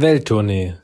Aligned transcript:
Welttournee, 0.00 0.74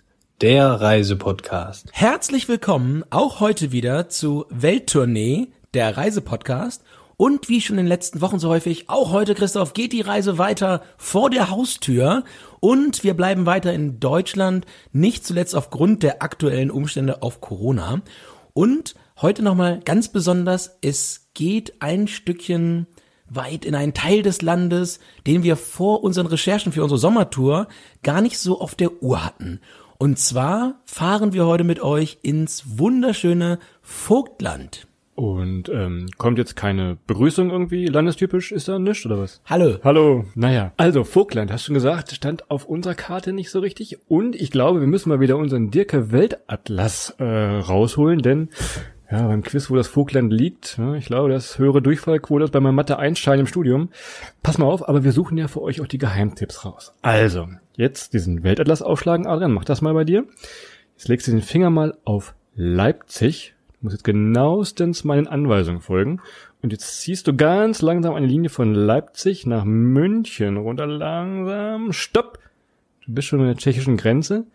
der 0.41 0.67
Reisepodcast. 0.67 1.87
Herzlich 1.93 2.49
willkommen 2.49 3.05
auch 3.11 3.39
heute 3.39 3.71
wieder 3.71 4.09
zu 4.09 4.45
Welttournee, 4.51 5.53
der 5.73 5.97
Reisepodcast. 5.97 6.83
Und 7.17 7.49
wie 7.49 7.61
schon 7.61 7.79
in 7.79 7.85
den 7.85 7.89
letzten 7.89 8.21
Wochen 8.23 8.41
so 8.41 8.49
häufig, 8.49 8.91
auch 8.91 9.13
heute, 9.13 9.37
Christoph, 9.37 9.73
geht 9.73 9.93
die 9.93 10.01
Reise 10.01 10.37
weiter 10.37 10.83
vor 10.97 11.31
der 11.31 11.51
Haustür. 11.51 12.25
Und 12.59 13.05
wir 13.05 13.15
bleiben 13.15 13.47
weiter 13.47 13.73
in 13.73 14.01
Deutschland, 14.01 14.67
nicht 14.91 15.25
zuletzt 15.25 15.55
aufgrund 15.55 16.03
der 16.03 16.21
aktuellen 16.21 16.73
Umstände 16.73 17.23
auf 17.23 17.41
Corona. 17.41 18.03
Und 18.53 18.97
heute 19.23 19.45
nochmal 19.45 19.79
ganz 19.85 20.09
besonders, 20.09 20.77
es 20.81 21.29
geht 21.35 21.75
ein 21.79 22.09
Stückchen 22.09 22.89
weit 23.37 23.65
in 23.65 23.75
einen 23.75 23.95
Teil 23.95 24.23
des 24.23 24.43
Landes, 24.43 25.01
den 25.27 25.43
wir 25.43 25.57
vor 25.57 26.05
unseren 26.05 26.27
Recherchen 26.27 26.73
für 26.73 26.83
unsere 26.83 26.99
Sommertour 26.99 27.69
gar 28.03 28.21
nicht 28.21 28.39
so 28.39 28.61
auf 28.61 28.75
der 28.75 29.03
Uhr 29.03 29.25
hatten. 29.25 29.61
Und 29.99 30.19
zwar 30.19 30.81
fahren 30.85 31.33
wir 31.33 31.47
heute 31.47 31.65
mit 31.65 31.81
euch 31.81 32.19
ins 32.23 32.79
wunderschöne 32.79 33.59
Vogtland. 33.83 34.87
Und 35.15 35.69
ähm, 35.69 36.09
kommt 36.19 36.39
jetzt 36.39 36.57
keine 36.57 36.99
Begrüßung 37.07 37.51
irgendwie 37.51 37.87
landestypisch? 37.87 38.51
Ist 38.51 38.67
da 38.67 38.81
nichts 38.81 39.07
oder 39.07 39.19
was? 39.19 39.41
Hallo. 39.47 39.77
Hallo. 39.85 40.25
Naja, 40.35 40.73
also 40.77 41.05
Vogtland, 41.05 41.53
hast 41.53 41.63
du 41.63 41.67
schon 41.67 41.75
gesagt, 41.75 42.11
stand 42.11 42.51
auf 42.51 42.65
unserer 42.67 42.95
Karte 42.95 43.33
nicht 43.33 43.51
so 43.51 43.61
richtig. 43.61 43.99
Und 44.09 44.35
ich 44.35 44.51
glaube, 44.51 44.81
wir 44.81 44.89
müssen 44.89 45.11
mal 45.11 45.21
wieder 45.21 45.37
unseren 45.37 45.71
Dirke 45.71 46.11
Weltatlas 46.11 47.11
äh, 47.19 47.25
rausholen, 47.25 48.23
denn 48.23 48.49
ja, 49.11 49.27
beim 49.27 49.43
Quiz, 49.43 49.71
wo 49.71 49.77
das 49.77 49.89
Vogtland 49.89 50.33
liegt, 50.33 50.81
ich 50.97 51.07
glaube, 51.07 51.29
das 51.29 51.59
höhere 51.59 51.83
Durchfallquote 51.83 52.45
ist 52.45 52.51
bei 52.51 52.61
meinem 52.61 52.75
Mathe 52.75 52.99
Einstein 52.99 53.41
im 53.41 53.47
Studium. 53.47 53.91
Pass 54.43 54.59
mal 54.59 54.67
auf, 54.67 54.89
aber 54.89 55.05
wir 55.05 55.13
suchen 55.13 55.37
ja 55.37 55.47
für 55.47 55.63
euch 55.63 55.81
auch 55.81 55.87
die 55.87 55.99
Geheimtipps 55.99 56.65
raus. 56.65 56.95
Also, 57.03 57.49
jetzt 57.77 58.15
diesen 58.15 58.43
Weltatlas 58.43 58.83
aufschlagen, 58.83 59.27
Adrian, 59.27 59.53
mach 59.53 59.65
das 59.65 59.83
mal 59.83 59.95
bei 59.95 60.05
dir. 60.05 60.25
Jetzt 60.97 61.09
legst 61.09 61.27
du 61.27 61.33
den 61.33 61.43
Finger 61.43 61.71
mal 61.71 61.97
auf 62.05 62.35
Leipzig. 62.55 63.55
Du 63.81 63.87
musst 63.87 63.95
jetzt 63.95 64.05
genauestens 64.05 65.05
meinen 65.05 65.27
Anweisungen 65.27 65.81
folgen. 65.81 66.21
Und 66.63 66.73
jetzt 66.73 67.01
ziehst 67.03 67.27
du 67.27 67.37
ganz 67.37 67.83
langsam 67.83 68.15
eine 68.15 68.27
Linie 68.27 68.49
von 68.49 68.75
Leipzig 68.75 69.45
nach 69.45 69.65
München 69.65 70.57
runter 70.57 70.87
langsam. 70.87 71.93
Stopp! 71.93 72.39
Du 73.05 73.13
bist 73.13 73.29
schon 73.29 73.41
an 73.41 73.49
der 73.49 73.57
tschechischen 73.57 73.99
Grenze. 73.99 74.47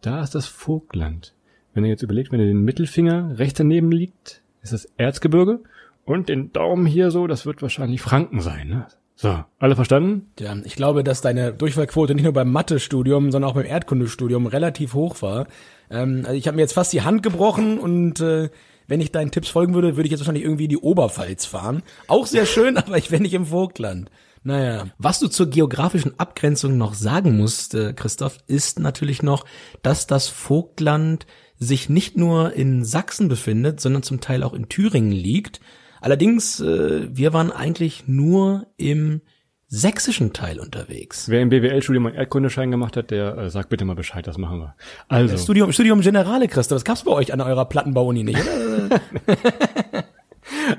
Da 0.00 0.22
ist 0.22 0.34
das 0.34 0.46
Vogtland. 0.46 1.34
Wenn 1.74 1.84
ihr 1.84 1.90
jetzt 1.90 2.02
überlegt, 2.02 2.32
wenn 2.32 2.40
ihr 2.40 2.46
den 2.46 2.64
Mittelfinger 2.64 3.38
rechts 3.38 3.58
daneben 3.58 3.90
liegt, 3.90 4.42
ist 4.62 4.72
das 4.72 4.86
Erzgebirge. 4.96 5.60
Und 6.04 6.28
den 6.28 6.52
Daumen 6.52 6.86
hier 6.86 7.10
so, 7.10 7.26
das 7.26 7.46
wird 7.46 7.62
wahrscheinlich 7.62 8.00
Franken 8.00 8.40
sein. 8.40 8.68
Ne? 8.68 8.86
So, 9.14 9.44
alle 9.58 9.76
verstanden? 9.76 10.26
Ja, 10.40 10.56
ich 10.64 10.74
glaube, 10.74 11.04
dass 11.04 11.20
deine 11.20 11.52
Durchfallquote 11.52 12.14
nicht 12.14 12.24
nur 12.24 12.32
beim 12.32 12.50
Mathestudium, 12.50 13.30
sondern 13.30 13.50
auch 13.50 13.54
beim 13.54 13.66
Erdkundestudium 13.66 14.46
relativ 14.46 14.94
hoch 14.94 15.22
war. 15.22 15.46
Ähm, 15.90 16.22
also 16.24 16.36
ich 16.36 16.46
habe 16.46 16.56
mir 16.56 16.62
jetzt 16.62 16.72
fast 16.72 16.92
die 16.92 17.02
Hand 17.02 17.22
gebrochen 17.22 17.78
und 17.78 18.20
äh, 18.20 18.50
wenn 18.88 19.00
ich 19.00 19.12
deinen 19.12 19.30
Tipps 19.30 19.48
folgen 19.48 19.74
würde, 19.74 19.96
würde 19.96 20.06
ich 20.06 20.10
jetzt 20.10 20.20
wahrscheinlich 20.20 20.44
irgendwie 20.44 20.68
die 20.68 20.78
Oberpfalz 20.78 21.46
fahren. 21.46 21.82
Auch 22.08 22.26
sehr 22.26 22.46
schön, 22.46 22.76
aber 22.78 22.98
ich 22.98 23.10
wäre 23.10 23.22
nicht 23.22 23.34
im 23.34 23.46
Vogtland. 23.46 24.10
Naja, 24.44 24.86
was 24.98 25.20
du 25.20 25.28
zur 25.28 25.50
geografischen 25.50 26.18
Abgrenzung 26.18 26.76
noch 26.76 26.94
sagen 26.94 27.36
musst, 27.36 27.76
äh, 27.76 27.92
Christoph, 27.92 28.38
ist 28.48 28.80
natürlich 28.80 29.22
noch, 29.22 29.44
dass 29.82 30.08
das 30.08 30.26
Vogtland 30.26 31.26
sich 31.62 31.88
nicht 31.88 32.16
nur 32.16 32.52
in 32.54 32.84
Sachsen 32.84 33.28
befindet, 33.28 33.80
sondern 33.80 34.02
zum 34.02 34.20
Teil 34.20 34.42
auch 34.42 34.52
in 34.52 34.68
Thüringen 34.68 35.12
liegt. 35.12 35.60
Allerdings, 36.00 36.58
äh, 36.60 37.08
wir 37.16 37.32
waren 37.32 37.52
eigentlich 37.52 38.08
nur 38.08 38.66
im 38.76 39.20
sächsischen 39.68 40.32
Teil 40.32 40.58
unterwegs. 40.58 41.28
Wer 41.28 41.40
im 41.40 41.48
BWL-Studium 41.48 42.06
einen 42.06 42.16
Erdkundeschein 42.16 42.70
gemacht 42.70 42.96
hat, 42.96 43.10
der 43.10 43.38
äh, 43.38 43.50
sagt 43.50 43.68
bitte 43.68 43.84
mal 43.84 43.94
Bescheid, 43.94 44.26
das 44.26 44.36
machen 44.36 44.58
wir. 44.58 44.74
Also. 45.08 45.38
Studium, 45.38 45.72
Studium 45.72 46.00
Generale, 46.00 46.48
Christoph, 46.48 46.76
das 46.76 46.84
gab's 46.84 47.04
bei 47.04 47.12
euch 47.12 47.32
an 47.32 47.40
eurer 47.40 47.64
Plattenbau-Uni 47.64 48.24
nicht, 48.24 48.40
oder? 48.40 49.00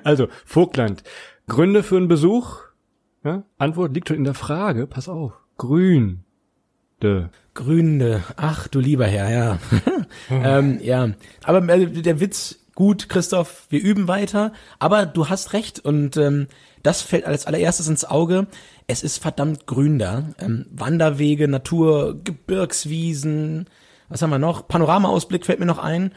also, 0.04 0.28
Vogtland. 0.46 1.04
Gründe 1.48 1.82
für 1.82 1.98
einen 1.98 2.10
Besuch? 2.10 2.60
Ja? 3.24 3.44
Antwort 3.58 3.94
liegt 3.94 4.10
schon 4.10 4.18
in 4.18 4.26
der 4.26 4.34
Frage. 4.34 4.86
Pass 4.86 5.08
auf. 5.08 5.34
Grün. 5.58 6.26
De. 7.04 7.26
Gründe. 7.54 8.24
Ach, 8.38 8.68
du 8.68 8.80
lieber 8.80 9.06
Herr, 9.06 9.30
ja. 9.30 9.60
ähm, 10.32 10.80
ja. 10.82 11.10
Aber 11.44 11.68
äh, 11.70 11.86
der 11.86 12.20
Witz, 12.20 12.60
gut, 12.76 13.10
Christoph, 13.10 13.68
wir 13.70 13.82
üben 13.82 14.08
weiter. 14.08 14.54
Aber 14.80 15.06
du 15.06 15.30
hast 15.30 15.54
recht 15.54 15.80
und 15.80 16.18
ähm, 16.18 16.48
das 16.82 17.02
fällt 17.02 17.26
als 17.26 17.46
allererstes 17.46 17.88
ins 17.88 18.06
Auge. 18.06 18.48
Es 18.88 19.04
ist 19.04 19.20
verdammt 19.20 19.68
grün 19.68 20.00
da. 20.00 20.24
Ähm, 20.40 20.66
Wanderwege, 20.72 21.48
Natur, 21.48 22.20
Gebirgswiesen, 22.24 23.68
was 24.10 24.22
haben 24.22 24.32
wir 24.32 24.40
noch? 24.40 24.68
Panoramaausblick 24.68 25.46
fällt 25.46 25.60
mir 25.60 25.66
noch 25.66 25.80
ein. 25.80 26.14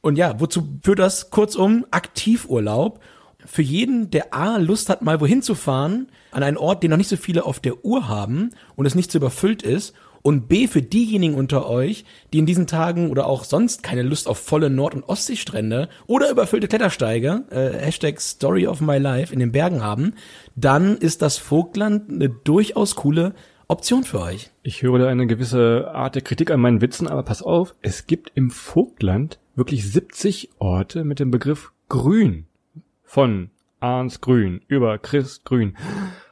Und 0.00 0.16
ja, 0.16 0.38
wozu 0.38 0.78
führt 0.82 0.98
das? 0.98 1.30
Kurzum, 1.30 1.86
Aktivurlaub. 1.90 3.00
Für 3.44 3.62
jeden, 3.62 4.10
der 4.10 4.34
A, 4.34 4.58
Lust 4.58 4.90
hat, 4.90 5.02
mal 5.02 5.20
wohin 5.20 5.42
zu 5.42 5.54
fahren, 5.54 6.08
an 6.32 6.42
einen 6.42 6.56
Ort, 6.56 6.82
den 6.82 6.90
noch 6.90 6.96
nicht 6.98 7.08
so 7.08 7.16
viele 7.16 7.46
auf 7.46 7.60
der 7.60 7.84
Uhr 7.84 8.08
haben 8.08 8.50
und 8.76 8.86
es 8.86 8.94
nicht 8.94 9.10
so 9.10 9.18
überfüllt 9.18 9.62
ist 9.62 9.94
und 10.22 10.48
B 10.48 10.66
für 10.66 10.82
diejenigen 10.82 11.34
unter 11.34 11.68
euch, 11.68 12.04
die 12.32 12.38
in 12.38 12.46
diesen 12.46 12.66
Tagen 12.66 13.10
oder 13.10 13.26
auch 13.26 13.44
sonst 13.44 13.82
keine 13.82 14.02
Lust 14.02 14.28
auf 14.28 14.38
volle 14.38 14.70
Nord- 14.70 14.94
und 14.94 15.04
Ostseestrände 15.04 15.88
oder 16.06 16.30
überfüllte 16.30 16.68
Klettersteige, 16.68 17.44
äh, 17.50 17.70
Hashtag 17.78 18.20
Story 18.20 18.66
of 18.66 18.80
my 18.80 18.98
life 18.98 19.32
in 19.32 19.40
den 19.40 19.52
Bergen 19.52 19.82
haben, 19.82 20.14
dann 20.56 20.96
ist 20.96 21.22
das 21.22 21.38
Vogtland 21.38 22.10
eine 22.10 22.28
durchaus 22.28 22.96
coole 22.96 23.34
Option 23.70 24.04
für 24.04 24.22
euch. 24.22 24.50
Ich 24.62 24.82
höre 24.82 24.98
da 24.98 25.08
eine 25.08 25.26
gewisse 25.26 25.90
Art 25.92 26.14
der 26.14 26.22
Kritik 26.22 26.50
an 26.50 26.60
meinen 26.60 26.80
Witzen, 26.80 27.06
aber 27.06 27.22
pass 27.22 27.42
auf, 27.42 27.74
es 27.82 28.06
gibt 28.06 28.32
im 28.34 28.50
Vogtland 28.50 29.38
wirklich 29.56 29.90
70 29.90 30.50
Orte 30.58 31.04
mit 31.04 31.20
dem 31.20 31.30
Begriff 31.30 31.72
Grün. 31.88 32.46
Von 33.02 33.50
Arns 33.80 34.20
Grün 34.20 34.62
über 34.68 34.98
Christ 34.98 35.44
Grün. 35.44 35.76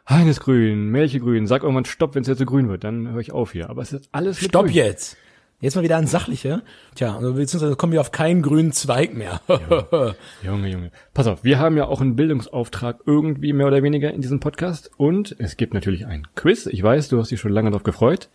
Heines 0.08 0.38
Grün, 0.38 0.90
Melchegrün, 0.90 1.48
sag 1.48 1.62
irgendwann 1.62 1.84
Stopp, 1.84 2.14
wenn 2.14 2.22
es 2.22 2.28
jetzt 2.28 2.38
so 2.38 2.44
grün 2.44 2.68
wird, 2.68 2.84
dann 2.84 3.10
höre 3.10 3.20
ich 3.20 3.32
auf 3.32 3.52
hier. 3.52 3.68
Aber 3.68 3.82
es 3.82 3.92
ist 3.92 4.08
alles 4.12 4.40
mit 4.40 4.50
Stopp 4.50 4.66
grün. 4.66 4.74
jetzt. 4.74 5.16
Jetzt 5.58 5.74
mal 5.74 5.82
wieder 5.82 5.96
ein 5.96 6.06
sachlicher. 6.06 6.62
Tja, 6.94 7.16
also 7.16 7.34
beziehungsweise 7.34 7.74
kommen 7.74 7.92
wir 7.92 8.00
auf 8.00 8.12
keinen 8.12 8.42
grünen 8.42 8.70
Zweig 8.70 9.14
mehr. 9.14 9.40
Junge, 10.42 10.68
Junge. 10.68 10.92
Pass 11.12 11.26
auf, 11.26 11.42
wir 11.42 11.58
haben 11.58 11.76
ja 11.76 11.86
auch 11.86 12.00
einen 12.00 12.14
Bildungsauftrag 12.14 13.00
irgendwie 13.04 13.52
mehr 13.52 13.66
oder 13.66 13.82
weniger 13.82 14.12
in 14.12 14.20
diesem 14.20 14.38
Podcast 14.38 14.90
und 14.96 15.34
es 15.38 15.56
gibt 15.56 15.74
natürlich 15.74 16.06
ein 16.06 16.26
Quiz. 16.36 16.66
Ich 16.66 16.82
weiß, 16.82 17.08
du 17.08 17.18
hast 17.18 17.32
dich 17.32 17.40
schon 17.40 17.52
lange 17.52 17.70
darauf 17.70 17.84
gefreut. 17.84 18.28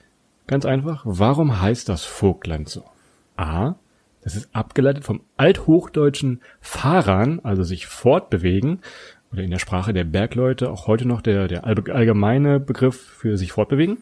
Ganz 0.48 0.66
einfach, 0.66 1.04
warum 1.06 1.62
heißt 1.62 1.88
das 1.88 2.04
Vogtland 2.04 2.68
so? 2.68 2.84
A, 3.38 3.76
das 4.24 4.36
ist 4.36 4.50
abgeleitet 4.54 5.06
vom 5.06 5.22
althochdeutschen 5.38 6.42
Fahrern, 6.60 7.40
also 7.44 7.64
sich 7.64 7.88
fortbewegen 7.88 8.82
oder 9.32 9.44
in 9.44 9.52
der 9.52 9.60
Sprache 9.60 9.94
der 9.94 10.04
Bergleute 10.04 10.70
auch 10.70 10.88
heute 10.88 11.08
noch 11.08 11.22
der, 11.22 11.48
der 11.48 11.66
allgemeine 11.66 12.60
Begriff 12.60 13.00
für 13.00 13.38
sich 13.38 13.52
fortbewegen. 13.52 14.00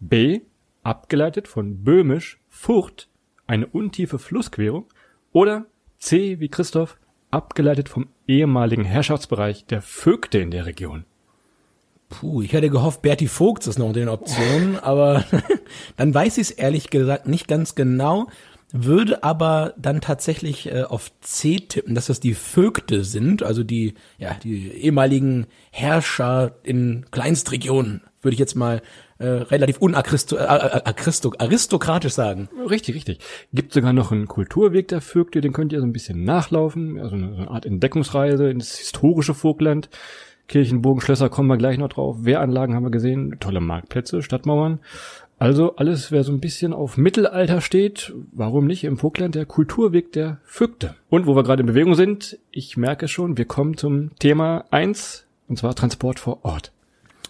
B, 0.00 0.40
abgeleitet 0.82 1.48
von 1.48 1.82
böhmisch 1.84 2.40
Furcht, 2.48 3.08
eine 3.46 3.66
untiefe 3.66 4.18
Flussquerung. 4.18 4.86
Oder 5.32 5.66
C, 5.98 6.40
wie 6.40 6.48
Christoph, 6.48 6.98
abgeleitet 7.30 7.88
vom 7.88 8.08
ehemaligen 8.26 8.84
Herrschaftsbereich 8.84 9.66
der 9.66 9.82
Vögte 9.82 10.38
in 10.38 10.50
der 10.50 10.66
Region. 10.66 11.04
Puh, 12.08 12.40
ich 12.40 12.52
hätte 12.54 12.70
gehofft, 12.70 13.02
Berti 13.02 13.26
Vogt 13.26 13.66
ist 13.66 13.78
noch 13.78 13.88
unter 13.88 14.00
den 14.00 14.08
Optionen, 14.08 14.78
aber 14.78 15.24
dann 15.96 16.14
weiß 16.14 16.38
ich 16.38 16.48
es 16.48 16.50
ehrlich 16.50 16.88
gesagt 16.88 17.28
nicht 17.28 17.48
ganz 17.48 17.74
genau 17.74 18.28
würde 18.72 19.22
aber 19.22 19.74
dann 19.78 20.00
tatsächlich 20.00 20.70
äh, 20.70 20.82
auf 20.82 21.10
C 21.20 21.56
tippen, 21.56 21.94
dass 21.94 22.06
das 22.06 22.20
die 22.20 22.34
Vögte 22.34 23.04
sind, 23.04 23.42
also 23.42 23.64
die, 23.64 23.94
ja, 24.18 24.34
die 24.34 24.70
ehemaligen 24.72 25.46
Herrscher 25.70 26.56
in 26.62 27.06
Kleinstregionen, 27.10 28.02
würde 28.20 28.34
ich 28.34 28.38
jetzt 28.38 28.56
mal 28.56 28.82
äh, 29.18 29.26
relativ 29.26 29.78
unaristokratisch 29.78 32.12
sagen. 32.12 32.48
Richtig, 32.68 32.94
richtig. 32.94 33.18
Gibt 33.52 33.72
sogar 33.72 33.92
noch 33.92 34.12
einen 34.12 34.28
Kulturweg 34.28 34.86
der 34.88 35.00
Vögte, 35.00 35.40
den 35.40 35.52
könnt 35.52 35.72
ihr 35.72 35.80
so 35.80 35.86
ein 35.86 35.92
bisschen 35.92 36.24
nachlaufen, 36.24 37.00
also 37.00 37.16
eine, 37.16 37.36
eine 37.36 37.50
Art 37.50 37.66
Entdeckungsreise 37.66 38.50
ins 38.50 38.78
historische 38.78 39.34
Vogtland. 39.34 39.88
Kirchen, 40.46 40.82
kommen 40.82 41.48
wir 41.48 41.56
gleich 41.58 41.78
noch 41.78 41.90
drauf. 41.90 42.16
Wehranlagen 42.20 42.74
haben 42.74 42.84
wir 42.84 42.90
gesehen, 42.90 43.36
tolle 43.38 43.60
Marktplätze, 43.60 44.22
Stadtmauern. 44.22 44.80
Also 45.38 45.76
alles, 45.76 46.10
wer 46.10 46.24
so 46.24 46.32
ein 46.32 46.40
bisschen 46.40 46.72
auf 46.72 46.96
Mittelalter 46.96 47.60
steht, 47.60 48.12
warum 48.32 48.66
nicht 48.66 48.82
im 48.82 48.98
Vogtland 48.98 49.36
der 49.36 49.46
Kulturweg 49.46 50.12
der 50.12 50.38
Vögte. 50.42 50.96
Und 51.08 51.26
wo 51.26 51.36
wir 51.36 51.44
gerade 51.44 51.60
in 51.60 51.66
Bewegung 51.66 51.94
sind, 51.94 52.38
ich 52.50 52.76
merke 52.76 53.06
schon, 53.06 53.38
wir 53.38 53.44
kommen 53.44 53.76
zum 53.76 54.16
Thema 54.18 54.64
eins 54.70 55.26
und 55.46 55.56
zwar 55.56 55.76
Transport 55.76 56.18
vor 56.18 56.44
Ort. 56.44 56.72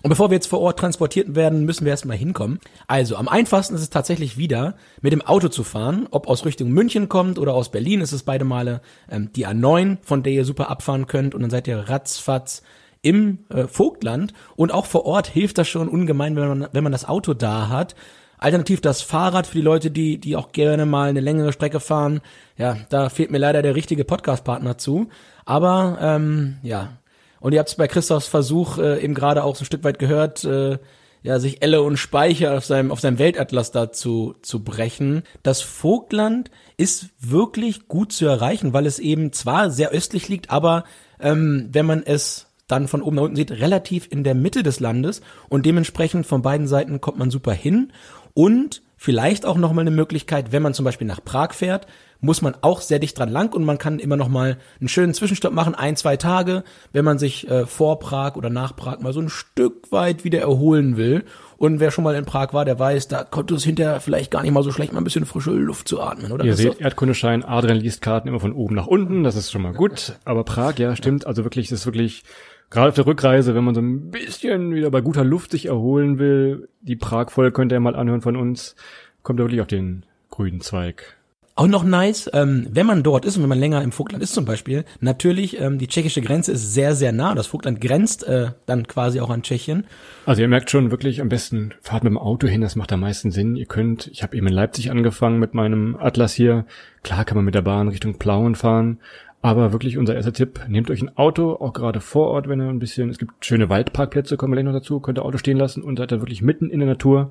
Und 0.02 0.10
bevor 0.10 0.30
wir 0.30 0.36
jetzt 0.36 0.46
vor 0.46 0.60
Ort 0.60 0.78
transportiert 0.78 1.34
werden, 1.34 1.64
müssen 1.64 1.84
wir 1.84 1.90
erstmal 1.90 2.16
hinkommen. 2.16 2.60
Also 2.86 3.16
am 3.16 3.28
einfachsten 3.28 3.74
ist 3.74 3.82
es 3.82 3.90
tatsächlich 3.90 4.38
wieder, 4.38 4.76
mit 5.02 5.12
dem 5.12 5.22
Auto 5.22 5.48
zu 5.48 5.64
fahren. 5.64 6.06
Ob 6.10 6.28
aus 6.28 6.46
Richtung 6.46 6.70
München 6.70 7.08
kommt 7.08 7.38
oder 7.38 7.52
aus 7.52 7.70
Berlin, 7.70 8.00
ist 8.00 8.12
es 8.12 8.22
beide 8.22 8.44
Male 8.44 8.80
ähm, 9.10 9.30
die 9.34 9.46
A9, 9.46 9.98
von 10.02 10.22
der 10.22 10.32
ihr 10.32 10.44
super 10.44 10.70
abfahren 10.70 11.08
könnt. 11.08 11.34
Und 11.34 11.42
dann 11.42 11.50
seid 11.50 11.66
ihr 11.66 11.88
ratzfatz 11.88 12.62
im 13.08 13.38
äh, 13.48 13.66
Vogtland. 13.66 14.34
Und 14.54 14.72
auch 14.72 14.84
vor 14.84 15.06
Ort 15.06 15.26
hilft 15.26 15.56
das 15.56 15.66
schon 15.66 15.88
ungemein, 15.88 16.36
wenn 16.36 16.48
man, 16.48 16.68
wenn 16.72 16.82
man 16.82 16.92
das 16.92 17.08
Auto 17.08 17.32
da 17.32 17.68
hat. 17.68 17.94
Alternativ 18.36 18.82
das 18.82 19.00
Fahrrad 19.00 19.46
für 19.46 19.56
die 19.56 19.62
Leute, 19.62 19.90
die, 19.90 20.18
die 20.18 20.36
auch 20.36 20.52
gerne 20.52 20.84
mal 20.84 21.08
eine 21.08 21.20
längere 21.20 21.52
Strecke 21.52 21.80
fahren. 21.80 22.20
Ja, 22.56 22.76
da 22.90 23.08
fehlt 23.08 23.30
mir 23.30 23.38
leider 23.38 23.62
der 23.62 23.74
richtige 23.74 24.04
Podcast-Partner 24.04 24.76
zu. 24.76 25.08
Aber 25.46 25.98
ähm, 26.00 26.58
ja, 26.62 26.98
und 27.40 27.52
ihr 27.52 27.60
habt 27.60 27.70
es 27.70 27.76
bei 27.76 27.88
Christophs 27.88 28.26
Versuch 28.26 28.78
äh, 28.78 29.02
eben 29.02 29.14
gerade 29.14 29.42
auch 29.42 29.56
so 29.56 29.62
ein 29.62 29.66
Stück 29.66 29.84
weit 29.84 29.98
gehört, 29.98 30.44
äh, 30.44 30.78
ja, 31.22 31.40
sich 31.40 31.62
Elle 31.62 31.82
und 31.82 31.96
Speicher 31.96 32.56
auf 32.56 32.64
seinem, 32.64 32.92
auf 32.92 33.00
seinem 33.00 33.18
Weltatlas 33.18 33.72
da 33.72 33.90
zu, 33.90 34.36
zu 34.42 34.62
brechen. 34.62 35.22
Das 35.42 35.62
Vogtland 35.62 36.50
ist 36.76 37.08
wirklich 37.18 37.88
gut 37.88 38.12
zu 38.12 38.26
erreichen, 38.26 38.72
weil 38.72 38.86
es 38.86 38.98
eben 38.98 39.32
zwar 39.32 39.70
sehr 39.70 39.90
östlich 39.90 40.28
liegt, 40.28 40.50
aber 40.50 40.84
ähm, 41.18 41.68
wenn 41.72 41.86
man 41.86 42.02
es 42.04 42.47
dann 42.68 42.86
von 42.86 43.02
oben 43.02 43.16
nach 43.16 43.22
unten 43.24 43.36
sieht, 43.36 43.50
relativ 43.50 44.06
in 44.10 44.22
der 44.22 44.34
Mitte 44.34 44.62
des 44.62 44.78
Landes 44.78 45.20
und 45.48 45.66
dementsprechend 45.66 46.26
von 46.26 46.42
beiden 46.42 46.68
Seiten 46.68 47.00
kommt 47.00 47.18
man 47.18 47.30
super 47.30 47.52
hin 47.52 47.92
und 48.34 48.82
vielleicht 48.96 49.46
auch 49.46 49.56
nochmal 49.56 49.82
eine 49.82 49.90
Möglichkeit, 49.90 50.52
wenn 50.52 50.62
man 50.62 50.74
zum 50.74 50.84
Beispiel 50.84 51.06
nach 51.06 51.24
Prag 51.24 51.52
fährt, 51.52 51.86
muss 52.20 52.42
man 52.42 52.56
auch 52.62 52.80
sehr 52.80 52.98
dicht 52.98 53.16
dran 53.18 53.28
lang 53.28 53.54
und 53.54 53.64
man 53.64 53.78
kann 53.78 54.00
immer 54.00 54.16
noch 54.16 54.28
mal 54.28 54.58
einen 54.80 54.88
schönen 54.88 55.14
Zwischenstopp 55.14 55.52
machen, 55.52 55.74
ein, 55.74 55.96
zwei 55.96 56.16
Tage, 56.16 56.64
wenn 56.92 57.04
man 57.04 57.18
sich 57.18 57.48
äh, 57.48 57.64
vor 57.64 58.00
Prag 58.00 58.34
oder 58.34 58.50
nach 58.50 58.74
Prag 58.74 58.98
mal 59.00 59.12
so 59.12 59.20
ein 59.20 59.28
Stück 59.28 59.92
weit 59.92 60.24
wieder 60.24 60.40
erholen 60.40 60.96
will. 60.96 61.24
Und 61.58 61.80
wer 61.80 61.90
schon 61.90 62.04
mal 62.04 62.16
in 62.16 62.24
Prag 62.24 62.52
war, 62.52 62.64
der 62.64 62.78
weiß, 62.78 63.08
da 63.08 63.24
kommt 63.24 63.50
es 63.52 63.64
hinterher 63.64 64.00
vielleicht 64.00 64.30
gar 64.30 64.42
nicht 64.42 64.52
mal 64.52 64.62
so 64.64 64.72
schlecht, 64.72 64.92
mal 64.92 65.00
ein 65.00 65.04
bisschen 65.04 65.26
frische 65.26 65.50
Luft 65.50 65.86
zu 65.86 66.00
atmen, 66.00 66.32
oder? 66.32 66.44
Ihr 66.44 66.52
Das 66.52 66.58
seht, 66.58 66.74
ist 66.74 66.80
Erdkundeschein, 66.80 67.44
Adrian 67.44 67.78
liest 67.78 68.02
Karten 68.02 68.28
immer 68.28 68.40
von 68.40 68.52
oben 68.52 68.74
nach 68.74 68.86
unten, 68.86 69.22
das 69.22 69.36
ist 69.36 69.52
schon 69.52 69.62
mal 69.62 69.72
gut. 69.72 70.14
Aber 70.24 70.44
Prag, 70.44 70.78
ja, 70.78 70.94
stimmt, 70.96 71.26
also 71.26 71.44
wirklich, 71.44 71.68
das 71.68 71.80
ist 71.80 71.86
wirklich, 71.86 72.24
gerade 72.70 72.88
auf 72.88 72.94
der 72.94 73.06
Rückreise, 73.06 73.54
wenn 73.54 73.64
man 73.64 73.74
so 73.74 73.80
ein 73.80 74.10
bisschen 74.10 74.74
wieder 74.74 74.90
bei 74.90 75.00
guter 75.00 75.24
Luft 75.24 75.52
sich 75.52 75.66
erholen 75.66 76.18
will, 76.18 76.68
die 76.80 76.96
Prag-Folge 76.96 77.52
könnt 77.52 77.72
ihr 77.72 77.80
mal 77.80 77.96
anhören 77.96 78.20
von 78.20 78.36
uns, 78.36 78.76
kommt 79.22 79.40
ihr 79.40 79.44
wirklich 79.44 79.60
auf 79.60 79.66
den 79.66 80.04
grünen 80.30 80.60
Zweig. 80.60 81.18
Auch 81.58 81.66
noch 81.66 81.82
nice, 81.82 82.30
ähm, 82.34 82.68
wenn 82.70 82.86
man 82.86 83.02
dort 83.02 83.24
ist 83.24 83.36
und 83.36 83.42
wenn 83.42 83.48
man 83.48 83.58
länger 83.58 83.82
im 83.82 83.90
Vogtland 83.90 84.22
ist 84.22 84.32
zum 84.32 84.44
Beispiel, 84.44 84.84
natürlich, 85.00 85.60
ähm, 85.60 85.78
die 85.78 85.88
tschechische 85.88 86.22
Grenze 86.22 86.52
ist 86.52 86.72
sehr, 86.72 86.94
sehr 86.94 87.10
nah. 87.10 87.34
Das 87.34 87.48
Vogtland 87.48 87.80
grenzt 87.80 88.22
äh, 88.22 88.52
dann 88.66 88.86
quasi 88.86 89.18
auch 89.18 89.28
an 89.28 89.42
Tschechien. 89.42 89.84
Also 90.24 90.40
ihr 90.40 90.46
merkt 90.46 90.70
schon 90.70 90.92
wirklich 90.92 91.20
am 91.20 91.28
besten 91.28 91.74
fahrt 91.80 92.04
mit 92.04 92.12
dem 92.12 92.18
Auto 92.18 92.46
hin, 92.46 92.60
das 92.60 92.76
macht 92.76 92.92
am 92.92 93.00
meisten 93.00 93.32
Sinn. 93.32 93.56
Ihr 93.56 93.66
könnt, 93.66 94.06
ich 94.06 94.22
habe 94.22 94.36
eben 94.36 94.46
in 94.46 94.52
Leipzig 94.52 94.92
angefangen 94.92 95.40
mit 95.40 95.54
meinem 95.54 95.96
Atlas 95.96 96.32
hier. 96.32 96.64
Klar 97.02 97.24
kann 97.24 97.34
man 97.34 97.44
mit 97.44 97.56
der 97.56 97.62
Bahn 97.62 97.88
Richtung 97.88 98.18
Plauen 98.18 98.54
fahren, 98.54 99.00
aber 99.40 99.72
wirklich 99.72 99.98
unser 99.98 100.14
erster 100.14 100.32
Tipp, 100.32 100.60
nehmt 100.68 100.90
euch 100.90 101.00
ein 101.00 101.16
Auto, 101.16 101.52
auch 101.52 101.72
gerade 101.72 102.00
vor 102.00 102.28
Ort, 102.28 102.48
wenn 102.48 102.60
ihr 102.60 102.68
ein 102.68 102.80
bisschen, 102.80 103.08
es 103.08 103.18
gibt 103.18 103.44
schöne 103.44 103.68
Waldparkplätze, 103.68 104.36
kommen 104.36 104.52
wir 104.52 104.56
gleich 104.56 104.64
noch 104.64 104.78
dazu, 104.78 105.00
könnt 105.00 105.18
ihr 105.18 105.24
Auto 105.24 105.38
stehen 105.38 105.56
lassen 105.56 105.82
und 105.82 105.98
seid 105.98 106.10
dann 106.10 106.20
wirklich 106.20 106.42
mitten 106.42 106.70
in 106.70 106.80
der 106.80 106.88
Natur. 106.88 107.30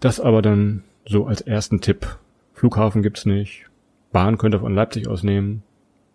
Das 0.00 0.20
aber 0.20 0.42
dann 0.42 0.82
so 1.06 1.26
als 1.26 1.40
ersten 1.40 1.80
Tipp. 1.80 2.18
Flughafen 2.52 3.02
gibt's 3.02 3.26
nicht. 3.26 3.66
Bahn 4.12 4.38
könnt 4.38 4.54
ihr 4.54 4.60
von 4.60 4.74
Leipzig 4.74 5.08
aus 5.08 5.22
nehmen. 5.22 5.62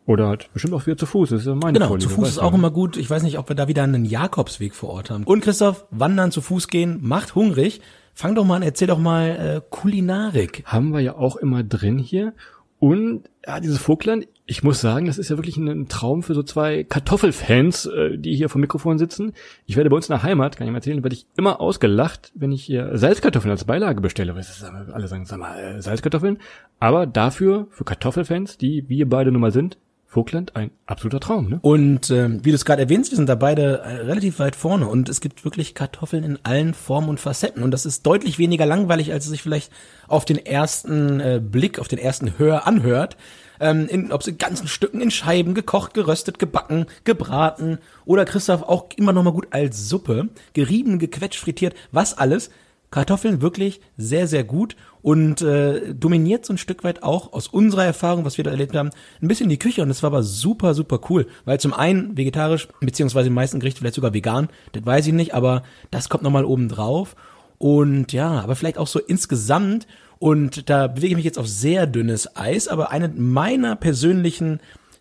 Oder 0.07 0.27
halt 0.27 0.51
bestimmt 0.51 0.73
auch 0.73 0.85
wieder 0.85 0.97
zu 0.97 1.05
Fuß. 1.05 1.29
Das 1.29 1.41
ist 1.41 1.47
ja 1.47 1.55
meine 1.55 1.73
Genau, 1.73 1.87
Vorliebe, 1.89 2.09
zu 2.09 2.15
Fuß 2.15 2.27
ist 2.27 2.39
auch 2.39 2.53
immer 2.53 2.71
gut. 2.71 2.97
Ich 2.97 3.09
weiß 3.09 3.23
nicht, 3.23 3.37
ob 3.37 3.49
wir 3.49 3.55
da 3.55 3.67
wieder 3.67 3.83
einen 3.83 4.03
Jakobsweg 4.03 4.73
vor 4.73 4.89
Ort 4.89 5.11
haben. 5.11 5.23
Und 5.23 5.41
Christoph, 5.41 5.85
wandern 5.91 6.31
zu 6.31 6.41
Fuß 6.41 6.67
gehen, 6.67 6.99
macht 7.01 7.35
hungrig. 7.35 7.81
Fang 8.13 8.35
doch 8.35 8.43
mal 8.43 8.57
an, 8.57 8.63
erzähl 8.63 8.87
doch 8.87 8.97
mal 8.97 9.29
äh, 9.29 9.61
Kulinarik. 9.69 10.63
haben 10.65 10.91
wir 10.91 10.99
ja 10.99 11.15
auch 11.15 11.35
immer 11.37 11.63
drin 11.63 11.97
hier. 11.97 12.33
Und 12.81 13.29
ja, 13.45 13.59
dieses 13.59 13.77
Vogtland, 13.77 14.27
ich 14.47 14.63
muss 14.63 14.81
sagen, 14.81 15.05
das 15.05 15.19
ist 15.19 15.29
ja 15.29 15.37
wirklich 15.37 15.55
ein, 15.55 15.87
Traum 15.87 16.23
für 16.23 16.33
so 16.33 16.41
zwei 16.41 16.83
Kartoffelfans, 16.83 17.85
äh, 17.85 18.17
die 18.17 18.35
hier 18.35 18.49
vom 18.49 18.59
Mikrofon 18.59 18.97
sitzen. 18.97 19.33
Ich 19.67 19.77
werde 19.77 19.91
bei 19.91 19.95
uns 19.95 20.09
in 20.09 20.13
der 20.13 20.23
Heimat, 20.23 20.57
kann 20.57 20.65
ich 20.65 20.71
mal 20.71 20.79
erzählen, 20.79 21.03
werde 21.03 21.15
ich 21.15 21.27
immer 21.37 21.61
ausgelacht, 21.61 22.31
wenn 22.33 22.51
ich 22.51 22.63
hier 22.63 22.97
Salzkartoffeln 22.97 23.51
als 23.51 23.65
Beilage 23.65 24.01
bestelle. 24.01 24.33
Weil 24.33 24.41
das 24.41 24.63
alle 24.63 25.07
sagen, 25.07 25.27
sag 25.27 25.37
mal, 25.37 25.59
äh, 25.59 25.79
Salzkartoffeln. 25.79 26.39
Aber 26.79 27.05
dafür, 27.05 27.67
für 27.69 27.83
Kartoffelfans, 27.83 28.57
die 28.57 28.89
wir 28.89 29.07
beide 29.07 29.31
nun 29.31 29.41
mal 29.41 29.51
sind, 29.51 29.77
Vogtland 30.11 30.57
ein 30.57 30.71
absoluter 30.87 31.21
Traum, 31.21 31.47
ne? 31.47 31.59
Und 31.61 32.11
ähm, 32.11 32.43
wie 32.43 32.49
du 32.49 32.55
es 32.55 32.65
gerade 32.65 32.81
erwähnst, 32.81 33.11
wir 33.11 33.15
sind 33.15 33.29
da 33.29 33.35
beide 33.35 33.79
äh, 33.79 33.95
relativ 34.01 34.39
weit 34.39 34.57
vorne 34.57 34.85
und 34.87 35.07
es 35.07 35.21
gibt 35.21 35.45
wirklich 35.45 35.73
Kartoffeln 35.73 36.25
in 36.25 36.37
allen 36.43 36.73
Formen 36.73 37.07
und 37.07 37.21
Facetten 37.21 37.63
und 37.63 37.71
das 37.71 37.85
ist 37.85 38.05
deutlich 38.05 38.37
weniger 38.37 38.65
langweilig, 38.65 39.13
als 39.13 39.23
es 39.23 39.31
sich 39.31 39.41
vielleicht 39.41 39.71
auf 40.09 40.25
den 40.25 40.45
ersten 40.45 41.21
äh, 41.21 41.41
Blick, 41.41 41.79
auf 41.79 41.87
den 41.87 41.97
ersten 41.97 42.37
Hör 42.37 42.67
anhört. 42.67 43.15
Ähm, 43.61 43.87
in, 43.87 44.11
ob 44.11 44.23
sie 44.23 44.31
in 44.31 44.37
ganzen 44.37 44.67
Stücken 44.67 44.99
in 44.99 45.11
Scheiben 45.11 45.53
gekocht, 45.53 45.93
geröstet, 45.93 46.39
gebacken, 46.39 46.87
gebraten 47.05 47.77
oder 48.03 48.25
Christoph 48.25 48.63
auch 48.63 48.89
immer 48.97 49.13
noch 49.13 49.23
mal 49.23 49.31
gut 49.31 49.47
als 49.51 49.87
Suppe, 49.87 50.27
gerieben, 50.51 50.99
gequetscht, 50.99 51.39
frittiert, 51.39 51.73
was 51.93 52.17
alles. 52.17 52.49
Kartoffeln 52.91 53.41
wirklich 53.41 53.79
sehr, 53.97 54.27
sehr 54.27 54.43
gut 54.43 54.75
und 55.01 55.41
äh, 55.41 55.93
dominiert 55.93 56.45
so 56.45 56.53
ein 56.53 56.57
Stück 56.57 56.83
weit 56.83 57.03
auch 57.03 57.31
aus 57.33 57.47
unserer 57.47 57.85
Erfahrung, 57.85 58.25
was 58.25 58.37
wir 58.37 58.43
da 58.43 58.51
erlebt 58.51 58.75
haben, 58.75 58.91
ein 59.21 59.27
bisschen 59.27 59.49
die 59.49 59.57
Küche 59.57 59.81
und 59.81 59.87
das 59.87 60.03
war 60.03 60.09
aber 60.09 60.23
super, 60.23 60.73
super 60.73 60.99
cool, 61.09 61.25
weil 61.45 61.59
zum 61.59 61.73
einen 61.73 62.17
vegetarisch, 62.17 62.67
beziehungsweise 62.81 63.29
im 63.29 63.33
meisten 63.33 63.59
Gericht 63.59 63.79
vielleicht 63.79 63.95
sogar 63.95 64.13
vegan, 64.13 64.49
das 64.73 64.85
weiß 64.85 65.07
ich 65.07 65.13
nicht, 65.13 65.33
aber 65.33 65.63
das 65.89 66.09
kommt 66.09 66.23
nochmal 66.23 66.45
oben 66.45 66.67
drauf 66.67 67.15
und 67.57 68.11
ja, 68.11 68.41
aber 68.41 68.55
vielleicht 68.55 68.77
auch 68.77 68.87
so 68.87 68.99
insgesamt 68.99 69.87
und 70.19 70.69
da 70.69 70.87
bewege 70.87 71.13
ich 71.13 71.15
mich 71.15 71.25
jetzt 71.25 71.39
auf 71.39 71.47
sehr 71.47 71.87
dünnes 71.87 72.35
Eis, 72.35 72.67
aber 72.67 72.91
eine 72.91 73.07
meiner 73.07 73.75
persönlichen 73.75 74.59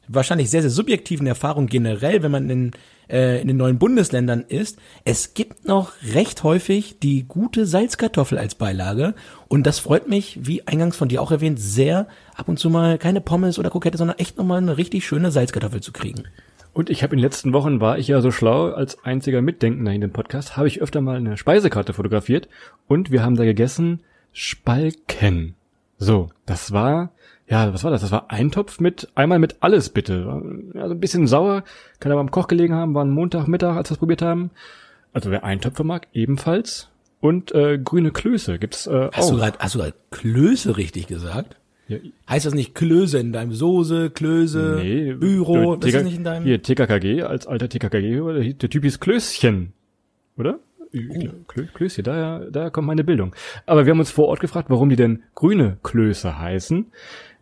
wahrscheinlich 0.08 0.50
sehr, 0.50 0.62
sehr 0.62 0.70
subjektiven 0.70 1.26
Erfahrungen 1.26 1.68
generell, 1.68 2.22
wenn 2.22 2.32
man 2.32 2.50
in, 2.50 2.72
äh, 3.10 3.40
in 3.40 3.48
den 3.48 3.56
neuen 3.56 3.78
Bundesländern 3.78 4.44
ist, 4.46 4.78
es 5.04 5.34
gibt 5.34 5.66
noch 5.66 5.92
recht 6.14 6.42
häufig 6.42 6.98
die 7.00 7.24
gute 7.26 7.66
Salzkartoffel 7.66 8.38
als 8.38 8.54
Beilage 8.54 9.14
und 9.48 9.66
das 9.66 9.78
freut 9.78 10.08
mich, 10.08 10.38
wie 10.42 10.66
eingangs 10.66 10.96
von 10.96 11.08
dir 11.08 11.20
auch 11.22 11.30
erwähnt, 11.30 11.60
sehr 11.60 12.08
ab 12.34 12.48
und 12.48 12.58
zu 12.58 12.70
mal 12.70 12.98
keine 12.98 13.20
Pommes 13.20 13.58
oder 13.58 13.70
Krokette, 13.70 13.98
sondern 13.98 14.18
echt 14.18 14.38
nochmal 14.38 14.58
eine 14.58 14.76
richtig 14.76 15.06
schöne 15.06 15.30
Salzkartoffel 15.30 15.80
zu 15.80 15.92
kriegen. 15.92 16.24
Und 16.72 16.88
ich 16.88 17.02
habe 17.02 17.14
in 17.14 17.18
den 17.18 17.24
letzten 17.24 17.52
Wochen, 17.52 17.80
war 17.80 17.98
ich 17.98 18.08
ja 18.08 18.20
so 18.20 18.30
schlau, 18.30 18.70
als 18.70 19.02
einziger 19.04 19.42
Mitdenkender 19.42 19.92
in 19.92 20.00
dem 20.00 20.12
Podcast, 20.12 20.56
habe 20.56 20.68
ich 20.68 20.80
öfter 20.80 21.00
mal 21.00 21.16
eine 21.16 21.36
Speisekarte 21.36 21.92
fotografiert 21.92 22.48
und 22.86 23.10
wir 23.10 23.22
haben 23.22 23.36
da 23.36 23.44
gegessen 23.44 24.00
Spalken. 24.32 25.56
So, 25.98 26.30
das 26.46 26.72
war, 26.72 27.10
ja, 27.50 27.74
was 27.74 27.82
war 27.82 27.90
das? 27.90 28.02
Das 28.02 28.12
war 28.12 28.30
ein 28.30 28.52
Topf 28.52 28.78
mit, 28.78 29.08
einmal 29.16 29.40
mit 29.40 29.56
alles 29.60 29.88
bitte. 29.88 30.42
Ja, 30.72 30.86
so 30.86 30.94
ein 30.94 31.00
bisschen 31.00 31.26
sauer, 31.26 31.64
kann 31.98 32.12
aber 32.12 32.20
am 32.20 32.30
Koch 32.30 32.46
gelegen 32.46 32.74
haben, 32.74 32.94
war 32.94 33.04
ein 33.04 33.10
Montagmittag, 33.10 33.76
als 33.76 33.90
wir 33.90 33.94
es 33.94 33.98
probiert 33.98 34.22
haben. 34.22 34.50
Also 35.12 35.32
wer 35.32 35.42
Eintöpfe 35.42 35.82
mag, 35.82 36.06
ebenfalls. 36.12 36.88
Und 37.20 37.52
äh, 37.52 37.78
grüne 37.78 38.12
Klöße 38.12 38.58
gibt's 38.60 38.86
äh, 38.86 39.10
Hast 39.12 39.26
auch. 39.26 39.30
du 39.32 39.36
gerade, 39.38 39.58
hast 39.58 39.74
du 39.74 39.80
gerade 39.80 39.94
Klöße 40.12 40.76
richtig 40.76 41.08
gesagt? 41.08 41.56
Ja, 41.88 41.98
Heißt 42.28 42.46
das 42.46 42.54
nicht 42.54 42.76
Klöße 42.76 43.18
in 43.18 43.32
deinem 43.32 43.52
Soße, 43.52 44.10
Klöße, 44.10 44.78
nee, 44.80 45.12
Büro? 45.14 45.74
Das 45.74 45.92
ist 45.92 46.04
nicht 46.04 46.16
in 46.16 46.24
deinem. 46.24 46.44
Hier, 46.44 46.62
TKKG, 46.62 47.22
als 47.24 47.48
alter 47.48 47.68
TKKG, 47.68 48.20
der, 48.20 48.54
der 48.54 48.70
Typ 48.70 48.84
hieß 48.84 49.00
Klößchen. 49.00 49.72
Oder? 50.38 50.60
Oh. 50.92 51.28
Klö, 51.48 51.66
Klößchen, 51.74 52.04
daher, 52.04 52.46
daher 52.50 52.70
kommt 52.70 52.86
meine 52.86 53.02
Bildung. 53.04 53.34
Aber 53.66 53.86
wir 53.86 53.90
haben 53.90 53.98
uns 53.98 54.10
vor 54.10 54.28
Ort 54.28 54.40
gefragt, 54.40 54.70
warum 54.70 54.88
die 54.88 54.96
denn 54.96 55.24
grüne 55.34 55.78
Klöße 55.82 56.38
heißen. 56.38 56.86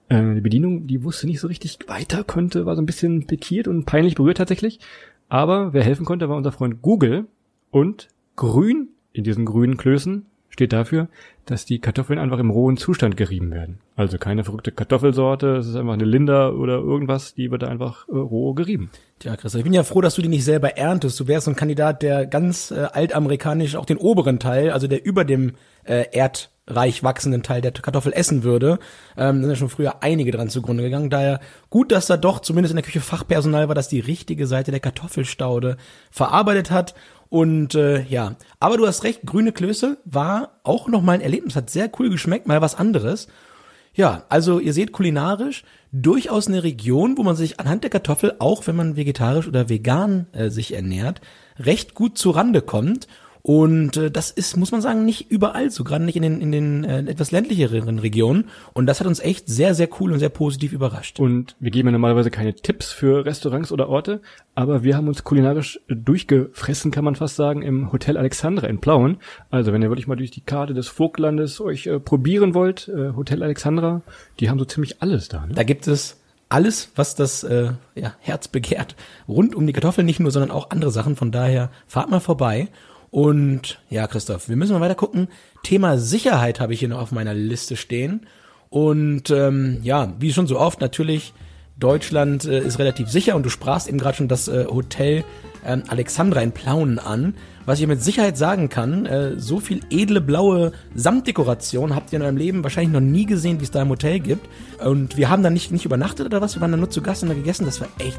Äh, 0.08 0.34
die 0.34 0.40
Bedienung, 0.40 0.86
die 0.86 1.04
wusste 1.04 1.26
nicht 1.26 1.40
so 1.40 1.48
richtig 1.48 1.78
weiter, 1.86 2.24
konnte, 2.24 2.66
war 2.66 2.76
so 2.76 2.82
ein 2.82 2.86
bisschen 2.86 3.26
pikiert 3.26 3.68
und 3.68 3.84
peinlich 3.84 4.14
berührt 4.14 4.38
tatsächlich. 4.38 4.80
Aber 5.28 5.72
wer 5.72 5.84
helfen 5.84 6.06
konnte, 6.06 6.28
war 6.28 6.36
unser 6.36 6.52
Freund 6.52 6.82
Google. 6.82 7.26
Und 7.70 8.08
grün 8.36 8.88
in 9.12 9.24
diesen 9.24 9.44
grünen 9.44 9.76
Klößen 9.76 10.24
steht 10.48 10.72
dafür, 10.72 11.08
dass 11.44 11.66
die 11.66 11.80
Kartoffeln 11.80 12.18
einfach 12.18 12.38
im 12.38 12.50
rohen 12.50 12.76
Zustand 12.76 13.16
gerieben 13.16 13.50
werden. 13.50 13.78
Also 13.94 14.18
keine 14.18 14.42
verrückte 14.42 14.72
Kartoffelsorte, 14.72 15.56
es 15.56 15.68
ist 15.68 15.76
einfach 15.76 15.92
eine 15.92 16.04
Linder 16.04 16.56
oder 16.56 16.78
irgendwas, 16.78 17.34
die 17.34 17.50
wird 17.50 17.62
einfach 17.62 18.08
äh, 18.08 18.12
roh 18.12 18.54
gerieben. 18.54 18.90
Tja, 19.18 19.36
Christoph, 19.36 19.60
ich 19.60 19.64
bin 19.64 19.72
ja 19.72 19.84
froh, 19.84 20.00
dass 20.00 20.14
du 20.14 20.22
die 20.22 20.28
nicht 20.28 20.44
selber 20.44 20.76
erntest. 20.76 21.20
Du 21.20 21.28
wärst 21.28 21.44
so 21.44 21.52
ein 21.52 21.56
Kandidat, 21.56 22.02
der 22.02 22.26
ganz 22.26 22.70
äh, 22.70 22.88
altamerikanisch 22.92 23.76
auch 23.76 23.86
den 23.86 23.98
oberen 23.98 24.38
Teil, 24.38 24.70
also 24.70 24.88
der 24.88 25.04
über 25.04 25.24
dem 25.24 25.52
äh, 25.84 26.06
Erd 26.12 26.50
reich 26.68 27.02
wachsenden 27.02 27.42
Teil 27.42 27.60
der 27.60 27.72
Kartoffel 27.72 28.12
essen 28.12 28.42
würde. 28.42 28.78
Ähm, 29.16 29.40
sind 29.40 29.50
ja 29.50 29.56
schon 29.56 29.68
früher 29.68 30.02
einige 30.02 30.30
dran 30.30 30.48
zugrunde 30.48 30.84
gegangen. 30.84 31.10
Daher 31.10 31.40
gut, 31.70 31.90
dass 31.90 32.06
da 32.06 32.16
doch 32.16 32.40
zumindest 32.40 32.72
in 32.72 32.76
der 32.76 32.84
Küche 32.84 33.00
Fachpersonal 33.00 33.68
war, 33.68 33.74
das 33.74 33.88
die 33.88 34.00
richtige 34.00 34.46
Seite 34.46 34.70
der 34.70 34.80
Kartoffelstaude 34.80 35.76
verarbeitet 36.10 36.70
hat. 36.70 36.94
Und 37.30 37.74
äh, 37.74 38.02
ja, 38.04 38.36
aber 38.60 38.76
du 38.76 38.86
hast 38.86 39.04
recht, 39.04 39.22
grüne 39.24 39.52
Klöße 39.52 39.98
war 40.04 40.60
auch 40.62 40.88
noch 40.88 41.02
mal 41.02 41.12
ein 41.12 41.20
Erlebnis, 41.20 41.56
hat 41.56 41.70
sehr 41.70 41.90
cool 41.98 42.10
geschmeckt, 42.10 42.46
mal 42.46 42.62
was 42.62 42.74
anderes. 42.74 43.28
Ja, 43.94 44.24
also 44.28 44.60
ihr 44.60 44.72
seht 44.72 44.92
kulinarisch 44.92 45.64
durchaus 45.92 46.46
eine 46.46 46.62
Region, 46.62 47.18
wo 47.18 47.22
man 47.22 47.36
sich 47.36 47.58
anhand 47.60 47.82
der 47.82 47.90
Kartoffel, 47.90 48.34
auch 48.38 48.66
wenn 48.66 48.76
man 48.76 48.96
vegetarisch 48.96 49.48
oder 49.48 49.68
vegan 49.68 50.26
äh, 50.32 50.50
sich 50.50 50.74
ernährt, 50.74 51.20
recht 51.58 51.94
gut 51.94 52.16
zu 52.16 52.30
Rande 52.30 52.62
kommt. 52.62 53.08
Und 53.48 53.96
äh, 53.96 54.10
das 54.10 54.30
ist, 54.30 54.58
muss 54.58 54.72
man 54.72 54.82
sagen, 54.82 55.06
nicht 55.06 55.30
überall 55.30 55.70
so, 55.70 55.82
gerade 55.82 56.04
nicht 56.04 56.16
in 56.16 56.22
den, 56.22 56.42
in 56.42 56.52
den 56.52 56.84
äh, 56.84 56.98
etwas 57.10 57.30
ländlicheren 57.30 57.98
Regionen. 57.98 58.50
Und 58.74 58.84
das 58.84 59.00
hat 59.00 59.06
uns 59.06 59.20
echt 59.20 59.48
sehr, 59.48 59.74
sehr 59.74 59.88
cool 59.98 60.12
und 60.12 60.18
sehr 60.18 60.28
positiv 60.28 60.74
überrascht. 60.74 61.18
Und 61.18 61.56
wir 61.58 61.70
geben 61.70 61.88
ja 61.88 61.92
normalerweise 61.92 62.30
keine 62.30 62.52
Tipps 62.52 62.92
für 62.92 63.24
Restaurants 63.24 63.72
oder 63.72 63.88
Orte, 63.88 64.20
aber 64.54 64.82
wir 64.82 64.98
haben 64.98 65.08
uns 65.08 65.24
kulinarisch 65.24 65.80
durchgefressen, 65.88 66.90
kann 66.90 67.06
man 67.06 67.14
fast 67.14 67.36
sagen, 67.36 67.62
im 67.62 67.90
Hotel 67.90 68.18
Alexandra 68.18 68.66
in 68.66 68.82
Plauen. 68.82 69.16
Also 69.48 69.72
wenn 69.72 69.80
ihr 69.80 69.88
wirklich 69.88 70.08
mal 70.08 70.16
durch 70.16 70.30
die 70.30 70.42
Karte 70.42 70.74
des 70.74 70.88
Vogtlandes 70.88 71.58
euch 71.62 71.86
äh, 71.86 71.98
probieren 71.98 72.52
wollt, 72.52 72.88
äh, 72.88 73.16
Hotel 73.16 73.42
Alexandra, 73.42 74.02
die 74.40 74.50
haben 74.50 74.58
so 74.58 74.66
ziemlich 74.66 75.00
alles 75.00 75.28
da. 75.28 75.46
Ne? 75.46 75.54
Da 75.54 75.62
gibt 75.62 75.88
es 75.88 76.20
alles, 76.50 76.92
was 76.96 77.14
das 77.14 77.44
äh, 77.44 77.72
ja, 77.94 78.12
Herz 78.20 78.48
begehrt, 78.48 78.94
rund 79.26 79.54
um 79.54 79.66
die 79.66 79.72
Kartoffeln 79.72 80.04
nicht 80.04 80.20
nur, 80.20 80.32
sondern 80.32 80.50
auch 80.50 80.68
andere 80.68 80.90
Sachen. 80.90 81.16
Von 81.16 81.32
daher 81.32 81.70
fahrt 81.86 82.10
mal 82.10 82.20
vorbei. 82.20 82.68
Und 83.10 83.80
ja, 83.88 84.06
Christoph, 84.06 84.48
wir 84.48 84.56
müssen 84.56 84.72
mal 84.72 84.80
weiter 84.80 84.94
gucken. 84.94 85.28
Thema 85.62 85.98
Sicherheit 85.98 86.60
habe 86.60 86.74
ich 86.74 86.80
hier 86.80 86.88
noch 86.88 87.00
auf 87.00 87.12
meiner 87.12 87.34
Liste 87.34 87.76
stehen. 87.76 88.26
Und 88.70 89.30
ähm, 89.30 89.78
ja, 89.82 90.12
wie 90.18 90.32
schon 90.32 90.46
so 90.46 90.58
oft, 90.58 90.80
natürlich, 90.80 91.32
Deutschland 91.78 92.44
äh, 92.44 92.60
ist 92.60 92.78
relativ 92.78 93.08
sicher 93.08 93.36
und 93.36 93.44
du 93.44 93.50
sprachst 93.50 93.88
eben 93.88 93.98
gerade 93.98 94.16
schon 94.16 94.28
das 94.28 94.48
äh, 94.48 94.66
Hotel 94.66 95.24
ähm, 95.64 95.84
Alexandra 95.88 96.40
in 96.42 96.52
Plauen 96.52 96.98
an. 96.98 97.34
Was 97.66 97.80
ich 97.80 97.86
mit 97.86 98.02
Sicherheit 98.02 98.36
sagen 98.36 98.68
kann, 98.68 99.06
äh, 99.06 99.38
so 99.38 99.60
viel 99.60 99.80
edle 99.90 100.20
blaue 100.20 100.72
Samtdekoration 100.94 101.94
habt 101.94 102.12
ihr 102.12 102.18
in 102.18 102.22
eurem 102.22 102.36
Leben 102.36 102.62
wahrscheinlich 102.64 102.92
noch 102.92 103.00
nie 103.00 103.26
gesehen, 103.26 103.60
wie 103.60 103.64
es 103.64 103.70
da 103.70 103.82
im 103.82 103.90
Hotel 103.90 104.20
gibt. 104.20 104.48
Und 104.84 105.16
wir 105.16 105.28
haben 105.30 105.42
da 105.42 105.50
nicht, 105.50 105.70
nicht 105.70 105.84
übernachtet 105.84 106.26
oder 106.26 106.40
was, 106.40 106.56
wir 106.56 106.60
waren 106.60 106.72
da 106.72 106.76
nur 106.76 106.90
zu 106.90 107.02
Gast 107.02 107.22
und 107.22 107.28
da 107.28 107.34
gegessen, 107.34 107.66
das 107.66 107.80
war 107.80 107.88
echt 107.98 108.18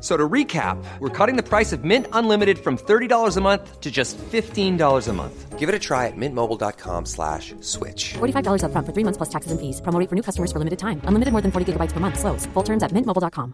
So 0.00 0.16
to 0.16 0.28
recap, 0.28 0.78
we're 1.00 1.16
cutting 1.16 1.34
the 1.34 1.42
price 1.42 1.72
of 1.72 1.82
Mint 1.82 2.06
Unlimited 2.12 2.60
from 2.60 2.78
$30 2.78 3.36
a 3.36 3.40
month 3.40 3.80
to 3.80 3.90
just 3.90 4.16
$15 4.30 5.08
a 5.08 5.12
month. 5.12 5.58
Give 5.58 5.68
it 5.68 5.74
a 5.74 5.78
try 5.80 6.06
at 6.06 6.16
mintmobile.com 6.16 7.04
slash 7.06 7.56
switch. 7.62 8.14
$45 8.20 8.62
upfront 8.62 8.86
for 8.86 8.92
three 8.94 9.04
months 9.04 9.16
plus 9.16 9.30
taxes 9.30 9.50
and 9.50 9.58
fees. 9.60 9.80
Promo 9.80 9.98
rate 9.98 10.08
for 10.08 10.14
new 10.14 10.22
customers 10.22 10.52
for 10.52 10.60
limited 10.60 10.78
time. 10.78 11.00
Unlimited 11.02 11.32
more 11.32 11.42
than 11.42 11.50
40 11.50 11.72
gigabytes 11.72 11.94
per 11.94 11.98
month. 11.98 12.20
Slows. 12.20 12.46
Full 12.54 12.62
terms 12.62 12.84
at 12.84 12.92
mintmobile.com. 12.92 13.52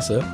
klasse. 0.00 0.24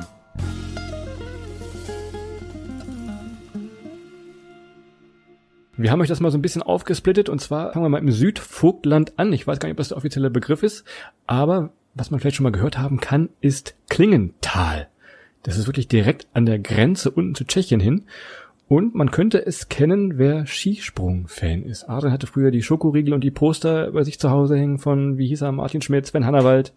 Wir 5.79 5.91
haben 5.91 6.01
euch 6.01 6.07
das 6.07 6.19
mal 6.19 6.31
so 6.31 6.39
ein 6.39 6.41
bisschen 6.41 6.63
aufgesplittet 6.63 7.29
und 7.29 7.39
zwar 7.39 7.71
fangen 7.71 7.85
wir 7.85 7.89
mal 7.89 7.99
im 7.99 8.11
Südvogtland 8.11 9.19
an. 9.19 9.31
Ich 9.31 9.45
weiß 9.45 9.59
gar 9.59 9.67
nicht, 9.67 9.73
ob 9.73 9.77
das 9.77 9.89
der 9.89 9.97
offizielle 9.97 10.31
Begriff 10.31 10.63
ist, 10.63 10.85
aber 11.27 11.69
was 11.97 12.11
man 12.11 12.19
vielleicht 12.19 12.35
schon 12.35 12.43
mal 12.43 12.51
gehört 12.51 12.77
haben 12.77 12.99
kann, 12.99 13.29
ist 13.41 13.75
Klingenthal. 13.89 14.87
Das 15.43 15.57
ist 15.57 15.67
wirklich 15.67 15.87
direkt 15.87 16.27
an 16.33 16.45
der 16.45 16.59
Grenze 16.59 17.09
unten 17.09 17.35
zu 17.35 17.45
Tschechien 17.45 17.79
hin. 17.79 18.03
Und 18.67 18.95
man 18.95 19.11
könnte 19.11 19.45
es 19.45 19.69
kennen, 19.69 20.17
wer 20.17 20.45
Skisprung-Fan 20.45 21.63
ist. 21.63 21.85
Adrian 21.87 22.11
hatte 22.11 22.27
früher 22.27 22.51
die 22.51 22.61
Schokoriegel 22.61 23.13
und 23.13 23.23
die 23.23 23.31
Poster 23.31 23.91
bei 23.91 24.03
sich 24.03 24.19
zu 24.19 24.29
Hause 24.29 24.57
hängen 24.57 24.77
von, 24.77 25.17
wie 25.17 25.27
hieß 25.27 25.41
er, 25.41 25.53
Martin 25.53 25.81
Schmidt, 25.81 26.05
Sven 26.05 26.25
Hannawald. 26.25 26.73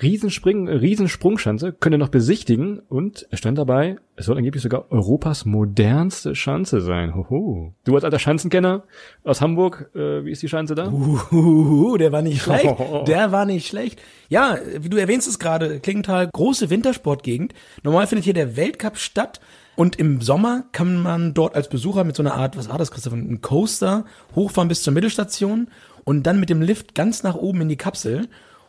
Riesenspring, 0.00 0.68
Riesensprungschanze, 0.68 1.72
könnt 1.72 1.94
ihr 1.94 1.98
noch 1.98 2.08
besichtigen 2.08 2.78
und 2.78 3.26
es 3.30 3.40
stand 3.40 3.58
dabei, 3.58 3.96
es 4.14 4.26
soll 4.26 4.36
angeblich 4.36 4.62
sogar 4.62 4.92
Europas 4.92 5.44
modernste 5.44 6.36
Schanze 6.36 6.80
sein. 6.80 7.16
Hoho. 7.16 7.74
Du 7.82 7.96
als 7.96 8.04
alter 8.04 8.20
Schanzenkenner 8.20 8.84
aus 9.24 9.40
Hamburg, 9.40 9.90
äh, 9.96 10.24
wie 10.24 10.30
ist 10.30 10.42
die 10.42 10.48
Schanze 10.48 10.76
da? 10.76 10.88
Uhuhu, 10.88 11.96
der 11.96 12.12
war 12.12 12.22
nicht 12.22 12.42
schlecht. 12.42 12.76
Der 13.08 13.32
war 13.32 13.44
nicht 13.44 13.66
schlecht. 13.66 14.00
Ja, 14.28 14.58
wie 14.78 14.88
du 14.88 14.98
erwähnst 14.98 15.26
es 15.26 15.40
gerade, 15.40 15.80
Klingenthal, 15.80 16.28
große 16.32 16.70
Wintersportgegend. 16.70 17.52
Normal 17.82 18.06
findet 18.06 18.24
hier 18.24 18.34
der 18.34 18.56
Weltcup 18.56 18.98
statt. 18.98 19.40
Und 19.74 19.96
im 19.96 20.20
Sommer 20.20 20.64
kann 20.72 21.00
man 21.00 21.34
dort 21.34 21.54
als 21.54 21.68
Besucher 21.68 22.02
mit 22.02 22.16
so 22.16 22.22
einer 22.22 22.34
Art, 22.34 22.56
was 22.56 22.68
war 22.68 22.78
das, 22.78 22.90
Christoph, 22.90 23.12
ein 23.12 23.40
Coaster 23.40 24.04
hochfahren 24.34 24.68
bis 24.68 24.82
zur 24.82 24.92
Mittelstation 24.92 25.68
und 26.02 26.24
dann 26.24 26.40
mit 26.40 26.50
dem 26.50 26.62
Lift 26.62 26.96
ganz 26.96 27.22
nach 27.22 27.36
oben 27.36 27.60
in 27.60 27.68
die 27.68 27.76
Kapsel. 27.76 28.28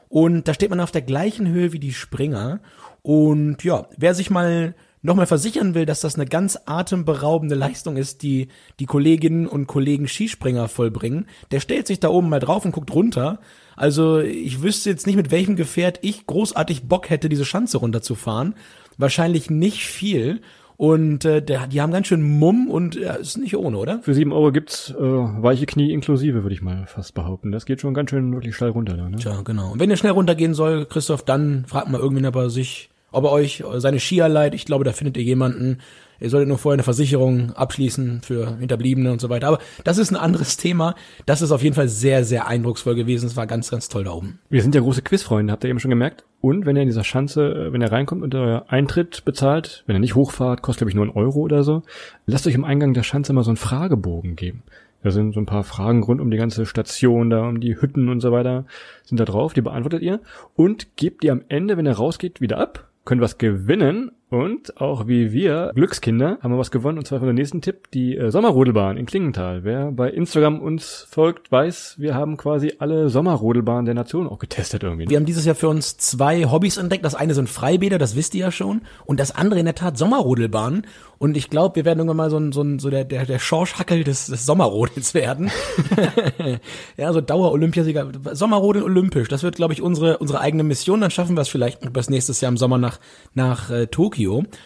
Und 0.09 0.47
da 0.47 0.53
steht 0.53 0.71
man 0.71 0.79
auf 0.79 0.91
der 0.91 1.03
gleichen 1.03 1.47
Höhe 1.47 1.71
wie 1.71 1.79
die 1.79 1.93
Springer. 1.93 2.59
Und 3.03 3.63
ja, 3.63 3.87
wer 3.95 4.13
sich 4.15 4.29
mal 4.29 4.75
nochmal 5.01 5.27
versichern 5.27 5.75
will, 5.75 5.85
dass 5.85 6.01
das 6.01 6.15
eine 6.15 6.25
ganz 6.25 6.59
atemberaubende 6.65 7.55
Leistung 7.55 7.95
ist, 7.95 8.21
die 8.21 8.49
die 8.79 8.85
Kolleginnen 8.85 9.47
und 9.47 9.67
Kollegen 9.67 10.07
Skispringer 10.07 10.67
vollbringen, 10.67 11.27
der 11.51 11.61
stellt 11.61 11.87
sich 11.87 11.99
da 11.99 12.09
oben 12.09 12.27
mal 12.27 12.39
drauf 12.39 12.65
und 12.65 12.71
guckt 12.71 12.93
runter. 12.93 13.39
Also 13.75 14.19
ich 14.19 14.61
wüsste 14.61 14.89
jetzt 14.89 15.07
nicht, 15.07 15.15
mit 15.15 15.31
welchem 15.31 15.55
Gefährt 15.55 15.99
ich 16.01 16.25
großartig 16.25 16.87
Bock 16.87 17.09
hätte, 17.09 17.29
diese 17.29 17.45
Schanze 17.45 17.77
runterzufahren. 17.77 18.55
Wahrscheinlich 18.97 19.49
nicht 19.49 19.85
viel. 19.85 20.41
Und 20.79 21.25
äh, 21.25 21.41
der, 21.41 21.67
die 21.67 21.81
haben 21.81 21.91
ganz 21.91 22.07
schön 22.07 22.21
Mumm 22.21 22.69
und 22.69 22.95
ja, 22.95 23.15
ist 23.15 23.37
nicht 23.37 23.57
ohne, 23.57 23.77
oder? 23.77 23.99
Für 24.01 24.13
sieben 24.13 24.31
Euro 24.31 24.53
gibt's 24.53 24.91
äh, 24.91 24.97
weiche 24.97 25.65
Knie 25.65 25.91
inklusive, 25.91 26.43
würde 26.43 26.55
ich 26.55 26.61
mal 26.61 26.85
fast 26.87 27.13
behaupten. 27.15 27.51
Das 27.51 27.65
geht 27.65 27.81
schon 27.81 27.93
ganz 27.93 28.11
schön 28.11 28.31
wirklich 28.33 28.55
steil 28.55 28.69
runter 28.69 28.95
da. 28.95 29.09
Ne? 29.09 29.17
Tja, 29.17 29.41
genau. 29.43 29.73
Und 29.73 29.81
wenn 29.81 29.89
ihr 29.89 29.97
schnell 29.97 30.13
runtergehen 30.13 30.53
soll, 30.53 30.85
Christoph, 30.85 31.23
dann 31.23 31.65
fragt 31.65 31.89
mal 31.89 31.99
irgendwen 31.99 32.25
aber 32.25 32.49
sich, 32.49 32.91
ob 33.11 33.25
er 33.25 33.33
euch 33.33 33.61
seine 33.75 33.99
Skier 33.99 34.29
leiht. 34.29 34.53
Ich 34.53 34.63
glaube, 34.63 34.85
da 34.85 34.93
findet 34.93 35.17
ihr 35.17 35.23
jemanden. 35.23 35.79
Ihr 36.19 36.29
solltet 36.29 36.49
nur 36.49 36.57
vorher 36.57 36.75
eine 36.75 36.83
Versicherung 36.83 37.51
abschließen 37.51 38.21
für 38.21 38.57
Hinterbliebene 38.57 39.11
und 39.11 39.21
so 39.21 39.29
weiter. 39.29 39.47
Aber 39.47 39.59
das 39.83 39.97
ist 39.97 40.11
ein 40.11 40.17
anderes 40.17 40.57
Thema. 40.57 40.95
Das 41.25 41.41
ist 41.41 41.51
auf 41.51 41.63
jeden 41.63 41.75
Fall 41.75 41.87
sehr, 41.87 42.23
sehr 42.25 42.47
eindrucksvoll 42.47 42.95
gewesen. 42.95 43.27
Es 43.27 43.37
war 43.37 43.47
ganz, 43.47 43.71
ganz 43.71 43.89
toll 43.89 44.03
da 44.03 44.11
oben. 44.11 44.39
Wir 44.49 44.61
sind 44.61 44.75
ja 44.75 44.81
große 44.81 45.01
Quizfreunde, 45.01 45.51
habt 45.51 45.63
ihr 45.63 45.69
eben 45.69 45.79
schon 45.79 45.91
gemerkt. 45.91 46.25
Und 46.41 46.65
wenn 46.65 46.75
ihr 46.75 46.83
in 46.83 46.87
dieser 46.87 47.03
Schanze, 47.03 47.43
äh, 47.43 47.73
wenn 47.73 47.81
ihr 47.81 47.91
reinkommt 47.91 48.23
und 48.23 48.33
euer 48.33 48.65
Eintritt 48.69 49.25
bezahlt, 49.25 49.83
wenn 49.87 49.95
ihr 49.95 49.99
nicht 49.99 50.15
hochfahrt, 50.15 50.61
kostet 50.61 50.79
glaube 50.79 50.91
ich 50.91 50.95
nur 50.95 51.05
ein 51.05 51.15
Euro 51.15 51.39
oder 51.39 51.63
so, 51.63 51.83
lasst 52.25 52.47
euch 52.47 52.55
im 52.55 52.63
Eingang 52.63 52.93
der 52.93 53.03
Schanze 53.03 53.33
mal 53.33 53.43
so 53.43 53.49
einen 53.49 53.57
Fragebogen 53.57 54.35
geben. 54.35 54.63
Da 55.03 55.11
sind 55.11 55.33
so 55.33 55.39
ein 55.39 55.45
paar 55.45 55.63
Fragen 55.63 56.03
rund 56.03 56.19
um 56.19 56.29
die 56.29 56.37
ganze 56.37 56.65
Station, 56.65 57.29
da 57.29 57.47
um 57.47 57.61
die 57.61 57.79
Hütten 57.79 58.09
und 58.09 58.19
so 58.19 58.31
weiter, 58.31 58.65
sind 59.05 59.19
da 59.19 59.25
drauf, 59.25 59.53
die 59.53 59.61
beantwortet 59.61 60.01
ihr 60.01 60.19
und 60.55 60.97
gebt 60.97 61.23
die 61.23 61.31
am 61.31 61.43
Ende, 61.47 61.77
wenn 61.77 61.85
ihr 61.85 61.93
rausgeht, 61.93 62.41
wieder 62.41 62.57
ab, 62.57 62.89
könnt 63.05 63.21
was 63.21 63.37
gewinnen 63.37 64.11
und 64.29 64.79
auch 64.79 65.07
wie 65.07 65.31
wir 65.31 65.71
Glückskinder 65.73 66.37
haben 66.41 66.53
wir 66.53 66.57
was 66.57 66.71
gewonnen 66.71 66.97
und 66.97 67.05
zwar 67.05 67.19
von 67.19 67.27
der 67.27 67.33
nächsten 67.33 67.61
Tipp, 67.61 67.89
die 67.91 68.15
äh, 68.15 68.29
Sommerrodelbahn 68.29 68.97
in 68.97 69.05
Klingenthal. 69.05 69.63
Wer 69.63 69.91
bei 69.91 70.09
Instagram 70.09 70.59
uns 70.59 71.07
folgt, 71.09 71.51
weiß, 71.51 71.95
wir 71.97 72.13
haben 72.13 72.37
quasi 72.37 72.73
alle 72.79 73.09
Sommerrodelbahnen 73.09 73.85
der 73.85 73.95
Nation 73.95 74.27
auch 74.27 74.39
getestet 74.39 74.83
irgendwie. 74.83 75.09
Wir 75.09 75.17
haben 75.17 75.25
dieses 75.25 75.45
Jahr 75.45 75.55
für 75.55 75.69
uns 75.69 75.97
zwei 75.97 76.45
Hobbys 76.45 76.77
entdeckt. 76.77 77.05
Das 77.05 77.15
eine 77.15 77.33
sind 77.33 77.49
Freibäder, 77.49 77.97
das 77.97 78.15
wisst 78.15 78.35
ihr 78.35 78.41
ja 78.41 78.51
schon. 78.51 78.81
Und 79.05 79.19
das 79.19 79.31
andere 79.35 79.59
in 79.59 79.65
der 79.65 79.75
Tat 79.75 79.97
Sommerrodelbahnen. 79.97 80.85
Und 81.17 81.35
ich 81.35 81.49
glaube, 81.49 81.75
wir 81.75 81.85
werden 81.85 81.99
irgendwann 81.99 82.17
mal 82.17 82.29
so, 82.29 82.37
ein, 82.37 82.51
so, 82.51 82.61
ein, 82.61 82.79
so 82.79 82.89
der, 82.89 83.03
der, 83.03 83.25
der 83.25 83.39
Schorschhackel 83.39 84.03
des, 84.03 84.27
des 84.27 84.45
Sommerrodels 84.45 85.13
werden. 85.13 85.51
ja, 86.97 87.11
so 87.11 87.19
Dauer-Olympiasieger. 87.19 88.09
Sommerrodeln 88.33 88.85
olympisch. 88.85 89.27
Das 89.27 89.43
wird, 89.43 89.55
glaube 89.55 89.73
ich, 89.73 89.81
unsere, 89.81 90.19
unsere 90.19 90.39
eigene 90.39 90.63
Mission. 90.63 91.01
Dann 91.01 91.11
schaffen 91.11 91.35
wir 91.35 91.41
es 91.41 91.49
vielleicht 91.49 91.91
bis 91.91 92.09
nächstes 92.09 92.41
Jahr 92.41 92.51
im 92.51 92.57
Sommer 92.57 92.77
nach, 92.77 92.99
nach 93.33 93.69
äh, 93.69 93.87
Tokio. 93.87 94.18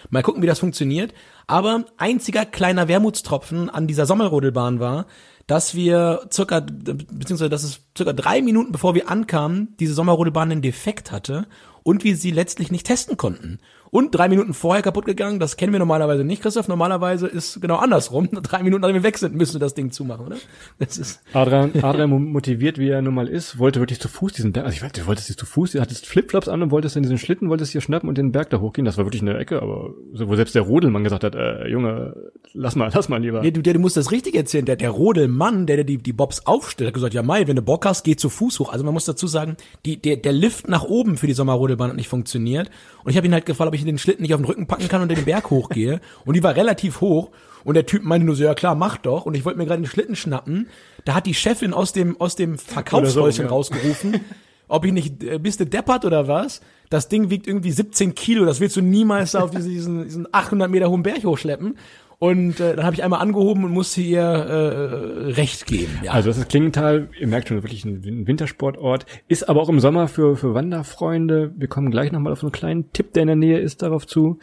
Mal 0.10 0.24
gucken, 0.24 0.42
wie 0.42 0.48
das 0.48 0.60
funktioniert. 0.60 1.14
Aber 1.48 1.86
einziger 1.98 2.46
kleiner 2.46 2.88
Wermutstropfen 2.88 3.70
an 3.70 3.88
dieser 3.88 4.06
Sommerrodelbahn 4.06 4.80
war, 4.80 5.06
dass 5.48 5.76
wir 5.76 6.22
circa, 6.32 6.62
beziehungsweise 6.62 7.50
dass 7.50 7.64
es 7.64 7.82
circa 7.98 8.14
drei 8.14 8.42
Minuten 8.42 8.72
bevor 8.72 8.96
wir 8.96 9.10
ankamen, 9.10 9.76
diese 9.80 9.94
Sommerrodelbahn 9.94 10.52
einen 10.52 10.62
Defekt 10.62 11.12
hatte 11.12 11.48
und 11.84 12.04
wir 12.04 12.16
sie 12.16 12.32
letztlich 12.32 12.72
nicht 12.72 12.88
testen 12.88 13.18
konnten. 13.18 13.60
Und 13.94 14.10
drei 14.16 14.28
Minuten 14.28 14.56
vorher 14.56 14.82
kaputt 14.82 15.06
gegangen. 15.06 15.40
Das 15.40 15.56
kennen 15.56 15.72
wir 15.72 15.78
normalerweise 15.78 16.24
nicht, 16.24 16.42
Christoph. 16.42 16.68
Normalerweise 16.68 17.28
ist 17.28 17.62
genau 17.62 17.76
andersrum. 17.76 18.28
Drei 18.44 18.64
Minuten, 18.64 18.82
nachdem 18.82 18.96
wir 18.96 19.04
weg 19.04 19.20
sind, 19.20 19.36
müssen 19.36 19.54
wir 19.54 19.60
das 19.60 19.76
Ding 19.76 19.92
zumachen, 19.92 20.26
oder? 20.26 20.38
Das 20.80 20.98
ist 20.98 21.22
Adrian, 21.32 21.72
Adrian 21.80 22.10
motiviert, 22.10 22.80
wie 22.80 22.90
er 22.90 23.04
nun 23.04 23.14
mal 23.14 23.28
ist, 23.28 23.60
wollte 23.60 23.80
wirklich 23.80 24.00
zu 24.00 24.08
Fuß 24.08 24.34
diesen 24.34 24.52
Berg, 24.52 24.66
also 24.66 24.76
ich 24.76 24.82
weiß, 24.82 24.94
du 24.94 25.06
wolltest 25.06 25.30
jetzt 25.30 25.40
zu 25.40 25.46
Fuß, 25.46 25.74
du 25.74 25.80
hattest 25.80 26.08
Flipflops 26.08 26.48
an 26.48 26.64
und 26.64 26.72
wolltest 26.72 26.96
in 26.96 27.04
diesen 27.04 27.20
Schlitten, 27.20 27.50
wolltest 27.50 27.72
hier 27.72 27.82
schnappen 27.82 28.10
und 28.10 28.18
den 28.18 28.32
Berg 28.32 28.50
da 28.50 28.60
hochgehen. 28.60 28.84
Das 28.84 28.98
war 28.98 29.06
wirklich 29.06 29.22
eine 29.22 29.38
Ecke, 29.38 29.62
aber 29.62 29.92
so, 30.12 30.28
wo 30.28 30.36
selbst 30.36 30.56
der 30.56 30.64
Rodelmann 30.64 31.04
gesagt 31.04 31.24
hat, 31.24 31.36
äh, 31.36 31.68
Junge, 31.68 32.16
lass 32.54 32.76
mal, 32.76 32.90
lass 32.94 33.10
mal 33.10 33.22
lieber. 33.22 33.42
Nee, 33.42 33.52
du, 33.52 33.62
der, 33.62 33.74
du 33.74 33.80
musst 33.80 33.96
das 33.96 34.12
richtig 34.12 34.34
erzählen. 34.34 34.66
Der, 34.66 34.76
der 34.76 34.90
Rodelmann, 34.90 35.68
der, 35.68 35.76
der 35.76 35.86
die, 35.86 36.00
die 36.00 36.14
Bobs 36.14 36.48
aufstellt, 36.48 36.88
hat 36.88 36.96
gesagt, 36.96 37.14
ja 37.14 37.22
Mai, 37.22 37.48
wenn 37.48 37.58
du 37.58 37.62
Bock 37.62 37.86
hast, 37.86 38.04
geh 38.04 38.16
zu 38.16 38.30
Fuß 38.30 38.60
hoch. 38.60 38.74
Also 38.74 38.84
man 38.84 38.96
muss 38.96 39.06
dazu 39.06 39.28
sagen, 39.28 39.56
die, 39.86 40.02
der, 40.02 40.18
der 40.18 40.34
Lift 40.34 40.68
nach 40.68 40.84
oben 40.84 41.18
für 41.18 41.28
die 41.28 41.34
Sommerrodelbahn 41.34 41.92
hat 41.92 41.96
nicht 41.96 42.10
funktioniert. 42.10 42.72
Und 43.04 43.12
ich 43.12 43.18
habe 43.18 43.28
ihn 43.28 43.34
halt 43.34 43.46
gefragt, 43.46 43.68
ob 43.68 43.76
ich 43.76 43.83
den 43.86 43.98
Schlitten 43.98 44.24
nicht 44.24 44.34
auf 44.34 44.40
den 44.40 44.46
Rücken 44.46 44.68
packen 44.68 44.88
kann 44.88 45.02
und 45.02 45.10
den 45.10 45.26
Berg 45.26 45.50
hochgehe. 45.50 46.02
Und 46.26 46.36
die 46.36 46.44
war 46.44 46.56
relativ 46.56 47.02
hoch. 47.02 47.32
Und 47.64 47.76
der 47.76 47.86
Typ 47.86 48.04
meinte 48.04 48.26
nur 48.26 48.36
so, 48.36 48.44
ja 48.44 48.54
klar, 48.54 48.76
mach 48.76 48.98
doch. 48.98 49.26
Und 49.26 49.36
ich 49.36 49.46
wollte 49.46 49.58
mir 49.58 49.66
gerade 49.66 49.82
den 49.82 49.88
Schlitten 49.88 50.16
schnappen. 50.16 50.68
Da 51.06 51.16
hat 51.16 51.26
die 51.26 51.34
Chefin 51.34 51.74
aus 51.74 51.94
dem, 51.94 52.20
aus 52.20 52.36
dem 52.36 52.58
Verkaufshäuschen 52.58 53.32
so, 53.32 53.44
ja. 53.44 53.50
rausgerufen, 53.50 54.22
ob 54.68 54.86
ich 54.86 54.92
nicht, 54.92 55.24
äh, 55.24 55.40
bist 55.40 55.60
du 55.60 55.66
deppert 55.66 56.06
oder 56.06 56.28
was? 56.28 56.62
Das 56.90 57.08
Ding 57.08 57.30
wiegt 57.30 57.48
irgendwie 57.48 57.72
17 57.72 58.16
Kilo. 58.16 58.46
Das 58.46 58.60
willst 58.60 58.76
du 58.76 58.82
niemals 58.82 59.32
da 59.32 59.42
auf 59.42 59.52
diesen, 59.52 59.70
diesen, 59.70 60.04
diesen 60.04 60.28
800 60.32 60.70
Meter 60.70 60.90
hohen 60.90 61.04
Berg 61.04 61.24
hochschleppen. 61.24 61.78
Und 62.24 62.62
äh, 62.62 62.78
dann 62.78 62.86
habe 62.86 62.96
ich 62.96 63.04
einmal 63.04 63.20
angehoben 63.20 63.66
und 63.66 63.72
musste 63.72 64.00
ihr 64.00 64.22
äh, 64.22 65.32
Recht 65.34 65.66
geben. 65.66 66.00
Ja. 66.04 66.14
Also 66.14 66.30
das 66.30 66.38
ist 66.38 66.48
Klingenthal, 66.48 67.10
ihr 67.20 67.28
merkt 67.28 67.50
schon, 67.50 67.62
wirklich 67.64 67.84
ein 67.84 68.26
Wintersportort, 68.26 69.06
ist 69.28 69.50
aber 69.50 69.62
auch 69.62 69.68
im 69.68 69.82
Sommer 69.82 70.08
für, 70.08 70.38
für 70.38 70.54
Wanderfreunde. 70.54 71.54
Wir 71.58 71.68
kommen 71.68 71.92
gleich 71.92 72.14
nochmal 72.14 72.32
auf 72.32 72.42
einen 72.42 72.54
kleinen 72.54 72.94
Tipp, 72.94 73.12
der 73.12 73.24
in 73.24 73.28
der 73.28 73.36
Nähe 73.36 73.60
ist, 73.60 73.82
darauf 73.82 74.08
zu. 74.08 74.40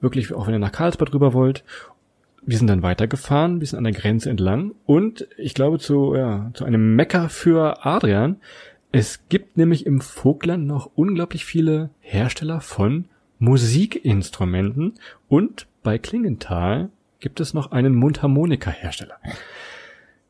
Wirklich, 0.00 0.34
auch 0.34 0.48
wenn 0.48 0.54
ihr 0.54 0.58
nach 0.58 0.72
Karlsbad 0.72 1.14
rüber 1.14 1.32
wollt. 1.32 1.62
Wir 2.44 2.58
sind 2.58 2.66
dann 2.66 2.82
weitergefahren, 2.82 3.54
ein 3.54 3.58
bisschen 3.60 3.78
an 3.78 3.84
der 3.84 3.92
Grenze 3.92 4.28
entlang 4.28 4.72
und 4.84 5.28
ich 5.38 5.54
glaube 5.54 5.78
zu, 5.78 6.16
ja, 6.16 6.50
zu 6.54 6.64
einem 6.64 6.96
Mecker 6.96 7.28
für 7.28 7.86
Adrian. 7.86 8.38
Es 8.90 9.28
gibt 9.28 9.56
nämlich 9.56 9.86
im 9.86 10.00
Vogtland 10.00 10.66
noch 10.66 10.90
unglaublich 10.96 11.44
viele 11.44 11.90
Hersteller 12.00 12.60
von 12.60 13.04
Musikinstrumenten 13.38 14.94
und 15.28 15.68
bei 15.84 15.96
Klingenthal 15.96 16.90
gibt 17.20 17.40
es 17.40 17.54
noch 17.54 17.70
einen 17.72 17.94
Mundharmonika-Hersteller. 17.94 19.18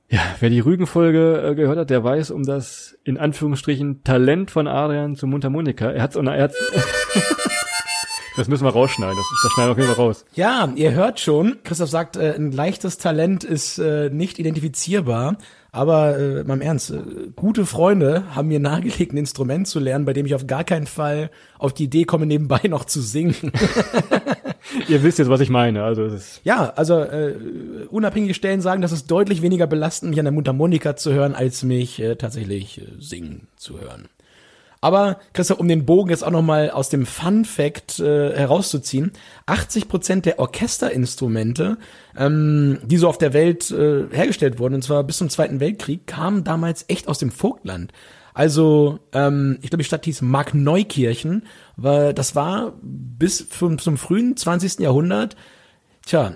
Ja, 0.08 0.20
wer 0.40 0.50
die 0.50 0.60
Rügenfolge 0.60 1.50
äh, 1.50 1.54
gehört 1.54 1.78
hat, 1.78 1.90
der 1.90 2.02
weiß 2.02 2.32
um 2.32 2.42
das 2.42 2.98
in 3.04 3.16
Anführungsstrichen 3.16 4.02
Talent 4.02 4.50
von 4.50 4.66
Adrian 4.66 5.14
zum 5.14 5.30
Mundharmonika. 5.30 5.90
Er 5.90 6.02
hat's, 6.02 6.16
er 6.16 6.42
hat's 6.42 6.56
Das 8.36 8.48
müssen 8.48 8.64
wir 8.64 8.70
rausschneiden. 8.70 9.16
Das, 9.16 9.26
das 9.42 9.52
schneiden 9.52 9.68
wir 9.68 9.72
auf 9.72 9.78
jeden 9.78 9.94
Fall 9.94 10.04
raus. 10.04 10.24
Ja, 10.34 10.72
ihr 10.74 10.92
hört 10.92 11.20
schon, 11.20 11.58
Christoph 11.62 11.90
sagt, 11.90 12.16
äh, 12.16 12.34
ein 12.34 12.52
leichtes 12.52 12.98
Talent 12.98 13.44
ist 13.44 13.78
äh, 13.78 14.08
nicht 14.10 14.38
identifizierbar. 14.38 15.36
Aber 15.72 16.18
äh, 16.18 16.44
mal 16.44 16.54
im 16.54 16.62
Ernst, 16.62 16.90
äh, 16.90 16.98
gute 17.36 17.64
Freunde 17.64 18.34
haben 18.34 18.48
mir 18.48 18.58
nahegelegt, 18.58 19.12
ein 19.12 19.16
Instrument 19.16 19.68
zu 19.68 19.78
lernen, 19.78 20.04
bei 20.04 20.12
dem 20.12 20.26
ich 20.26 20.34
auf 20.34 20.46
gar 20.46 20.64
keinen 20.64 20.86
Fall 20.86 21.30
auf 21.58 21.72
die 21.72 21.84
Idee 21.84 22.04
komme, 22.04 22.26
nebenbei 22.26 22.60
noch 22.68 22.84
zu 22.84 23.00
singen. 23.00 23.52
Ihr 24.88 25.02
wisst 25.02 25.18
jetzt, 25.18 25.30
was 25.30 25.40
ich 25.40 25.50
meine. 25.50 25.84
Also 25.84 26.04
es 26.04 26.12
ist 26.14 26.40
ja, 26.44 26.72
also 26.74 27.00
äh, 27.00 27.34
unabhängige 27.88 28.34
Stellen 28.34 28.60
sagen, 28.60 28.82
dass 28.82 28.92
es 28.92 29.06
deutlich 29.06 29.42
weniger 29.42 29.66
belastend, 29.66 30.10
mich 30.10 30.18
an 30.18 30.24
der 30.24 30.32
Mundharmonika 30.32 30.96
zu 30.96 31.12
hören, 31.12 31.34
als 31.34 31.62
mich 31.62 32.00
äh, 32.00 32.16
tatsächlich 32.16 32.80
äh, 32.80 32.86
singen 32.98 33.46
zu 33.56 33.80
hören. 33.80 34.08
Aber 34.82 35.18
Christoph, 35.34 35.60
um 35.60 35.68
den 35.68 35.84
Bogen 35.84 36.10
jetzt 36.10 36.24
auch 36.24 36.30
noch 36.30 36.42
mal 36.42 36.70
aus 36.70 36.88
dem 36.88 37.04
Fun 37.04 37.44
Fact 37.44 37.98
äh, 37.98 38.34
herauszuziehen: 38.34 39.12
80 39.46 39.88
Prozent 39.88 40.26
der 40.26 40.38
Orchesterinstrumente, 40.38 41.76
ähm, 42.16 42.78
die 42.84 42.96
so 42.96 43.08
auf 43.08 43.18
der 43.18 43.34
Welt 43.34 43.70
äh, 43.70 44.06
hergestellt 44.10 44.58
wurden, 44.58 44.76
und 44.76 44.82
zwar 44.82 45.04
bis 45.04 45.18
zum 45.18 45.28
Zweiten 45.28 45.60
Weltkrieg, 45.60 46.06
kamen 46.06 46.44
damals 46.44 46.86
echt 46.88 47.08
aus 47.08 47.18
dem 47.18 47.30
Vogtland. 47.30 47.92
Also, 48.32 49.00
ähm, 49.12 49.58
ich 49.60 49.70
glaube, 49.70 49.82
die 49.82 49.86
Stadt 49.86 50.04
hieß 50.04 50.22
Markneukirchen, 50.22 51.46
weil 51.76 52.14
das 52.14 52.34
war 52.34 52.72
bis 52.80 53.48
zum, 53.50 53.78
zum 53.78 53.98
frühen 53.98 54.36
20. 54.36 54.78
Jahrhundert, 54.78 55.36
tja, 56.06 56.34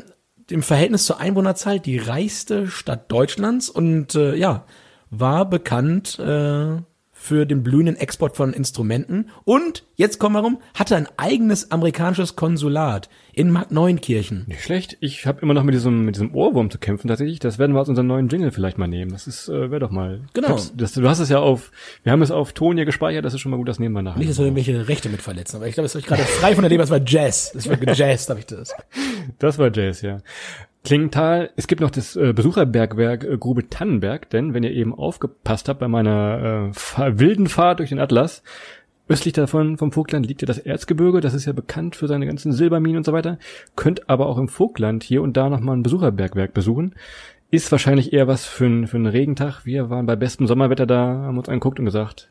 im 0.51 0.63
Verhältnis 0.63 1.07
zur 1.07 1.21
Einwohnerzahl 1.21 1.81
die 1.81 1.97
reichste 1.97 2.67
Stadt 2.67 3.11
Deutschlands 3.11 3.71
und 3.71 4.15
äh, 4.15 4.35
ja, 4.35 4.67
war 5.09 5.49
bekannt 5.49 6.19
äh, 6.19 6.83
für 7.25 7.47
den 7.47 7.63
blühenden 7.63 7.97
Export 7.97 8.37
von 8.37 8.53
Instrumenten 8.53 9.31
und, 9.45 9.85
jetzt 9.97 10.19
kommen 10.19 10.37
wir 10.37 10.41
rum, 10.41 10.59
hatte 10.75 10.95
ein 10.95 11.09
eigenes 11.17 11.71
amerikanisches 11.71 12.37
Konsulat 12.37 13.09
in 13.33 13.51
Markneunkirchen. 13.51 14.45
nicht 14.47 14.63
schlecht. 14.63 14.99
Ich 15.01 15.27
habe 15.27 15.41
immer 15.41 15.55
noch 15.55 15.63
mit 15.63 15.75
diesem 15.75 16.05
mit 16.05 16.17
diesem 16.17 16.35
Ohrwurm 16.35 16.71
zu 16.71 16.77
kämpfen 16.79 17.09
tatsächlich. 17.09 17.39
Das 17.39 17.59
werden 17.59 17.75
wir 17.75 17.81
aus 17.81 17.89
unserem 17.89 18.09
neuen 18.09 18.29
Jingle 18.29 18.51
vielleicht 18.51 18.77
mal 18.77 18.89
nehmen. 18.89 19.11
Das 19.11 19.27
ist 19.27 19.49
äh, 19.49 19.71
wäre 19.71 19.81
doch 19.81 19.91
mal. 19.91 20.21
Genau. 20.35 20.57
Ich 20.57 20.77
Das, 20.77 20.93
du 20.93 21.09
hast 21.09 21.19
es 21.19 21.31
ja 21.31 21.39
auf. 21.39 21.73
Wir 22.03 22.13
haben 22.13 22.21
es 22.21 22.31
auf 22.31 22.53
Ton 22.53 22.77
hier 22.77 22.85
gespeichert. 22.85 23.25
Das 23.25 23.33
ist 23.33 23.41
schon 23.41 23.51
mal 23.51 23.57
gut. 23.57 23.69
Das 23.69 23.79
nehmen 23.79 23.95
wir 23.95 24.03
nachher. 24.03 24.19
Nicht, 24.19 24.31
dass 24.31 24.37
wir 24.37 24.45
irgendwelche 24.45 24.87
Rechte 24.87 25.09
mit 25.09 25.23
verletzen, 25.23 25.57
aber 25.57 25.67
ich 25.67 25.73
glaube, 25.73 25.87
es 25.87 25.95
ist 25.95 26.07
gerade 26.07 26.23
frei 26.23 26.55
von 26.55 26.63
der 26.63 26.69
Leber, 26.69 26.85
es 26.85 26.91
war 26.91 27.01
Jazz. 27.05 27.55
Es 27.55 27.67
war 27.67 27.79
gejazzt, 27.79 28.29
habe 28.29 28.41
ich 28.41 28.47
das. 28.47 28.75
Das 29.39 29.59
war 29.59 29.75
Jazz, 29.75 30.03
ja. 30.03 30.19
Klingenthal, 30.85 31.51
es 31.57 31.67
gibt 31.67 31.81
noch 31.81 31.91
das 31.91 32.15
äh, 32.15 32.35
Besucherbergwerk 32.35 33.25
äh, 33.25 33.39
Grube 33.39 33.71
Tannenberg, 33.71 34.29
denn 34.29 34.53
wenn 34.53 34.65
ihr 34.65 34.71
eben 34.71 34.95
aufgepasst 34.95 35.71
habt 35.71 35.81
bei 35.81 35.89
meiner 35.89 36.71
äh, 36.75 37.19
wilden 37.19 37.49
Fahrt 37.49 37.79
durch 37.79 37.89
den 37.89 37.99
Atlas, 37.99 38.43
östlich 39.09 39.33
davon 39.33 39.79
vom 39.79 39.93
Vogtland 39.93 40.27
liegt 40.27 40.43
ja 40.43 40.47
das 40.47 40.59
Erzgebirge, 40.59 41.23
das 41.23 41.33
ist 41.33 41.47
ja 41.47 41.55
bekannt 41.55 41.97
für 41.97 42.07
seine 42.07 42.27
ganzen 42.27 42.53
Silberminen 42.53 42.99
und 42.99 43.07
so 43.07 43.15
weiter, 43.15 43.39
könnt 43.77 44.11
aber 44.11 44.27
auch 44.27 44.37
im 44.37 44.49
Vogtland 44.49 45.03
hier 45.03 45.23
und 45.23 45.39
da 45.39 45.49
nochmal 45.49 45.75
ein 45.75 45.83
Besucherbergwerk 45.83 46.53
besuchen. 46.53 46.95
Ist 47.51 47.73
wahrscheinlich 47.73 48.13
eher 48.13 48.29
was 48.29 48.45
für, 48.45 48.87
für 48.87 48.97
einen 48.97 49.07
Regentag. 49.07 49.65
Wir 49.65 49.89
waren 49.89 50.07
bei 50.07 50.17
bestem 50.17 50.47
Sommerwetter 50.47 50.87
da, 50.87 51.07
haben 51.07 51.39
uns 51.39 51.49
angeguckt 51.49 51.79
und 51.79 51.85
gesagt, 51.87 52.31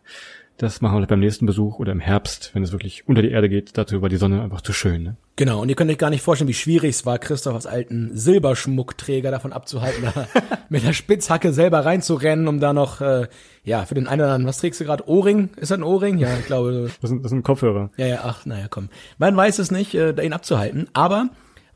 das 0.57 0.81
machen 0.81 0.99
wir 0.99 1.07
beim 1.07 1.19
nächsten 1.19 1.45
Besuch 1.45 1.79
oder 1.79 1.91
im 1.91 1.99
Herbst, 1.99 2.51
wenn 2.53 2.63
es 2.63 2.71
wirklich 2.71 3.07
unter 3.07 3.21
die 3.21 3.31
Erde 3.31 3.49
geht. 3.49 3.77
Dazu 3.77 4.01
war 4.01 4.09
die 4.09 4.17
Sonne 4.17 4.41
einfach 4.41 4.61
zu 4.61 4.71
schön. 4.71 5.03
Ne? 5.03 5.15
Genau, 5.35 5.61
und 5.61 5.69
ihr 5.69 5.75
könnt 5.75 5.89
euch 5.89 5.97
gar 5.97 6.11
nicht 6.11 6.21
vorstellen, 6.21 6.47
wie 6.47 6.53
schwierig 6.53 6.91
es 6.91 7.05
war, 7.05 7.17
Christoph 7.17 7.55
als 7.55 7.65
alten 7.65 8.11
Silberschmuckträger 8.15 9.31
davon 9.31 9.51
abzuhalten, 9.51 10.03
da 10.13 10.27
mit 10.69 10.83
der 10.85 10.93
Spitzhacke 10.93 11.53
selber 11.53 11.85
reinzurennen, 11.85 12.47
um 12.47 12.59
da 12.59 12.71
noch, 12.71 13.01
äh, 13.01 13.27
ja, 13.63 13.85
für 13.85 13.95
den 13.95 14.07
einen 14.07 14.21
oder 14.21 14.31
anderen, 14.33 14.47
was 14.47 14.59
trägst 14.59 14.79
du 14.79 14.85
gerade? 14.85 15.07
Ohrring? 15.09 15.49
Ist 15.55 15.71
das 15.71 15.79
ein 15.79 15.83
Ohrring? 15.83 16.17
Ja, 16.19 16.37
ich 16.37 16.45
glaube, 16.45 16.91
Das 17.01 17.09
sind, 17.09 17.23
das 17.23 17.31
sind 17.31 17.43
Kopfhörer. 17.43 17.89
ja, 17.97 18.05
ja, 18.05 18.19
ach, 18.23 18.45
naja, 18.45 18.67
komm. 18.69 18.89
Man 19.17 19.35
weiß 19.35 19.57
es 19.59 19.71
nicht, 19.71 19.95
äh, 19.95 20.13
da 20.13 20.21
ihn 20.21 20.33
abzuhalten, 20.33 20.87
aber 20.93 21.29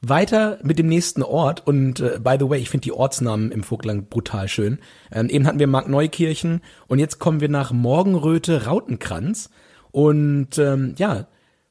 weiter 0.09 0.59
mit 0.63 0.79
dem 0.79 0.87
nächsten 0.87 1.23
Ort 1.23 1.65
und 1.65 1.99
äh, 1.99 2.19
by 2.21 2.37
the 2.39 2.49
way, 2.49 2.59
ich 2.59 2.69
finde 2.69 2.85
die 2.85 2.91
Ortsnamen 2.91 3.51
im 3.51 3.63
Vogtland 3.63 4.09
brutal 4.09 4.47
schön. 4.47 4.79
Ähm, 5.11 5.29
eben 5.29 5.47
hatten 5.47 5.59
wir 5.59 5.67
Markneukirchen 5.67 6.61
und 6.87 6.99
jetzt 6.99 7.19
kommen 7.19 7.41
wir 7.41 7.49
nach 7.49 7.71
Morgenröte 7.71 8.65
Rautenkranz 8.65 9.49
und 9.91 10.57
ähm, 10.57 10.95
ja, 10.97 11.27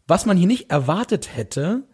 was 0.07 0.27
man 0.27 0.37
hier 0.37 0.47
nicht 0.47 0.71
erwartet 0.71 1.37
hätte, 1.37 1.85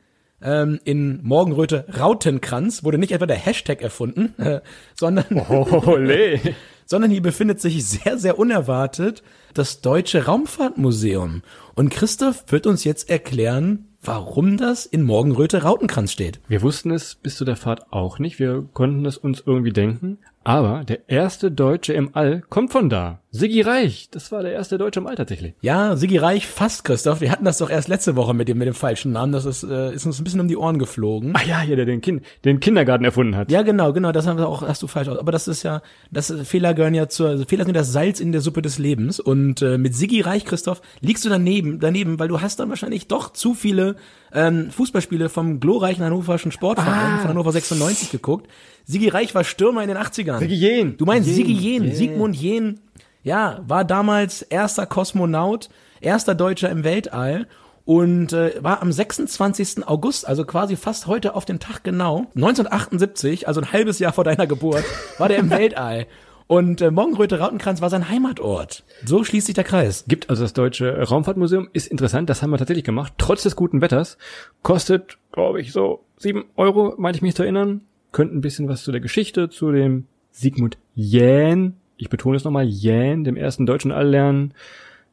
ähm, 0.43 0.81
in 0.85 1.21
Morgenröte 1.23 1.87
Rautenkranz 1.99 2.85
wurde 2.85 2.99
nicht 2.99 3.13
etwa 3.13 3.27
der 3.27 3.37
Hashtag 3.37 3.81
erfunden, 3.81 4.35
äh, 4.39 4.61
sondern 4.95 5.25
sondern 6.87 7.11
hier 7.11 7.23
befindet 7.23 7.61
sich 7.61 7.85
sehr, 7.87 8.19
sehr 8.19 8.39
unerwartet 8.39 9.23
das 9.55 9.81
Deutsche 9.81 10.27
Raumfahrtmuseum. 10.27 11.43
Und 11.75 11.91
Christoph 11.91 12.45
wird 12.49 12.67
uns 12.67 12.85
jetzt 12.85 13.09
erklären, 13.09 13.92
warum 14.03 14.57
das 14.57 14.85
in 14.85 15.03
Morgenröte 15.03 15.63
Rautenkranz 15.63 16.13
steht. 16.13 16.41
Wir 16.49 16.63
wussten 16.63 16.91
es 16.91 17.15
bis 17.15 17.37
zu 17.37 17.45
der 17.45 17.57
Fahrt 17.57 17.93
auch 17.93 18.19
nicht. 18.19 18.39
Wir 18.39 18.67
konnten 18.75 19.07
es 19.07 19.17
uns 19.17 19.43
irgendwie 19.47 19.73
denken. 19.73 20.19
Aber 20.45 20.85
der 20.85 21.09
erste 21.09 21.51
Deutsche 21.51 21.93
im 21.93 22.11
All 22.15 22.43
kommt 22.49 22.73
von 22.73 22.89
da. 22.91 23.22
Siggi 23.35 23.63
Reich. 23.63 24.09
Das 24.11 24.31
war 24.31 24.43
der 24.43 24.53
erste 24.53 24.77
Deutsche 24.77 25.01
im 25.01 25.07
All 25.07 25.15
tatsächlich. 25.15 25.55
Ja, 25.63 25.97
Sigi 25.97 26.19
Reich, 26.19 26.47
fast 26.47 26.85
Christoph. 26.85 27.23
Wir 27.23 27.31
hatten 27.31 27.47
das 27.47 27.57
doch 27.57 27.71
erst 27.71 27.89
letzte 27.89 28.15
Woche 28.15 28.35
mit 28.35 28.47
dem, 28.47 28.59
mit 28.59 28.67
dem 28.67 28.75
falschen 28.75 29.11
Namen. 29.11 29.33
Das 29.33 29.47
ist, 29.47 29.63
äh, 29.63 29.95
ist 29.95 30.05
uns 30.05 30.21
ein 30.21 30.25
bisschen 30.25 30.41
um 30.41 30.49
die 30.49 30.57
Ohren 30.59 30.79
geflogen. 30.79 31.33
Ah 31.35 31.43
ja, 31.43 31.61
hier, 31.63 31.77
der 31.77 31.87
den, 31.87 32.03
kind, 32.03 32.23
den 32.45 32.61
Kindergarten 32.61 33.07
erfunden 33.07 33.35
hat. 33.35 33.51
Ja, 33.51 33.63
genau, 33.63 33.95
genau, 33.95 34.13
das 34.13 34.27
haben 34.27 34.37
wir 34.37 34.47
auch, 34.47 34.61
hast 34.61 34.83
du 34.83 34.87
falsch 34.87 35.09
aus. 35.09 35.19
Aber 35.19 35.33
das 35.33 35.49
ist 35.49 35.63
ja, 35.63 35.81
das 36.11 36.31
Fehler 36.45 36.75
gehören 36.75 36.93
ja 36.93 37.09
zur, 37.09 37.31
also 37.31 37.47
Fehler 37.47 37.65
sind 37.65 37.75
das 37.75 37.91
Salz 37.91 38.21
in 38.21 38.33
der 38.33 38.43
Suppe 38.43 38.61
des 38.61 38.79
Lebens. 38.79 39.19
Und 39.19 39.63
äh, 39.63 39.79
mit 39.79 39.95
Sigi 39.97 40.21
Reich, 40.21 40.45
Christoph, 40.45 40.83
liegst 41.01 41.25
du 41.25 41.31
daneben, 41.31 41.81
daneben, 41.81 42.19
weil 42.19 42.29
du 42.29 42.43
hast 42.43 42.61
dann 42.61 42.69
wahrscheinlich 42.69 43.09
doch 43.09 43.33
zu 43.33 43.55
viele 43.55 43.97
ähm, 44.35 44.71
Fußballspiele 44.71 45.31
vom 45.31 45.59
glorreichen 45.59 46.05
hannoverschen 46.05 46.53
Sportverein 46.53 47.21
von 47.21 47.31
Hannover 47.31 47.53
96 47.53 48.11
geguckt. 48.11 48.47
Sigi 48.85 49.09
Reich 49.09 49.35
war 49.35 49.45
Stürmer 49.45 49.83
in 49.83 49.89
den 49.89 49.97
80ern. 49.97 50.39
Sigi 50.39 50.55
Jähn. 50.55 50.97
Du 50.97 51.07
meinst 51.07 51.29
Jähn. 51.29 51.37
Sigi 51.37 51.53
Jähn, 51.53 51.83
Yeah. 51.85 51.95
Sigmund 51.95 52.37
Jähn, 52.37 52.81
ja, 53.23 53.61
war 53.67 53.85
damals 53.85 54.43
erster 54.43 54.87
Kosmonaut, 54.87 55.69
erster 56.01 56.35
Deutscher 56.35 56.71
im 56.71 56.85
Weltall 56.85 57.47
und 57.85 58.33
äh, 58.33 58.63
war 58.63 58.83
am 58.83 58.93
26. 58.93 59.87
August, 59.87 60.27
also 60.27 60.45
quasi 60.45 60.77
fast 60.77 61.07
heute 61.07 61.35
auf 61.35 61.45
den 61.45 61.59
Tag 61.59 61.83
genau, 61.85 62.27
1978, 62.35 63.49
also 63.49 63.61
ein 63.61 63.73
halbes 63.73 63.99
Jahr 63.99 64.13
vor 64.13 64.25
deiner 64.25 64.47
Geburt, 64.47 64.85
war 65.19 65.29
der 65.29 65.39
im 65.39 65.51
Weltall. 65.51 66.07
Und 66.47 66.83
äh, 66.83 66.91
Morgenröte 66.91 67.39
Rautenkranz 67.39 67.81
war 67.81 67.89
sein 67.89 68.09
Heimatort. 68.09 68.85
So 69.05 69.25
schließt 69.25 69.47
sich 69.47 69.55
der 69.55 69.65
Kreis. 69.65 70.05
Gibt 70.07 70.29
also 70.29 70.43
das 70.43 70.53
Deutsche 70.53 71.03
Raumfahrtmuseum, 71.03 71.69
ist 71.73 71.87
interessant, 71.87 72.29
das 72.29 72.43
haben 72.43 72.51
wir 72.51 72.59
tatsächlich 72.59 72.85
gemacht, 72.85 73.15
trotz 73.17 73.43
des 73.43 73.57
guten 73.57 73.81
Wetters. 73.81 74.19
Kostet, 74.63 75.19
glaube 75.33 75.61
ich, 75.61 75.73
so 75.73 76.05
sieben 76.19 76.45
Euro, 76.57 76.95
meinte 76.99 77.17
ich 77.17 77.23
mich 77.23 77.35
zu 77.35 77.43
erinnern. 77.43 77.83
Könnt 78.11 78.35
ein 78.35 78.43
bisschen 78.43 78.69
was 78.69 78.83
zu 78.83 78.93
der 78.93 79.01
Geschichte, 79.01 79.49
zu 79.49 79.73
dem 79.73 80.07
Sigmund 80.31 80.77
Jähn, 80.95 81.77
ich 82.03 82.11
betone 82.11 82.37
es 82.37 82.43
nochmal, 82.43 82.67
Jähn, 82.67 83.23
dem 83.23 83.37
ersten 83.37 83.65
deutschen 83.65 83.93
All 83.93 84.09
lernen. 84.09 84.55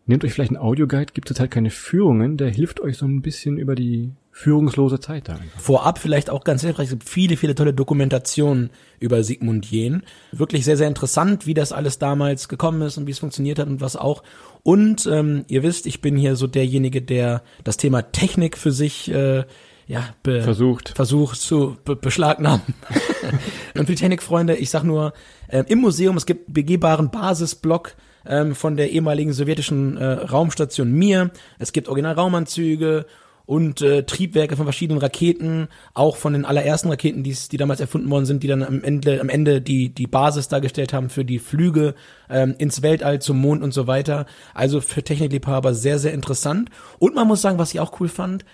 Nehmt 0.08 0.24
euch 0.24 0.34
vielleicht 0.34 0.50
einen 0.50 0.58
Audioguide, 0.58 1.14
gibt 1.14 1.28
zurzeit 1.28 1.52
keine 1.52 1.70
Führungen, 1.70 2.36
der 2.36 2.50
hilft 2.50 2.80
euch 2.80 2.98
so 2.98 3.06
ein 3.06 3.22
bisschen 3.22 3.58
über 3.58 3.76
die 3.76 4.10
führungslose 4.32 5.00
Zeit 5.00 5.28
da 5.28 5.34
einfach. 5.34 5.60
Vorab 5.60 6.00
vielleicht 6.00 6.32
auch 6.32 6.44
ganz 6.44 6.62
hilfreich, 6.62 6.86
es 6.86 6.92
gibt 6.92 7.08
viele, 7.08 7.38
viele 7.38 7.54
tolle 7.54 7.76
Dokumentationen 7.76 8.72
über 9.00 9.22
Sigmund 9.24 9.68
Jähn. 9.68 10.02
Wirklich 10.32 10.66
sehr, 10.66 10.78
sehr 10.78 10.88
interessant, 10.88 11.46
wie 11.46 11.54
das 11.54 11.72
alles 11.72 12.00
damals 12.00 12.48
gekommen 12.48 12.82
ist 12.82 12.98
und 12.98 13.06
wie 13.06 13.12
es 13.12 13.20
funktioniert 13.20 13.60
hat 13.60 13.68
und 13.68 13.82
was 13.82 13.96
auch. 13.96 14.24
Und 14.64 15.06
ähm, 15.06 15.46
ihr 15.48 15.62
wisst, 15.62 15.86
ich 15.86 16.02
bin 16.02 16.18
hier 16.18 16.36
so 16.36 16.48
derjenige, 16.48 17.04
der 17.04 17.44
das 17.64 17.78
Thema 17.78 18.02
Technik 18.02 18.58
für 18.58 18.72
sich 18.72 19.12
äh, 19.12 19.44
ja, 19.90 20.14
be 20.22 20.44
Versucht. 20.44 20.90
versucht 20.90 21.42
zu 21.42 21.76
be 21.84 21.96
beschlagnahmen. 21.96 22.62
und 23.76 23.88
für 23.88 23.96
Technikfreunde, 23.96 24.56
ich 24.56 24.70
sag 24.70 24.84
nur, 24.84 25.14
äh, 25.48 25.64
im 25.68 25.80
Museum, 25.80 26.16
es 26.16 26.28
gibt 26.28 26.54
begehbaren 26.54 27.10
Basisblock 27.10 27.96
ähm, 28.28 28.54
von 28.54 28.78
der 28.78 28.92
ehemaligen 28.92 29.34
sowjetischen 29.34 29.98
äh, 29.98 30.06
Raumstation 30.06 30.92
Mir. 30.92 31.32
Es 31.58 31.74
gibt 31.74 31.88
Originalraumanzüge 31.88 33.08
und 33.48 33.82
äh, 33.82 34.04
Triebwerke 34.04 34.56
von 34.56 34.68
verschiedenen 34.68 35.02
Raketen, 35.02 35.70
auch 35.96 36.18
von 36.18 36.34
den 36.34 36.46
allerersten 36.46 36.90
Raketen, 36.90 37.24
die's, 37.24 37.50
die 37.50 37.58
damals 37.58 37.80
erfunden 37.80 38.12
worden 38.12 38.28
sind, 38.28 38.44
die 38.44 38.48
dann 38.48 38.62
am 38.62 38.84
Ende, 38.84 39.20
am 39.20 39.28
Ende 39.28 39.60
die, 39.60 39.90
die 39.90 40.06
Basis 40.06 40.50
dargestellt 40.50 40.94
haben 40.94 41.10
für 41.10 41.26
die 41.26 41.40
Flüge 41.40 41.96
ähm, 42.30 42.54
ins 42.60 42.84
Weltall, 42.84 43.24
zum 43.24 43.42
Mond 43.42 43.64
und 43.64 43.74
so 43.74 43.88
weiter. 43.88 44.28
Also 44.54 44.82
für 44.82 45.02
Technikliebhaber 45.02 45.74
sehr, 45.74 45.98
sehr 45.98 46.14
interessant. 46.14 46.70
Und 47.00 47.16
man 47.16 47.28
muss 47.28 47.42
sagen, 47.42 47.58
was 47.58 47.74
ich 47.74 47.80
auch 47.80 48.00
cool 48.00 48.08
fand, 48.08 48.46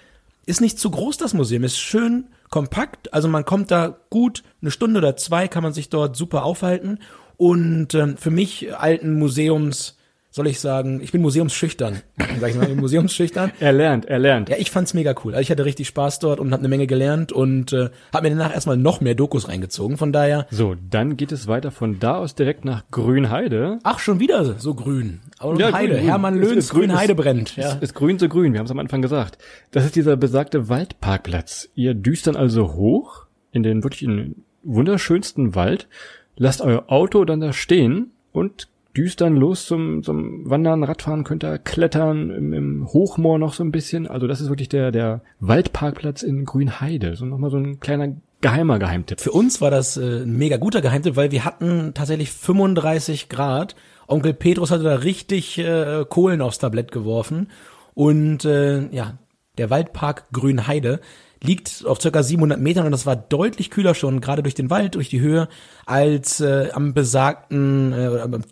ist 0.45 0.61
nicht 0.61 0.79
zu 0.79 0.91
groß 0.91 1.17
das 1.17 1.33
Museum, 1.33 1.63
ist 1.63 1.79
schön 1.79 2.27
kompakt, 2.49 3.13
also 3.13 3.27
man 3.27 3.45
kommt 3.45 3.71
da 3.71 3.97
gut, 4.09 4.43
eine 4.61 4.71
Stunde 4.71 4.99
oder 4.99 5.17
zwei 5.17 5.47
kann 5.47 5.63
man 5.63 5.73
sich 5.73 5.89
dort 5.89 6.15
super 6.15 6.43
aufhalten. 6.43 6.99
Und 7.37 7.93
ähm, 7.95 8.17
für 8.17 8.31
mich 8.31 8.75
alten 8.77 9.19
Museums, 9.19 9.97
soll 10.35 10.47
ich 10.47 10.59
sagen, 10.59 10.99
ich 11.01 11.13
bin 11.13 11.21
museumsschüchtern, 11.21 12.01
sag 12.41 12.49
ich 12.49 12.57
mal, 12.57 12.67
museumsschüchtern. 12.75 13.51
Er 13.61 13.71
lernt, 13.71 14.03
er 14.03 14.19
lernt. 14.19 14.49
Ja, 14.49 14.57
ich 14.59 14.69
fand's 14.69 14.93
mega 14.93 15.15
cool. 15.23 15.31
Also 15.33 15.41
ich 15.43 15.49
hatte 15.49 15.63
richtig 15.63 15.87
Spaß 15.87 16.19
dort 16.19 16.41
und 16.41 16.51
habe 16.51 16.59
eine 16.59 16.67
Menge 16.67 16.87
gelernt 16.87 17.31
und 17.31 17.71
äh, 17.71 17.89
habe 18.13 18.29
mir 18.29 18.35
danach 18.35 18.53
erstmal 18.53 18.75
noch 18.75 18.99
mehr 18.99 19.15
Dokus 19.15 19.47
reingezogen. 19.47 19.95
Von 19.95 20.11
daher, 20.11 20.45
So, 20.51 20.75
dann 20.89 21.15
geht 21.15 21.31
es 21.31 21.47
weiter 21.47 21.71
von 21.71 21.99
da 21.99 22.17
aus 22.17 22.35
direkt 22.35 22.65
nach 22.65 22.83
Grünheide. 22.91 23.79
ach 23.83 23.99
schon 23.99 24.19
wieder 24.19 24.43
so 24.59 24.73
grün. 24.73 25.21
Und 25.39 25.57
Ja, 25.57 25.71
Heide, 25.71 25.93
grün, 25.93 25.97
grün. 25.99 26.09
Hermann 26.09 26.35
Löhns 26.37 26.67
grün, 26.69 26.81
Grünheide 26.89 27.13
ist- 27.13 27.17
brennt. 27.17 27.55
Ja. 27.55 27.69
Ist, 27.75 27.81
ist 27.83 27.93
grün 27.93 28.19
so 28.19 28.27
grün, 28.27 28.51
wir 28.51 28.59
haben 28.59 28.65
es 28.65 28.71
am 28.71 28.79
Anfang 28.79 29.01
gesagt. 29.01 29.37
Das 29.71 29.85
ist 29.85 29.95
dieser 29.95 30.17
besagte 30.17 30.67
Waldparkplatz. 30.67 31.69
Ihr 31.75 31.93
düst 31.93 32.27
dann 32.27 32.35
also 32.35 32.73
hoch 32.73 33.25
in 33.53 33.63
den 33.63 33.83
wirklich 33.83 34.03
in 34.03 34.17
den 34.17 34.43
wunderschönsten 34.63 35.55
Wald, 35.55 35.87
lasst 36.35 36.59
euer 36.59 36.85
Auto 36.91 37.23
dann 37.23 37.39
da 37.39 37.53
stehen 37.53 38.11
und 38.33 38.67
düst 38.95 39.21
dann 39.21 39.35
los 39.35 39.65
zum, 39.65 40.03
zum 40.03 40.49
Wandern, 40.49 40.83
Radfahren, 40.83 41.23
könnt 41.23 41.43
ihr 41.43 41.57
klettern, 41.57 42.29
im, 42.29 42.53
im 42.53 42.87
Hochmoor 42.87 43.37
noch 43.37 43.53
so 43.53 43.63
ein 43.63 43.71
bisschen. 43.71 44.07
Also 44.07 44.27
das 44.27 44.41
ist 44.41 44.49
wirklich 44.49 44.69
der, 44.69 44.91
der 44.91 45.21
Waldparkplatz 45.39 46.23
in 46.23 46.45
Grünheide. 46.45 47.15
So 47.15 47.25
nochmal 47.25 47.49
so 47.49 47.57
ein 47.57 47.79
kleiner 47.79 48.15
geheimer 48.41 48.79
Geheimtipp. 48.79 49.19
Für 49.19 49.31
uns 49.31 49.61
war 49.61 49.71
das 49.71 49.97
äh, 49.97 50.23
ein 50.23 50.37
mega 50.37 50.57
guter 50.57 50.81
Geheimtipp, 50.81 51.15
weil 51.15 51.31
wir 51.31 51.45
hatten 51.45 51.93
tatsächlich 51.93 52.31
35 52.31 53.29
Grad. 53.29 53.75
Onkel 54.07 54.33
Petrus 54.33 54.71
hatte 54.71 54.83
da 54.83 54.95
richtig 54.95 55.57
äh, 55.57 56.05
Kohlen 56.07 56.41
aufs 56.41 56.59
Tablett 56.59 56.91
geworfen. 56.91 57.49
Und 57.93 58.45
äh, 58.45 58.87
ja, 58.93 59.17
der 59.57 59.69
Waldpark 59.69 60.31
Grünheide 60.31 60.99
liegt 61.45 61.85
auf 61.85 62.01
circa 62.01 62.23
700 62.23 62.59
Metern 62.59 62.85
und 62.85 62.91
das 62.91 63.05
war 63.05 63.15
deutlich 63.15 63.69
kühler 63.69 63.95
schon, 63.95 64.21
gerade 64.21 64.43
durch 64.43 64.55
den 64.55 64.69
Wald, 64.69 64.95
durch 64.95 65.09
die 65.09 65.19
Höhe, 65.19 65.47
als 65.85 66.41
äh, 66.41 66.69
am 66.73 66.93
besagten, 66.93 67.93
äh, 67.93 68.19
am, 68.21 68.33
am, 68.33 68.43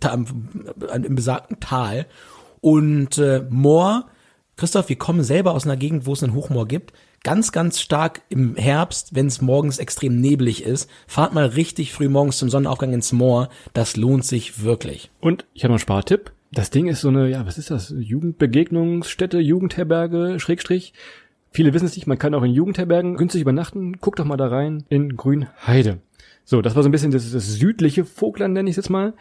am, 0.92 1.04
im 1.04 1.16
besagten 1.16 1.60
Tal. 1.60 2.06
Und 2.62 3.18
äh, 3.18 3.46
Moor, 3.50 4.06
Christoph, 4.56 4.90
wir 4.90 4.98
kommen 4.98 5.24
selber 5.24 5.52
aus 5.52 5.66
einer 5.66 5.78
Gegend, 5.78 6.06
wo 6.06 6.14
es 6.14 6.24
einen 6.24 6.34
Hochmoor 6.34 6.68
gibt. 6.68 6.94
Ganz, 7.24 7.52
ganz 7.52 7.80
stark 7.80 8.22
im 8.30 8.56
Herbst, 8.56 9.16
wenn 9.16 9.28
es 9.28 9.42
morgens 9.42 9.80
extrem 9.80 10.20
neblig 10.20 10.64
ist. 10.64 10.90
Fahrt 11.08 11.34
mal 11.34 11.46
richtig 11.46 11.94
früh 11.94 12.10
morgens 12.10 12.38
zum 12.38 12.50
Sonnenaufgang 12.50 12.94
ins 12.94 13.14
Moor. 13.14 13.50
Das 13.74 13.96
lohnt 13.96 14.26
sich 14.26 14.62
wirklich. 14.62 15.10
Und 15.22 15.46
ich 15.54 15.64
habe 15.64 15.72
noch 15.72 15.76
einen 15.76 15.80
Spartipp. 15.80 16.32
Das 16.52 16.70
Ding 16.70 16.88
ist 16.88 17.02
so 17.02 17.08
eine, 17.08 17.30
ja, 17.30 17.46
was 17.48 17.58
ist 17.58 17.72
das? 17.72 17.94
Jugendbegegnungsstätte, 17.98 19.40
Jugendherberge, 19.40 20.40
Schrägstrich. 20.40 20.94
Viele 21.54 21.72
wissen 21.76 21.86
es 21.86 21.96
nicht, 21.96 22.08
man 22.08 22.18
kann 22.18 22.34
auch 22.34 22.42
in 22.42 22.52
Jugendherbergen 22.52 23.16
günstig 23.16 23.42
übernachten. 23.42 23.94
Guckt 24.00 24.18
doch 24.18 24.26
mal 24.26 24.38
da 24.38 24.48
rein 24.48 24.86
in 24.90 25.16
Grünheide. 25.16 26.00
So, 26.44 26.64
das 26.64 26.76
war 26.76 26.82
so 26.82 26.90
ein 26.90 26.92
bisschen 26.92 27.12
das, 27.12 27.32
das 27.32 27.54
südliche 27.54 28.06
Vogtland, 28.06 28.56
nenne 28.56 28.72
ich 28.72 28.76
jetzt 28.76 28.90
mal. 28.90 29.14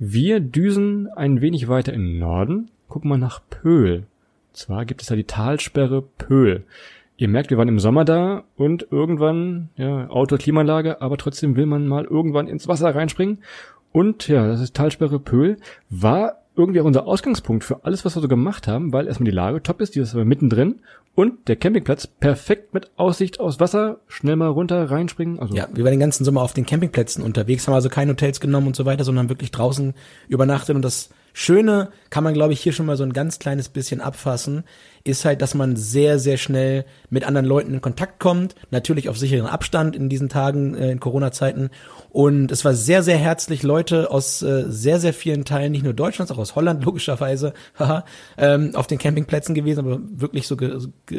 Wir 0.00 0.40
düsen 0.40 1.08
ein 1.14 1.40
wenig 1.40 1.68
weiter 1.68 1.92
in 1.92 2.18
Norden. 2.18 2.72
Gucken 2.88 3.08
mal 3.08 3.18
nach 3.18 3.40
Pöhl. 3.48 4.02
Zwar 4.52 4.84
gibt 4.84 5.02
es 5.02 5.06
da 5.06 5.14
die 5.14 5.24
Talsperre 5.24 6.02
Pöhl. 6.02 6.64
Ihr 7.18 7.28
merkt, 7.28 7.50
wir 7.50 7.56
waren 7.56 7.68
im 7.68 7.78
Sommer 7.78 8.04
da 8.04 8.42
und 8.56 8.88
irgendwann, 8.90 9.68
ja, 9.76 10.10
Auto, 10.10 10.36
Klimaanlage, 10.36 11.00
aber 11.00 11.16
trotzdem 11.16 11.54
will 11.54 11.66
man 11.66 11.86
mal 11.86 12.04
irgendwann 12.04 12.48
ins 12.48 12.66
Wasser 12.66 12.92
reinspringen. 12.94 13.38
Und 13.92 14.26
ja, 14.26 14.48
das 14.48 14.60
ist 14.60 14.74
Talsperre 14.74 15.20
Pöhl, 15.20 15.56
war 15.88 16.42
irgendwie 16.56 16.80
unser 16.80 17.06
Ausgangspunkt 17.06 17.64
für 17.64 17.84
alles, 17.84 18.04
was 18.04 18.16
wir 18.16 18.22
so 18.22 18.28
gemacht 18.28 18.66
haben, 18.66 18.92
weil 18.92 19.06
erstmal 19.06 19.26
die 19.26 19.36
Lage 19.36 19.62
top 19.62 19.80
ist, 19.80 19.94
die 19.94 20.00
ist 20.00 20.14
aber 20.14 20.24
mittendrin 20.24 20.80
und 21.14 21.48
der 21.48 21.56
Campingplatz 21.56 22.06
perfekt 22.06 22.74
mit 22.74 22.90
Aussicht 22.96 23.40
aus 23.40 23.60
Wasser, 23.60 24.00
schnell 24.06 24.36
mal 24.36 24.48
runter 24.48 24.90
reinspringen. 24.90 25.38
Also 25.38 25.54
Ja, 25.54 25.68
wir 25.72 25.84
waren 25.84 25.92
den 25.92 26.00
ganzen 26.00 26.24
Sommer 26.24 26.42
auf 26.42 26.54
den 26.54 26.66
Campingplätzen 26.66 27.22
unterwegs, 27.22 27.66
haben 27.66 27.74
also 27.74 27.88
keine 27.88 28.12
Hotels 28.12 28.40
genommen 28.40 28.68
und 28.68 28.76
so 28.76 28.84
weiter, 28.84 29.04
sondern 29.04 29.28
wirklich 29.28 29.50
draußen 29.50 29.94
übernachtet. 30.28 30.76
Und 30.76 30.82
das 30.82 31.10
Schöne 31.38 31.90
kann 32.08 32.24
man, 32.24 32.32
glaube 32.32 32.54
ich, 32.54 32.62
hier 32.62 32.72
schon 32.72 32.86
mal 32.86 32.96
so 32.96 33.02
ein 33.02 33.12
ganz 33.12 33.38
kleines 33.38 33.68
bisschen 33.68 34.00
abfassen, 34.00 34.64
ist 35.04 35.26
halt, 35.26 35.42
dass 35.42 35.54
man 35.54 35.76
sehr, 35.76 36.18
sehr 36.18 36.38
schnell 36.38 36.86
mit 37.10 37.24
anderen 37.24 37.44
Leuten 37.44 37.74
in 37.74 37.82
Kontakt 37.82 38.20
kommt. 38.20 38.54
Natürlich 38.70 39.10
auf 39.10 39.18
sicheren 39.18 39.46
Abstand 39.46 39.94
in 39.94 40.08
diesen 40.08 40.30
Tagen, 40.30 40.74
äh, 40.74 40.90
in 40.90 40.98
Corona-Zeiten. 40.98 41.68
Und 42.08 42.50
es 42.52 42.64
war 42.64 42.72
sehr, 42.72 43.02
sehr 43.02 43.18
herzlich. 43.18 43.62
Leute 43.62 44.10
aus 44.10 44.40
äh, 44.40 44.64
sehr, 44.68 44.98
sehr 44.98 45.12
vielen 45.12 45.44
Teilen, 45.44 45.72
nicht 45.72 45.84
nur 45.84 45.92
Deutschlands, 45.92 46.32
auch 46.32 46.38
aus 46.38 46.54
Holland, 46.56 46.82
logischerweise, 46.86 47.52
haha, 47.78 48.06
ähm, 48.38 48.74
auf 48.74 48.86
den 48.86 48.96
Campingplätzen 48.96 49.54
gewesen, 49.54 49.80
aber 49.80 49.98
wirklich 50.00 50.46
so 50.46 50.56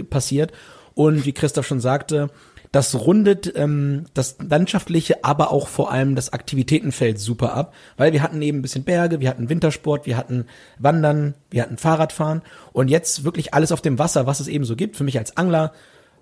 passiert. 0.10 0.51
Und 0.95 1.27
wie 1.27 1.34
Christoph 1.34 1.67
schon 1.67 1.80
sagte, 1.80 2.32
das 2.71 2.95
rundet 2.95 3.53
ähm, 3.56 4.06
das 4.13 4.38
landschaftliche, 4.39 5.23
aber 5.23 5.51
auch 5.51 5.67
vor 5.67 5.91
allem 5.91 6.15
das 6.15 6.34
Aktivitätenfeld 6.34 7.19
super 7.19 7.53
ab, 7.53 7.73
weil 7.95 8.13
wir 8.13 8.21
hatten 8.21 8.41
eben 8.41 8.60
ein 8.60 8.62
bisschen 8.62 8.84
Berge, 8.84 9.19
wir 9.19 9.30
hatten 9.30 9.49
Wintersport, 9.49 10.06
wir 10.06 10.17
hatten 10.17 10.45
Wandern, 10.80 11.34
wir 11.49 11.63
hatten 11.63 11.77
Fahrradfahren 11.77 12.41
und 12.73 12.89
jetzt 12.89 13.23
wirklich 13.23 13.53
alles 13.53 13.71
auf 13.71 13.82
dem 13.82 13.99
Wasser, 13.99 14.27
was 14.27 14.39
es 14.39 14.47
eben 14.47 14.65
so 14.65 14.75
gibt. 14.75 14.95
Für 14.95 15.03
mich 15.03 15.17
als 15.17 15.38
Angler, 15.38 15.73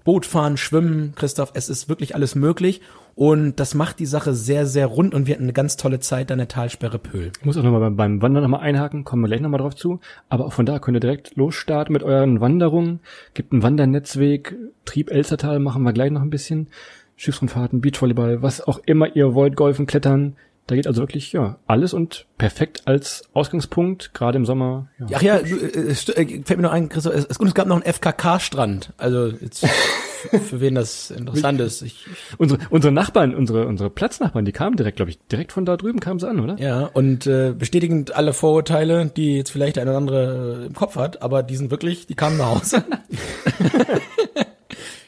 Bootfahren, 0.06 0.56
Schwimmen, 0.56 1.14
Christoph, 1.16 1.52
es 1.56 1.68
ist 1.68 1.90
wirklich 1.90 2.16
alles 2.16 2.36
möglich 2.36 2.80
und 3.16 3.60
das 3.60 3.74
macht 3.74 4.00
die 4.00 4.06
Sache 4.06 4.34
sehr, 4.34 4.68
sehr 4.68 4.86
rund 4.86 5.16
und 5.16 5.26
wir 5.26 5.34
hatten 5.34 5.46
eine 5.46 5.54
ganz 5.54 5.78
tolle 5.78 6.00
Zeit 6.00 6.32
an 6.32 6.38
der 6.38 6.48
Talsperre 6.48 7.00
Pöhl. 7.00 7.32
Ich 7.40 7.46
muss 7.46 7.58
auch 7.58 7.64
nochmal 7.64 7.82
beim, 7.82 7.96
beim 7.96 8.22
Wandern 8.22 8.44
nochmal 8.44 8.60
einhaken, 8.60 9.04
kommen 9.04 9.24
wir 9.24 9.28
gleich 9.28 9.42
nochmal 9.42 9.60
drauf 9.60 9.76
zu. 9.76 10.00
Aber 10.30 10.46
auch 10.46 10.54
von 10.54 10.66
da 10.66 10.78
könnt 10.78 10.96
ihr 10.96 11.02
direkt 11.02 11.36
losstarten 11.36 11.92
mit 11.92 12.04
euren 12.04 12.40
Wanderungen. 12.40 13.00
Gibt 13.34 13.52
einen 13.52 13.64
Wandernetzweg, 13.64 14.56
Trieb 14.86 15.10
Elstertal 15.10 15.60
machen 15.60 15.82
wir 15.82 15.92
gleich 15.92 16.12
noch 16.12 16.22
ein 16.22 16.30
bisschen. 16.30 16.68
Schiffsrundfahrten, 17.16 17.82
Beachvolleyball, 17.82 18.44
was 18.44 18.62
auch 18.62 18.80
immer 18.86 19.16
ihr 19.16 19.34
wollt, 19.34 19.56
Golfen, 19.56 19.88
Klettern. 19.88 20.36
Da 20.68 20.76
geht 20.76 20.88
also 20.88 21.02
wirklich, 21.02 21.32
ja, 21.32 21.58
alles 21.68 21.94
und 21.94 22.26
perfekt 22.40 22.84
als 22.86 23.24
Ausgangspunkt, 23.34 24.16
gerade 24.16 24.38
im 24.38 24.46
Sommer. 24.46 24.88
Ja. 25.08 25.18
Ach 25.18 25.22
ja, 25.22 25.38
äh, 25.38 25.44
äh, 25.44 25.94
fällt 25.94 26.58
mir 26.58 26.64
noch 26.64 26.72
ein, 26.72 26.90
Christoph, 26.90 27.14
es, 27.14 27.26
es, 27.26 27.54
gab 27.54 27.68
noch 27.68 27.76
einen 27.76 27.94
FKK-Strand. 27.94 28.94
Also 28.98 29.28
jetzt, 29.28 29.64
für 30.32 30.62
wen 30.62 30.74
das 30.74 31.12
interessant 31.12 31.62
ist. 31.62 31.84
Ich, 31.84 32.08
Unsere, 32.40 32.60
unsere 32.72 32.92
Nachbarn, 32.92 33.36
unsere, 33.36 33.68
unsere 33.68 33.92
Platznachbarn, 33.92 34.46
die 34.46 34.54
kamen 34.54 34.76
direkt, 34.76 34.96
glaube 34.96 35.12
ich, 35.12 35.20
direkt 35.32 35.52
von 35.52 35.66
da 35.66 35.78
drüben 35.78 36.00
kamen 36.00 36.20
sie 36.20 36.28
an, 36.28 36.40
oder? 36.40 36.58
ja, 36.58 36.86
und 36.86 37.28
äh, 37.28 37.54
bestätigend 37.56 38.16
alle 38.16 38.34
Vorurteile, 38.34 39.06
die 39.06 39.38
jetzt 39.38 39.52
vielleicht 39.52 39.76
der 39.76 39.84
eine 39.84 39.92
oder 39.92 40.00
andere 40.00 40.66
im 40.66 40.74
Kopf 40.74 40.96
hat, 40.96 41.22
aber 41.22 41.44
die 41.44 41.58
sind 41.58 41.70
wirklich, 41.70 42.08
die 42.08 42.16
kamen 42.16 42.38
nach 42.38 42.56
Hause. 42.56 42.84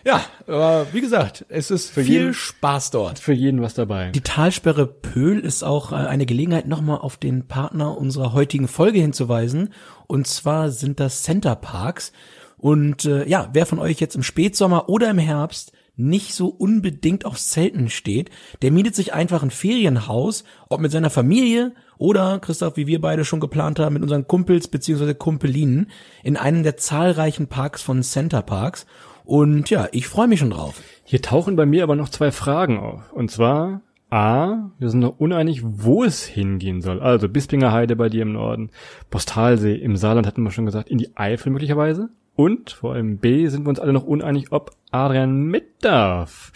ja, 0.07 0.23
aber 0.47 0.87
wie 0.93 1.01
gesagt, 1.01 1.45
es 1.49 1.69
ist 1.69 1.89
viel 1.91 2.03
jeden- 2.05 2.33
Spaß 2.33 2.91
dort. 2.91 3.19
Für 3.19 3.33
jeden 3.33 3.61
was 3.61 3.73
dabei. 3.73 4.11
Die 4.11 4.21
Talsperre 4.21 4.87
Pöhl 4.87 5.39
ist 5.39 5.63
auch 5.63 5.91
äh, 5.91 5.95
eine 5.95 6.25
Gelegenheit, 6.25 6.67
nochmal 6.67 6.99
auf 6.99 7.17
den 7.17 7.47
Partner 7.47 7.97
unserer 7.97 8.31
heutigen 8.33 8.67
Folge 8.67 8.99
hinzuweisen. 8.99 9.73
Und 10.07 10.25
zwar 10.27 10.71
sind 10.71 10.99
das 11.01 11.23
Center 11.23 11.55
Parks. 11.55 12.13
Und 12.57 13.05
äh, 13.05 13.27
ja, 13.27 13.49
wer 13.53 13.65
von 13.65 13.79
euch 13.79 13.99
jetzt 13.99 14.15
im 14.15 14.23
Spätsommer 14.23 14.89
oder 14.89 15.09
im 15.09 15.19
Herbst 15.19 15.73
nicht 15.99 16.33
so 16.35 16.47
unbedingt 16.47 17.25
aufs 17.25 17.49
Zelten 17.49 17.89
steht, 17.89 18.29
der 18.61 18.71
mietet 18.71 18.95
sich 18.95 19.13
einfach 19.13 19.43
ein 19.43 19.51
Ferienhaus, 19.51 20.43
ob 20.69 20.79
mit 20.79 20.91
seiner 20.91 21.09
Familie 21.09 21.73
oder, 21.97 22.39
Christoph, 22.39 22.77
wie 22.77 22.85
wir 22.87 23.01
beide 23.01 23.25
schon 23.25 23.39
geplant 23.39 23.79
haben, 23.79 23.93
mit 23.93 24.03
unseren 24.03 24.27
Kumpels 24.27 24.67
beziehungsweise 24.67 25.15
Kumpelinen 25.15 25.89
in 26.23 26.37
einem 26.37 26.63
der 26.63 26.77
zahlreichen 26.77 27.47
Parks 27.47 27.81
von 27.81 28.03
Center 28.03 28.43
Parks. 28.43 28.85
Und 29.27 29.69
ja, 29.69 29.89
ich 29.91 30.07
freue 30.07 30.29
mich 30.29 30.39
schon 30.39 30.51
drauf. 30.51 30.81
Hier 31.03 31.21
tauchen 31.21 31.57
bei 31.57 31.65
mir 31.65 31.83
aber 31.83 31.97
noch 31.97 32.07
zwei 32.07 32.31
Fragen 32.31 32.79
auf. 32.79 33.11
Und 33.11 33.29
zwar, 33.29 33.81
A, 34.09 34.71
wir 34.79 34.89
sind 34.89 35.01
noch 35.01 35.19
uneinig, 35.19 35.59
wo 35.65 36.05
es 36.05 36.23
hingehen 36.25 36.81
soll. 36.81 37.01
Also 37.01 37.27
Bispinger 37.27 37.73
Heide 37.73 37.97
bei 37.97 38.07
dir 38.07 38.21
im 38.21 38.31
Norden, 38.31 38.69
Postalsee 39.09 39.75
im 39.75 39.97
Saarland 39.97 40.25
hatten 40.25 40.43
wir 40.43 40.51
schon 40.51 40.65
gesagt, 40.65 40.87
in 40.87 40.97
die 40.97 41.17
Eifel 41.17 41.51
möglicherweise. 41.51 42.07
Und 42.37 42.69
vor 42.69 42.93
allem 42.93 43.17
B, 43.17 43.47
sind 43.47 43.65
wir 43.65 43.69
uns 43.69 43.81
alle 43.81 43.91
noch 43.91 44.05
uneinig, 44.05 44.53
ob 44.53 44.71
Adrian 44.91 45.43
mit 45.43 45.83
darf. 45.83 46.53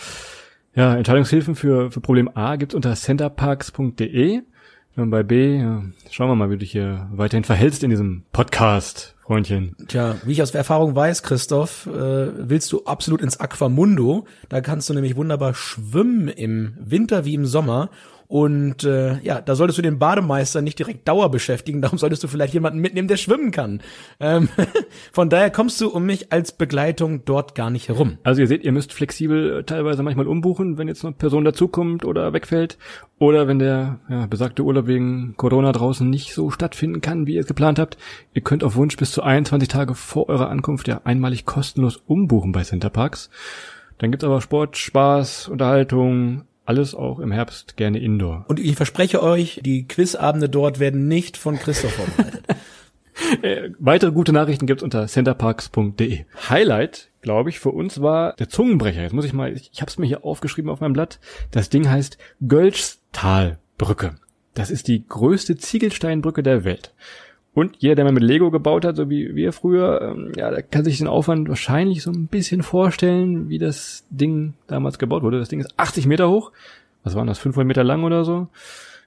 Ja, 0.74 0.96
Entscheidungshilfen 0.96 1.56
für, 1.56 1.92
für 1.92 2.00
Problem 2.00 2.30
A 2.36 2.56
gibt's 2.56 2.74
unter 2.74 2.96
centerparks.de. 2.96 4.44
Und 4.98 5.10
bei 5.10 5.24
B, 5.24 5.58
ja, 5.58 5.84
schauen 6.10 6.30
wir 6.30 6.36
mal, 6.36 6.50
wie 6.50 6.56
du 6.56 6.60
dich 6.60 6.72
hier 6.72 7.08
weiterhin 7.12 7.46
verhältst 7.46 7.84
in 7.84 7.90
diesem 7.90 8.24
Podcast, 8.34 9.16
Freundchen. 9.22 9.76
Tja, 9.88 10.16
wie 10.26 10.34
ich 10.34 10.42
aus 10.42 10.54
Erfahrung 10.54 10.94
weiß, 10.94 11.24
Christoph, 11.24 11.86
äh, 11.88 12.50
willst 12.50 12.72
du 12.74 12.84
absolut 12.84 13.22
ins 13.22 13.40
Aquamundo. 13.40 14.26
Da 14.50 14.60
kannst 14.60 14.90
du 14.90 14.94
nämlich 14.94 15.16
wunderbar 15.16 15.54
schwimmen 15.54 16.28
im 16.28 16.74
Winter 16.78 17.24
wie 17.24 17.36
im 17.36 17.46
Sommer. 17.46 17.90
Und 18.32 18.86
äh, 18.86 19.20
ja, 19.24 19.42
da 19.42 19.56
solltest 19.56 19.78
du 19.78 19.82
den 19.82 20.00
Bademeister 20.00 20.62
nicht 20.62 20.80
direkt 20.80 21.06
Dauer 21.06 21.30
beschäftigen, 21.32 21.82
darum 21.82 21.98
solltest 21.98 22.24
du 22.24 22.30
vielleicht 22.30 22.54
jemanden 22.54 22.80
mitnehmen, 22.80 23.10
der 23.10 23.18
schwimmen 23.18 23.52
kann. 23.52 23.82
Ähm, 24.22 24.48
von 25.12 25.30
daher 25.30 25.50
kommst 25.50 25.82
du 25.82 25.90
um 25.90 26.06
mich 26.06 26.32
als 26.32 26.54
Begleitung 26.54 27.26
dort 27.26 27.56
gar 27.56 27.70
nicht 27.70 27.90
herum. 27.90 28.20
Also 28.24 28.40
ihr 28.40 28.48
seht, 28.48 28.64
ihr 28.64 28.72
müsst 28.72 28.94
flexibel 28.94 29.60
äh, 29.60 29.64
teilweise 29.66 30.02
manchmal 30.02 30.28
umbuchen, 30.28 30.78
wenn 30.78 30.88
jetzt 30.88 31.04
eine 31.04 31.14
Person 31.14 31.44
dazukommt 31.44 32.06
oder 32.06 32.32
wegfällt. 32.32 32.78
Oder 33.20 33.50
wenn 33.50 33.60
der 33.60 34.00
ja, 34.10 34.28
besagte 34.28 34.64
Urlaub 34.64 34.88
wegen 34.88 35.36
Corona 35.36 35.74
draußen 35.74 36.10
nicht 36.10 36.34
so 36.34 36.52
stattfinden 36.52 37.02
kann, 37.02 37.28
wie 37.28 37.34
ihr 37.34 37.42
es 37.42 37.48
geplant 37.48 37.80
habt. 37.80 37.98
Ihr 38.34 38.44
könnt 38.44 38.64
auf 38.64 38.78
Wunsch 38.78 38.96
bis 38.96 39.12
zu 39.12 39.24
21 39.24 39.68
Tage 39.68 39.94
vor 39.94 40.30
eurer 40.30 40.50
Ankunft 40.50 40.88
ja 40.88 41.02
einmalig 41.04 41.46
kostenlos 41.46 42.02
umbuchen 42.08 42.54
bei 42.54 42.64
Centerparks. 42.64 43.30
Dann 43.98 44.10
gibt's 44.10 44.24
aber 44.24 44.40
Sport, 44.40 44.78
Spaß, 44.78 45.50
Unterhaltung, 45.50 46.46
alles 46.66 46.96
auch 46.96 47.20
im 47.20 47.32
Herbst 47.32 47.78
gerne 47.78 48.00
indoor. 48.00 48.46
Und 48.48 48.60
ich 48.60 48.76
verspreche 48.76 49.22
euch, 49.22 49.62
die 49.64 49.88
Quizabende 49.88 50.50
dort 50.50 50.80
werden 50.80 51.08
nicht 51.08 51.38
von 51.38 51.58
Christoph 51.58 51.94
vorbereitet. 51.94 52.44
Äh, 53.42 53.70
weitere 53.78 54.12
gute 54.12 54.34
Nachrichten 54.34 54.66
gibt's 54.66 54.84
unter 54.84 55.06
centerparks.de. 55.06 56.26
Highlight, 56.50 57.10
glaube 57.22 57.50
ich, 57.50 57.60
für 57.60 57.70
uns 57.70 58.02
war 58.02 58.34
der 58.34 58.50
Zungenbrecher. 58.50 59.02
Jetzt 59.02 59.14
muss 59.14 59.26
ich 59.26 59.34
mal, 59.34 59.54
ich, 59.54 59.70
ich 59.72 59.82
habe 59.82 59.90
es 59.90 59.98
mir 59.98 60.08
hier 60.08 60.26
aufgeschrieben 60.26 60.72
auf 60.72 60.80
meinem 60.80 60.94
Blatt. 60.94 61.20
Das 61.52 61.70
Ding 61.70 61.90
heißt 61.90 62.18
Gölztalbrücke. 62.48 64.16
Das 64.54 64.72
ist 64.72 64.88
die 64.88 65.08
größte 65.08 65.58
Ziegelsteinbrücke 65.58 66.42
der 66.42 66.64
Welt. 66.64 66.94
Und 67.54 67.78
jeder, 67.80 67.96
der 67.96 68.06
mal 68.06 68.14
mit 68.14 68.24
Lego 68.24 68.50
gebaut 68.50 68.86
hat, 68.86 68.96
so 68.96 69.10
wie 69.10 69.36
wir 69.36 69.52
früher, 69.52 70.02
ähm, 70.02 70.32
ja, 70.38 70.50
der 70.52 70.64
kann 70.64 70.86
sich 70.86 71.00
den 71.00 71.08
Aufwand 71.08 71.50
wahrscheinlich 71.50 72.02
so 72.02 72.12
ein 72.12 72.28
bisschen 72.28 72.64
vorstellen, 72.64 73.50
wie 73.50 73.58
das 73.58 74.06
Ding 74.10 74.54
damals 74.68 75.00
gebaut 75.00 75.24
wurde. 75.24 75.40
Das 75.40 75.50
Ding 75.50 75.60
ist 75.60 75.74
80 75.78 76.06
Meter 76.08 76.30
hoch. 76.30 76.52
Was 77.04 77.16
waren 77.16 77.28
das? 77.28 77.40
500 77.40 77.68
Meter 77.68 77.84
lang 77.84 78.04
oder 78.04 78.24
so? 78.24 78.48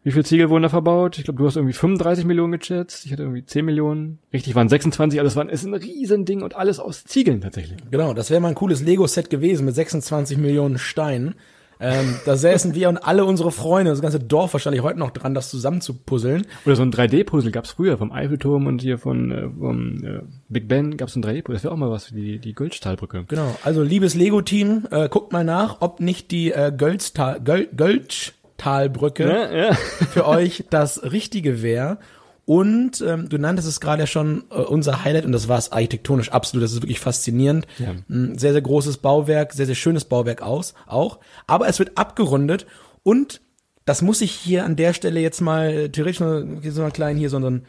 Wie 0.02 0.12
viel 0.12 0.26
Ziegel 0.26 0.50
wurden 0.50 0.64
da 0.64 0.68
verbaut? 0.68 1.16
Ich 1.16 1.24
glaube, 1.24 1.38
du 1.38 1.46
hast 1.46 1.56
irgendwie 1.56 1.72
35 1.72 2.26
Millionen 2.26 2.58
geschätzt. 2.58 3.06
Ich 3.06 3.12
hatte 3.12 3.22
irgendwie 3.22 3.46
10 3.46 3.64
Millionen. 3.64 4.18
Richtig, 4.34 4.54
waren 4.54 4.68
26. 4.68 5.18
Also 5.18 5.28
es 5.28 5.36
war, 5.36 5.48
ist 5.48 5.64
ein 5.64 5.72
Riesending 5.72 6.42
und 6.42 6.54
alles 6.54 6.78
aus 6.78 7.04
Ziegeln 7.04 7.40
tatsächlich. 7.40 7.78
Genau, 7.90 8.12
das 8.12 8.28
wäre 8.28 8.42
mal 8.42 8.48
ein 8.48 8.54
cooles 8.54 8.82
Lego-Set 8.82 9.30
gewesen 9.30 9.64
mit 9.64 9.74
26 9.74 10.36
Millionen 10.36 10.76
Steinen. 10.76 11.36
Ähm, 11.80 12.16
da 12.24 12.36
säßen 12.36 12.74
wir 12.74 12.88
und 12.88 12.98
alle 12.98 13.24
unsere 13.24 13.50
Freunde, 13.50 13.90
das 13.90 14.00
ganze 14.00 14.20
Dorf 14.20 14.52
wahrscheinlich 14.52 14.82
heute 14.82 14.98
noch 14.98 15.10
dran, 15.10 15.34
das 15.34 15.50
zusammenzupuzzeln. 15.50 16.46
Oder 16.64 16.76
so 16.76 16.82
ein 16.82 16.92
3D-Puzzle 16.92 17.50
gab's 17.50 17.70
früher 17.70 17.98
vom 17.98 18.12
Eiffelturm 18.12 18.66
und 18.66 18.80
hier 18.82 18.98
von 18.98 19.30
äh, 19.30 19.48
vom 19.48 20.04
äh, 20.04 20.20
Big 20.48 20.68
Ben 20.68 20.96
gab's 20.96 21.16
ein 21.16 21.22
3D-Puzzle. 21.22 21.54
Das 21.54 21.64
wäre 21.64 21.72
auch 21.74 21.78
mal 21.78 21.90
was 21.90 22.06
für 22.06 22.14
die, 22.14 22.38
die 22.38 22.54
Gölztalbrücke. 22.54 23.24
Genau, 23.28 23.56
also 23.62 23.82
liebes 23.82 24.14
Lego-Team, 24.14 24.86
äh, 24.90 25.08
guckt 25.08 25.32
mal 25.32 25.44
nach, 25.44 25.78
ob 25.80 26.00
nicht 26.00 26.30
die 26.30 26.52
äh, 26.52 26.72
Gölztal, 26.76 27.40
Göl, 27.42 27.68
Gölztalbrücke 27.76 29.28
Ja, 29.28 29.52
ja. 29.52 29.74
für 29.74 30.26
euch 30.26 30.64
das 30.70 31.02
Richtige 31.02 31.62
wäre. 31.62 31.98
Und 32.46 33.00
ähm, 33.00 33.28
du 33.28 33.38
nanntest 33.38 33.66
es 33.66 33.80
gerade 33.80 34.02
ja 34.02 34.06
schon 34.06 34.44
äh, 34.50 34.56
unser 34.56 35.04
Highlight 35.04 35.24
und 35.24 35.32
das 35.32 35.48
war 35.48 35.58
es 35.58 35.72
architektonisch 35.72 36.30
absolut. 36.30 36.62
Das 36.62 36.72
ist 36.72 36.82
wirklich 36.82 37.00
faszinierend. 37.00 37.66
Ja. 37.78 37.94
Ein 38.08 38.38
sehr, 38.38 38.52
sehr 38.52 38.62
großes 38.62 38.98
Bauwerk, 38.98 39.52
sehr, 39.52 39.66
sehr 39.66 39.74
schönes 39.74 40.04
Bauwerk 40.04 40.42
aus, 40.42 40.74
auch. 40.86 41.20
Aber 41.46 41.68
es 41.68 41.78
wird 41.78 41.96
abgerundet 41.96 42.66
und 43.02 43.40
das 43.86 44.02
muss 44.02 44.20
ich 44.20 44.32
hier 44.32 44.64
an 44.64 44.76
der 44.76 44.94
Stelle 44.94 45.20
jetzt 45.20 45.40
mal 45.40 45.88
theoretisch 45.90 46.20
nur, 46.20 46.46
so 46.62 46.82
mal 46.82 46.90
klein 46.90 47.16
hier, 47.16 47.30
sondern 47.30 47.66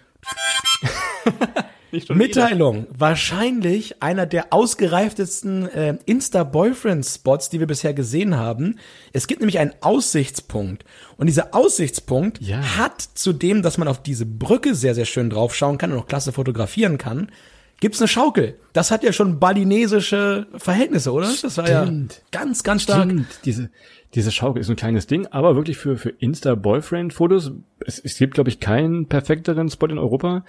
Mitteilung. 2.09 2.87
Wahrscheinlich 2.97 4.01
einer 4.01 4.25
der 4.25 4.51
ausgereiftesten 4.51 5.67
äh, 5.69 5.97
Insta-Boyfriend-Spots, 6.05 7.49
die 7.49 7.59
wir 7.59 7.67
bisher 7.67 7.93
gesehen 7.93 8.37
haben. 8.37 8.79
Es 9.13 9.27
gibt 9.27 9.41
nämlich 9.41 9.59
einen 9.59 9.73
Aussichtspunkt. 9.81 10.85
Und 11.17 11.27
dieser 11.27 11.53
Aussichtspunkt 11.55 12.41
Ja. 12.41 12.77
hat 12.77 13.01
zudem, 13.01 13.61
dass 13.61 13.77
man 13.77 13.87
auf 13.87 14.01
diese 14.01 14.25
Brücke 14.25 14.75
sehr, 14.75 14.95
sehr 14.95 15.05
schön 15.05 15.29
draufschauen 15.29 15.77
kann 15.77 15.91
und 15.91 15.99
auch 15.99 16.07
klasse 16.07 16.31
fotografieren 16.31 16.97
kann, 16.97 17.31
gibt's 17.79 17.99
eine 18.01 18.07
Schaukel. 18.07 18.57
Das 18.73 18.91
hat 18.91 19.03
ja 19.03 19.11
schon 19.13 19.39
balinesische 19.39 20.47
Verhältnisse, 20.57 21.11
oder? 21.11 21.27
Das 21.41 21.57
war 21.57 21.65
Stimmt. 21.67 22.13
ja 22.13 22.39
ganz, 22.39 22.63
ganz 22.63 22.83
stark. 22.83 23.03
Stimmt, 23.05 23.27
diese, 23.45 23.69
diese 24.13 24.31
Schaukel 24.31 24.61
ist 24.61 24.69
ein 24.69 24.75
kleines 24.77 25.07
Ding, 25.07 25.27
aber 25.27 25.55
wirklich 25.55 25.77
für, 25.77 25.97
für 25.97 26.09
Insta-Boyfriend-Fotos, 26.09 27.51
es, 27.85 27.99
es 27.99 28.17
gibt, 28.17 28.33
glaube 28.35 28.49
ich, 28.49 28.59
keinen 28.59 29.07
perfekteren 29.07 29.69
Spot 29.69 29.87
in 29.87 29.97
Europa. 29.97 30.45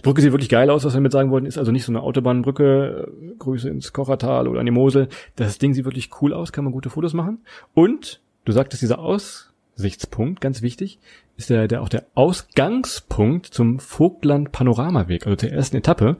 Die 0.00 0.02
Brücke 0.02 0.22
sieht 0.22 0.32
wirklich 0.32 0.48
geil 0.48 0.70
aus, 0.70 0.82
was 0.82 0.94
wir 0.94 0.96
damit 0.96 1.12
sagen 1.12 1.30
wollten, 1.30 1.46
ist 1.46 1.58
also 1.58 1.72
nicht 1.72 1.84
so 1.84 1.92
eine 1.92 2.00
Autobahnbrücke, 2.00 3.06
äh, 3.06 3.34
Grüße 3.38 3.68
ins 3.68 3.92
Kochertal 3.92 4.48
oder 4.48 4.60
an 4.60 4.64
die 4.64 4.72
Mosel. 4.72 5.08
Das 5.36 5.58
Ding 5.58 5.74
sieht 5.74 5.84
wirklich 5.84 6.08
cool 6.22 6.32
aus, 6.32 6.52
kann 6.52 6.64
man 6.64 6.72
gute 6.72 6.88
Fotos 6.88 7.12
machen. 7.12 7.40
Und, 7.74 8.22
du 8.46 8.52
sagtest, 8.52 8.80
dieser 8.80 8.98
Aussichtspunkt, 8.98 10.40
ganz 10.40 10.62
wichtig, 10.62 11.00
ist 11.36 11.50
der, 11.50 11.68
der 11.68 11.82
auch 11.82 11.90
der 11.90 12.06
Ausgangspunkt 12.14 13.44
zum 13.44 13.78
Vogtland 13.78 14.52
Panoramaweg, 14.52 15.26
also 15.26 15.36
der 15.36 15.52
ersten 15.52 15.76
Etappe. 15.76 16.16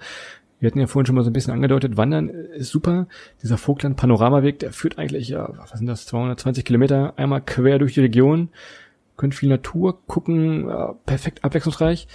Wir 0.58 0.66
hatten 0.66 0.78
ja 0.78 0.86
vorhin 0.86 1.06
schon 1.06 1.14
mal 1.14 1.24
so 1.24 1.30
ein 1.30 1.32
bisschen 1.32 1.54
angedeutet, 1.54 1.96
Wandern 1.96 2.28
ist 2.28 2.68
super. 2.68 3.06
Dieser 3.42 3.56
Vogtland 3.56 3.96
Panoramaweg, 3.96 4.58
der 4.58 4.74
führt 4.74 4.98
eigentlich, 4.98 5.30
ja, 5.30 5.48
was 5.56 5.70
sind 5.70 5.86
das, 5.86 6.04
220 6.04 6.66
Kilometer 6.66 7.14
einmal 7.16 7.40
quer 7.40 7.78
durch 7.78 7.94
die 7.94 8.00
Region. 8.00 8.50
Könnt 9.16 9.34
viel 9.34 9.48
Natur 9.48 9.98
gucken, 10.06 10.70
perfekt 11.06 11.44
abwechslungsreich. 11.44 12.08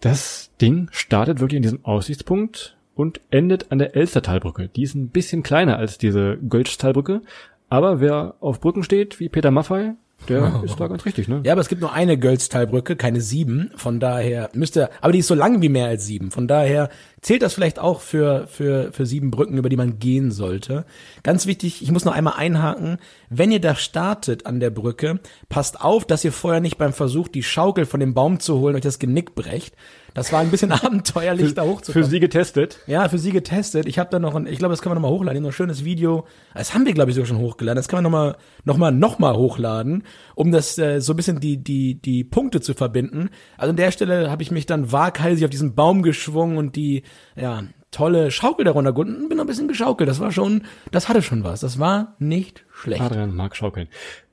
Das 0.00 0.50
Ding 0.60 0.88
startet 0.92 1.40
wirklich 1.40 1.58
in 1.58 1.62
diesem 1.62 1.84
Aussichtspunkt 1.84 2.76
und 2.94 3.20
endet 3.30 3.70
an 3.70 3.78
der 3.78 3.96
Elstertalbrücke. 3.96 4.68
Die 4.68 4.82
ist 4.82 4.94
ein 4.94 5.08
bisschen 5.08 5.42
kleiner 5.42 5.76
als 5.76 5.98
diese 5.98 6.38
Gölztalbrücke. 6.38 7.22
Aber 7.68 8.00
wer 8.00 8.34
auf 8.40 8.60
Brücken 8.60 8.82
steht, 8.82 9.20
wie 9.20 9.28
Peter 9.28 9.50
Maffei, 9.50 9.94
der 10.28 10.60
ist 10.64 10.78
da 10.78 10.88
ganz 10.88 11.04
richtig, 11.06 11.28
ne? 11.28 11.40
Ja, 11.44 11.52
aber 11.52 11.60
es 11.60 11.68
gibt 11.68 11.80
nur 11.80 11.92
eine 11.92 12.18
Gölztalbrücke, 12.18 12.96
keine 12.96 13.20
sieben. 13.20 13.70
Von 13.76 14.00
daher 14.00 14.50
müsste, 14.54 14.90
aber 15.00 15.12
die 15.12 15.20
ist 15.20 15.28
so 15.28 15.34
lang 15.34 15.62
wie 15.62 15.68
mehr 15.68 15.86
als 15.86 16.06
sieben. 16.06 16.30
Von 16.30 16.48
daher 16.48 16.88
zählt 17.22 17.42
das 17.42 17.54
vielleicht 17.54 17.78
auch 17.78 18.00
für, 18.00 18.46
für, 18.46 18.92
für 18.92 19.06
sieben 19.06 19.30
Brücken, 19.30 19.58
über 19.58 19.68
die 19.68 19.76
man 19.76 19.98
gehen 19.98 20.30
sollte. 20.30 20.84
Ganz 21.22 21.46
wichtig, 21.46 21.82
ich 21.82 21.90
muss 21.90 22.04
noch 22.04 22.14
einmal 22.14 22.34
einhaken. 22.36 22.98
Wenn 23.28 23.52
ihr 23.52 23.60
da 23.60 23.74
startet 23.74 24.46
an 24.46 24.60
der 24.60 24.70
Brücke, 24.70 25.20
passt 25.48 25.80
auf, 25.80 26.04
dass 26.04 26.24
ihr 26.24 26.32
vorher 26.32 26.60
nicht 26.60 26.78
beim 26.78 26.92
Versuch, 26.92 27.28
die 27.28 27.42
Schaukel 27.42 27.86
von 27.86 28.00
dem 28.00 28.14
Baum 28.14 28.40
zu 28.40 28.58
holen, 28.58 28.74
euch 28.76 28.82
das 28.82 28.98
Genick 28.98 29.34
brecht. 29.34 29.74
Das 30.14 30.32
war 30.32 30.40
ein 30.40 30.50
bisschen 30.50 30.72
abenteuerlich, 30.72 31.54
da 31.54 31.62
Für 31.62 31.68
hochzukommen. 31.68 32.08
sie 32.08 32.20
getestet. 32.20 32.80
Ja, 32.86 33.08
für 33.08 33.18
sie 33.18 33.30
getestet. 33.32 33.86
Ich 33.86 33.98
habe 33.98 34.10
da 34.10 34.18
noch 34.18 34.34
ein, 34.34 34.46
ich 34.46 34.58
glaube, 34.58 34.72
das 34.72 34.82
können 34.82 34.92
wir 34.92 35.00
nochmal 35.00 35.12
hochladen. 35.12 35.42
Noch 35.42 35.50
ein 35.50 35.52
schönes 35.52 35.84
Video. 35.84 36.26
Das 36.54 36.74
haben 36.74 36.84
wir, 36.86 36.92
glaube 36.94 37.10
ich, 37.10 37.14
sogar 37.14 37.28
schon 37.28 37.38
hochgeladen. 37.38 37.76
Das 37.76 37.88
kann 37.88 37.98
man 37.98 38.04
nochmal, 38.04 38.36
nochmal, 38.64 38.92
nochmal 38.92 39.36
hochladen, 39.36 40.04
um 40.34 40.50
das 40.50 40.78
äh, 40.78 41.00
so 41.00 41.12
ein 41.12 41.16
bisschen 41.16 41.40
die, 41.40 41.58
die, 41.58 41.94
die 42.00 42.24
Punkte 42.24 42.60
zu 42.60 42.74
verbinden. 42.74 43.30
Also 43.56 43.70
an 43.70 43.76
der 43.76 43.92
Stelle 43.92 44.30
habe 44.30 44.42
ich 44.42 44.50
mich 44.50 44.66
dann 44.66 44.90
waghalsig 44.90 45.44
auf 45.44 45.50
diesen 45.50 45.74
Baum 45.74 46.02
geschwungen 46.02 46.56
und 46.56 46.76
die, 46.76 47.02
ja, 47.36 47.62
tolle 47.90 48.30
Schaukel 48.30 48.64
darunter 48.64 48.96
und 48.96 49.28
bin 49.28 49.36
noch 49.36 49.44
ein 49.44 49.46
bisschen 49.48 49.68
geschaukelt. 49.68 50.08
Das 50.08 50.20
war 50.20 50.30
schon, 50.32 50.62
das 50.92 51.08
hatte 51.08 51.22
schon 51.22 51.42
was. 51.44 51.60
Das 51.60 51.78
war 51.78 52.14
nicht 52.18 52.64
schlecht. 52.72 53.00
Adrian 53.02 53.34
mag 53.34 53.56
schaukeln. 53.56 53.88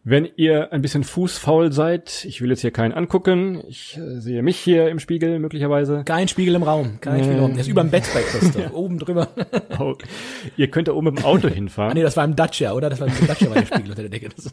Wenn 0.09 0.25
ihr 0.37 0.71
ein 0.71 0.81
bisschen 0.81 1.03
fußfaul 1.03 1.73
seid, 1.73 2.23
ich 2.23 2.39
will 2.41 2.49
jetzt 2.49 2.61
hier 2.61 2.71
keinen 2.71 2.93
angucken, 2.93 3.61
ich 3.67 3.97
äh, 3.97 4.21
sehe 4.21 4.41
mich 4.41 4.57
hier 4.57 4.87
im 4.87 4.99
Spiegel 4.99 5.37
möglicherweise. 5.39 6.03
Kein 6.05 6.29
Spiegel 6.29 6.55
im 6.55 6.63
Raum. 6.63 6.99
Kein 7.01 7.17
Spiegel 7.19 7.33
im 7.35 7.41
Raum. 7.41 7.51
Der 7.53 7.61
ist 7.61 7.67
über 7.67 7.81
dem 7.83 7.91
Bett 7.91 8.05
bei 8.13 8.21
Christoph. 8.21 8.71
Oben 8.73 8.99
drüber. 8.99 9.27
Oh, 9.79 9.95
ihr 10.55 10.69
könnt 10.71 10.87
da 10.87 10.93
oben 10.93 11.07
mit 11.07 11.19
dem 11.19 11.25
Auto 11.25 11.47
Ah, 11.47 11.51
hinfahren. 11.51 11.93
nee, 11.93 12.01
das 12.01 12.17
war 12.17 12.25
im 12.25 12.35
Dacia, 12.35 12.73
oder? 12.73 12.89
Das 12.89 12.99
war 12.99 13.07
im 13.07 13.27
Dacia 13.27 13.47
war 13.49 13.57
der 13.59 13.65
Spiegel 13.67 13.89
unter 13.91 14.01
der 14.01 14.09
Decke. 14.09 14.29
Das, 14.35 14.51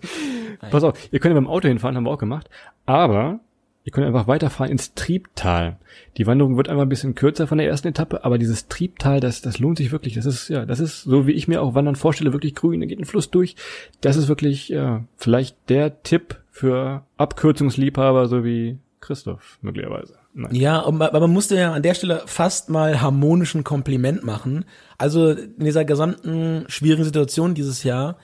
Pass 0.71 0.85
auf, 0.85 0.99
ihr 1.13 1.19
könnt 1.19 1.35
ja 1.35 1.41
mit 1.41 1.47
dem 1.47 1.51
Auto 1.51 1.67
hinfahren, 1.69 1.97
haben 1.97 2.05
wir 2.05 2.11
auch 2.11 2.19
gemacht. 2.19 2.51
Aber 2.85 3.41
Ihr 3.87 3.93
könnt 3.93 4.07
einfach 4.07 4.27
weiterfahren 4.27 4.73
ins 4.73 4.95
Triebtal. 4.95 5.77
Die 6.17 6.27
Wanderung 6.27 6.57
wird 6.57 6.71
einfach 6.71 6.85
ein 6.85 6.89
bisschen 6.89 7.15
kürzer 7.15 7.47
von 7.47 7.59
der 7.59 7.69
ersten 7.69 7.89
Etappe, 7.89 8.25
aber 8.25 8.39
dieses 8.39 8.67
Triebtal, 8.69 9.21
das, 9.21 9.43
das 9.43 9.59
lohnt 9.59 9.77
sich 9.77 9.93
wirklich. 9.93 10.15
Das 10.15 10.25
ist, 10.25 10.49
ja, 10.49 10.65
das 10.65 10.81
ist 10.81 11.03
so, 11.03 11.27
wie 11.27 11.33
ich 11.33 11.49
mir 11.49 11.61
auch 11.61 11.75
Wandern 11.75 11.95
vorstelle, 11.95 12.33
wirklich 12.33 12.55
grün, 12.55 12.81
da 12.81 12.87
geht 12.87 12.99
ein 12.99 13.05
Fluss 13.05 13.31
durch. 13.31 13.57
Das 14.01 14.17
ist 14.17 14.27
wirklich, 14.27 14.71
ja, 14.71 15.05
vielleicht 15.19 15.69
der 15.69 16.03
Tipp 16.03 16.41
für 16.51 17.03
Abkürzungsliebhaber, 17.19 18.27
so 18.27 18.43
wie 18.43 18.79
Christoph, 19.01 19.59
möglicherweise. 19.61 20.15
Nein. 20.33 20.55
Ja, 20.55 20.83
aber 20.83 21.21
man 21.21 21.33
musste 21.33 21.57
ja 21.57 21.75
an 21.75 21.83
der 21.83 21.95
Stelle 21.95 22.23
fast 22.25 22.71
mal 22.71 23.03
harmonischen 23.03 23.65
Kompliment 23.65 24.25
machen. 24.25 24.65
Also 24.97 25.31
in 25.31 25.65
dieser 25.65 25.85
gesamten 25.85 26.65
schwierigen 26.69 27.05
Situation 27.05 27.55
dieses 27.55 27.85
Jahr 27.85 28.17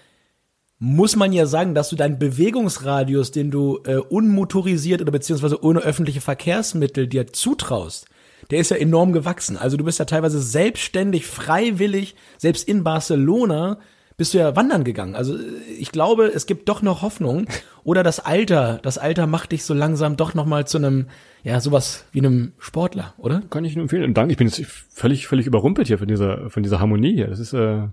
muss 0.82 1.14
man 1.14 1.32
ja 1.32 1.44
sagen, 1.44 1.74
dass 1.74 1.90
du 1.90 1.96
deinen 1.96 2.18
Bewegungsradius, 2.18 3.30
den 3.30 3.50
du 3.50 3.80
äh, 3.84 3.96
unmotorisiert 3.96 5.02
oder 5.02 5.12
beziehungsweise 5.12 5.62
ohne 5.62 5.80
öffentliche 5.80 6.22
Verkehrsmittel 6.22 7.06
dir 7.06 7.26
zutraust, 7.28 8.06
der 8.50 8.60
ist 8.60 8.70
ja 8.70 8.78
enorm 8.78 9.12
gewachsen. 9.12 9.58
Also 9.58 9.76
du 9.76 9.84
bist 9.84 9.98
ja 9.98 10.06
teilweise 10.06 10.40
selbstständig, 10.40 11.26
freiwillig, 11.26 12.16
selbst 12.38 12.66
in 12.66 12.82
Barcelona 12.82 13.78
bist 14.16 14.32
du 14.34 14.38
ja 14.38 14.56
wandern 14.56 14.84
gegangen. 14.84 15.14
Also 15.14 15.38
ich 15.78 15.92
glaube, 15.92 16.26
es 16.26 16.46
gibt 16.46 16.68
doch 16.68 16.82
noch 16.82 17.02
Hoffnung. 17.02 17.46
Oder 17.84 18.02
das 18.02 18.20
Alter, 18.20 18.78
das 18.82 18.98
Alter 18.98 19.26
macht 19.26 19.52
dich 19.52 19.64
so 19.64 19.72
langsam 19.72 20.16
doch 20.16 20.34
noch 20.34 20.44
mal 20.44 20.66
zu 20.66 20.76
einem, 20.76 21.06
ja, 21.42 21.58
sowas 21.60 22.04
wie 22.12 22.18
einem 22.18 22.52
Sportler, 22.58 23.14
oder? 23.16 23.42
Kann 23.48 23.64
ich 23.64 23.76
nur 23.76 23.84
empfehlen. 23.84 24.12
Danke, 24.12 24.32
ich 24.32 24.36
bin 24.36 24.46
jetzt 24.46 24.62
völlig, 24.90 25.26
völlig 25.26 25.46
überrumpelt 25.46 25.86
hier 25.86 25.98
von 25.98 26.08
dieser, 26.08 26.50
von 26.50 26.62
dieser 26.62 26.80
Harmonie 26.80 27.14
hier. 27.14 27.28
Das 27.28 27.38
ist, 27.38 27.54
äh, 27.54 27.84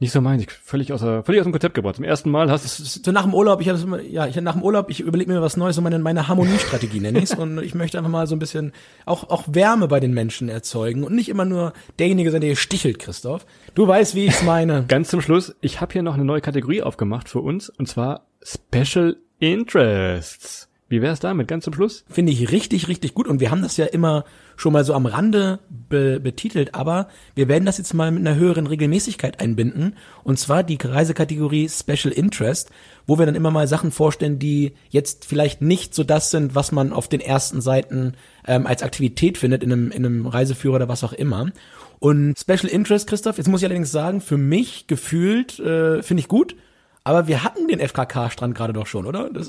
nicht 0.00 0.12
so 0.12 0.20
meins. 0.20 0.42
Ich 0.42 0.50
völlig 0.50 0.92
außer, 0.92 1.22
völlig 1.22 1.40
aus 1.40 1.46
dem 1.46 1.52
Konzept 1.52 1.74
gebracht. 1.74 1.96
Zum 1.96 2.04
ersten 2.04 2.30
Mal 2.30 2.50
hast 2.50 2.64
du 2.78 2.84
so 2.84 3.12
nach 3.12 3.22
dem 3.22 3.32
Urlaub. 3.32 3.60
Ich 3.60 3.68
hatte 3.68 4.02
ja, 4.08 4.26
ich 4.26 4.34
nach 4.40 4.54
dem 4.54 4.62
Urlaub. 4.62 4.90
Ich 4.90 5.00
überlege 5.00 5.32
mir 5.32 5.40
was 5.40 5.56
Neues, 5.56 5.76
so 5.76 5.82
meine 5.82 5.98
meine 6.00 6.26
Harmoniestrategie 6.26 7.00
nenne 7.00 7.20
ich's. 7.20 7.34
und 7.38 7.62
ich 7.62 7.74
möchte 7.74 7.98
einfach 7.98 8.10
mal 8.10 8.26
so 8.26 8.34
ein 8.34 8.40
bisschen 8.40 8.72
auch 9.06 9.30
auch 9.30 9.44
Wärme 9.46 9.86
bei 9.86 10.00
den 10.00 10.12
Menschen 10.12 10.48
erzeugen 10.48 11.04
und 11.04 11.14
nicht 11.14 11.28
immer 11.28 11.44
nur 11.44 11.72
derjenige 11.98 12.30
sein, 12.30 12.40
der 12.40 12.48
hier 12.48 12.56
stichelt, 12.56 12.98
Christoph. 12.98 13.46
Du 13.74 13.86
weißt, 13.86 14.14
wie 14.14 14.26
ich's 14.26 14.42
meine. 14.42 14.84
Ganz 14.88 15.10
zum 15.10 15.20
Schluss. 15.20 15.54
Ich 15.60 15.80
habe 15.80 15.92
hier 15.92 16.02
noch 16.02 16.14
eine 16.14 16.24
neue 16.24 16.40
Kategorie 16.40 16.82
aufgemacht 16.82 17.28
für 17.28 17.40
uns 17.40 17.68
und 17.68 17.88
zwar 17.88 18.26
Special 18.42 19.16
Interests. 19.38 20.68
Wie 20.88 21.02
wär's 21.02 21.20
damit? 21.20 21.48
Ganz 21.48 21.64
zum 21.64 21.72
Schluss? 21.72 22.04
Finde 22.08 22.32
ich 22.32 22.52
richtig, 22.52 22.88
richtig 22.88 23.14
gut. 23.14 23.26
Und 23.26 23.40
wir 23.40 23.50
haben 23.50 23.62
das 23.62 23.76
ja 23.76 23.86
immer 23.86 24.24
schon 24.56 24.72
mal 24.72 24.84
so 24.84 24.94
am 24.94 25.06
Rande 25.06 25.58
be 25.68 26.20
betitelt, 26.20 26.74
aber 26.74 27.08
wir 27.34 27.48
werden 27.48 27.64
das 27.64 27.78
jetzt 27.78 27.94
mal 27.94 28.10
mit 28.10 28.26
einer 28.26 28.36
höheren 28.36 28.66
Regelmäßigkeit 28.66 29.40
einbinden. 29.40 29.96
Und 30.22 30.38
zwar 30.38 30.62
die 30.62 30.78
Reisekategorie 30.82 31.68
Special 31.68 32.12
Interest, 32.12 32.70
wo 33.06 33.18
wir 33.18 33.26
dann 33.26 33.34
immer 33.34 33.50
mal 33.50 33.68
Sachen 33.68 33.90
vorstellen, 33.90 34.38
die 34.38 34.72
jetzt 34.90 35.24
vielleicht 35.24 35.60
nicht 35.62 35.94
so 35.94 36.04
das 36.04 36.30
sind, 36.30 36.54
was 36.54 36.72
man 36.72 36.92
auf 36.92 37.08
den 37.08 37.20
ersten 37.20 37.60
Seiten 37.60 38.14
ähm, 38.46 38.66
als 38.66 38.82
Aktivität 38.82 39.38
findet 39.38 39.62
in 39.62 39.72
einem, 39.72 39.90
in 39.90 40.04
einem 40.04 40.26
Reiseführer 40.26 40.76
oder 40.76 40.88
was 40.88 41.04
auch 41.04 41.12
immer. 41.12 41.50
Und 41.98 42.38
Special 42.38 42.66
Interest, 42.66 43.08
Christoph, 43.08 43.38
jetzt 43.38 43.48
muss 43.48 43.60
ich 43.60 43.66
allerdings 43.66 43.90
sagen, 43.90 44.20
für 44.20 44.38
mich 44.38 44.86
gefühlt 44.86 45.58
äh, 45.60 46.02
finde 46.02 46.20
ich 46.20 46.28
gut, 46.28 46.56
aber 47.02 47.26
wir 47.26 47.44
hatten 47.44 47.68
den 47.68 47.80
FKK-Strand 47.80 48.54
gerade 48.54 48.72
doch 48.72 48.86
schon, 48.86 49.06
oder? 49.06 49.30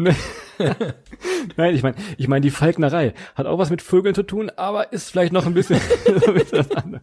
Nein, 1.56 1.74
ich 1.74 1.82
meine, 1.82 1.96
ich 2.18 2.28
meine, 2.28 2.42
die 2.42 2.50
Falknerei 2.50 3.14
hat 3.34 3.46
auch 3.46 3.58
was 3.58 3.70
mit 3.70 3.82
Vögeln 3.82 4.14
zu 4.14 4.22
tun, 4.22 4.50
aber 4.56 4.92
ist 4.92 5.10
vielleicht 5.10 5.32
noch 5.32 5.46
ein 5.46 5.54
bisschen. 5.54 5.80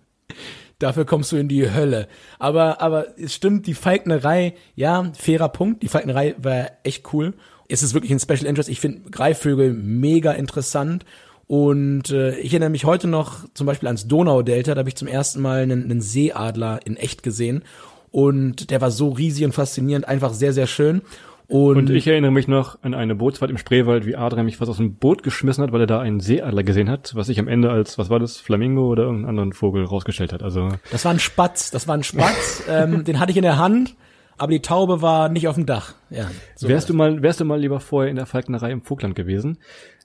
Dafür 0.80 1.06
kommst 1.06 1.32
du 1.32 1.38
in 1.38 1.48
die 1.48 1.72
Hölle. 1.72 2.08
Aber, 2.38 2.82
aber 2.82 3.18
es 3.18 3.34
stimmt, 3.34 3.66
die 3.66 3.74
Falknerei, 3.74 4.54
ja, 4.76 5.12
fairer 5.18 5.50
Punkt. 5.50 5.82
Die 5.82 5.88
Falknerei 5.88 6.36
war 6.38 6.72
echt 6.84 7.12
cool. 7.14 7.34
Es 7.68 7.82
ist 7.82 7.96
wirklich 7.96 8.12
ein 8.12 8.20
Special 8.20 8.46
Interest. 8.46 8.70
Ich 8.70 8.80
finde 8.80 9.10
Greifvögel 9.10 9.74
mega 9.74 10.34
interessant. 10.34 11.04
Und 11.48 12.12
äh, 12.12 12.38
ich 12.40 12.52
erinnere 12.52 12.70
mich 12.70 12.86
heute 12.86 13.08
noch 13.08 13.46
zum 13.54 13.66
Beispiel 13.66 13.88
ans 13.88 14.08
Donaudelta, 14.08 14.76
da 14.76 14.80
habe 14.80 14.90
ich 14.90 14.98
zum 14.98 15.08
ersten 15.08 15.42
Mal 15.42 15.64
einen, 15.64 15.86
einen 15.86 16.02
Seeadler 16.02 16.82
in 16.86 16.98
echt 16.98 17.24
gesehen. 17.24 17.64
Und 18.12 18.70
der 18.70 18.82
war 18.82 18.92
so 18.92 19.10
riesig 19.10 19.46
und 19.46 19.54
faszinierend, 19.54 20.08
einfach 20.08 20.34
sehr, 20.34 20.54
sehr 20.54 20.68
schön. 20.68 21.02
Und, 21.50 21.78
und, 21.78 21.90
ich 21.92 22.06
erinnere 22.08 22.32
mich 22.32 22.50
noch 22.50 22.84
an 22.84 22.94
eine 22.94 23.16
Bootsfahrt 23.16 23.50
im 23.50 23.58
Spreewald, 23.58 24.06
wie 24.06 24.18
Adrian 24.18 24.46
mich 24.46 24.58
fast 24.58 24.70
aus 24.70 24.78
dem 24.78 24.96
Boot 24.96 25.24
geschmissen 25.24 25.64
hat, 25.64 25.72
weil 25.72 25.82
er 25.82 25.88
da 25.88 26.02
einen 26.02 26.20
Seeadler 26.20 26.64
gesehen 26.64 26.90
hat, 26.90 27.16
was 27.16 27.28
sich 27.28 27.40
am 27.40 27.48
Ende 27.48 27.70
als, 27.72 27.98
was 27.98 28.10
war 28.10 28.20
das, 28.20 28.38
Flamingo 28.38 28.88
oder 28.88 29.04
irgendeinen 29.04 29.30
anderen 29.30 29.54
Vogel 29.54 29.86
rausgestellt 29.86 30.34
hat. 30.34 30.44
Also 30.44 30.70
Das 30.92 31.06
war 31.06 31.14
ein 31.14 31.20
Spatz, 31.20 31.72
das 31.72 31.88
war 31.88 31.96
ein 31.96 32.04
Spatz, 32.04 32.64
ähm, 32.70 33.06
den 33.06 33.20
hatte 33.22 33.32
ich 33.32 33.38
in 33.38 33.44
der 33.44 33.58
Hand, 33.58 33.96
aber 34.38 34.52
die 34.52 34.62
Taube 34.62 35.02
war 35.02 35.30
nicht 35.30 35.48
auf 35.48 35.56
dem 35.56 35.66
Dach. 35.66 35.94
Ja, 36.10 36.30
so 36.56 36.68
wärst 36.68 36.90
du 36.90 36.94
mal, 36.94 37.22
wärst 37.22 37.40
du 37.40 37.46
mal 37.46 37.60
lieber 37.60 37.80
vorher 37.80 38.10
in 38.10 38.18
der 38.18 38.26
Falknerei 38.26 38.72
im 38.72 38.82
Vogtland 38.82 39.16
gewesen? 39.16 39.58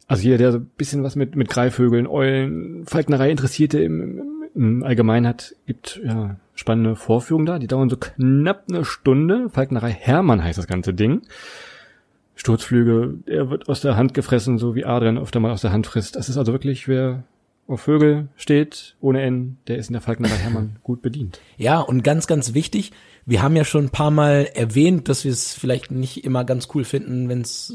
Also 0.06 0.24
jeder, 0.24 0.38
der 0.38 0.52
so 0.52 0.58
ein 0.58 0.70
bisschen 0.76 1.02
was 1.02 1.16
mit, 1.16 1.34
mit 1.34 1.48
Greifvögeln, 1.48 2.06
Eulen, 2.06 2.84
Falknerei 2.86 3.30
Interessierte 3.30 3.80
im, 3.80 4.00
im, 4.00 4.41
im 4.54 4.82
Allgemeinen 4.82 5.26
hat, 5.26 5.54
gibt 5.66 6.00
ja 6.04 6.36
spannende 6.54 6.96
Vorführungen 6.96 7.46
da. 7.46 7.58
Die 7.58 7.66
dauern 7.66 7.88
so 7.88 7.96
knapp 7.96 8.64
eine 8.68 8.84
Stunde. 8.84 9.48
Falknerei 9.50 9.90
Hermann 9.90 10.42
heißt 10.42 10.58
das 10.58 10.66
ganze 10.66 10.94
Ding. 10.94 11.22
Sturzflüge, 12.34 13.18
er 13.26 13.50
wird 13.50 13.68
aus 13.68 13.80
der 13.80 13.96
Hand 13.96 14.14
gefressen, 14.14 14.58
so 14.58 14.74
wie 14.74 14.84
Adrian 14.84 15.18
öfter 15.18 15.40
mal 15.40 15.52
aus 15.52 15.62
der 15.62 15.72
Hand 15.72 15.86
frisst. 15.86 16.16
Das 16.16 16.28
ist 16.28 16.36
also 16.36 16.52
wirklich, 16.52 16.88
wer 16.88 17.24
auf 17.68 17.82
Vögel 17.82 18.28
steht, 18.36 18.96
ohne 19.00 19.22
N, 19.22 19.58
der 19.66 19.78
ist 19.78 19.88
in 19.88 19.92
der 19.94 20.02
Falknerei 20.02 20.36
Hermann 20.36 20.78
gut 20.82 21.00
bedient. 21.00 21.40
Ja, 21.56 21.80
und 21.80 22.02
ganz, 22.02 22.26
ganz 22.26 22.54
wichtig, 22.54 22.92
wir 23.24 23.40
haben 23.40 23.54
ja 23.54 23.64
schon 23.64 23.84
ein 23.84 23.90
paar 23.90 24.10
Mal 24.10 24.50
erwähnt, 24.54 25.08
dass 25.08 25.24
wir 25.24 25.30
es 25.30 25.54
vielleicht 25.54 25.92
nicht 25.92 26.24
immer 26.24 26.44
ganz 26.44 26.68
cool 26.74 26.84
finden, 26.84 27.28
wenn 27.28 27.40
es 27.40 27.72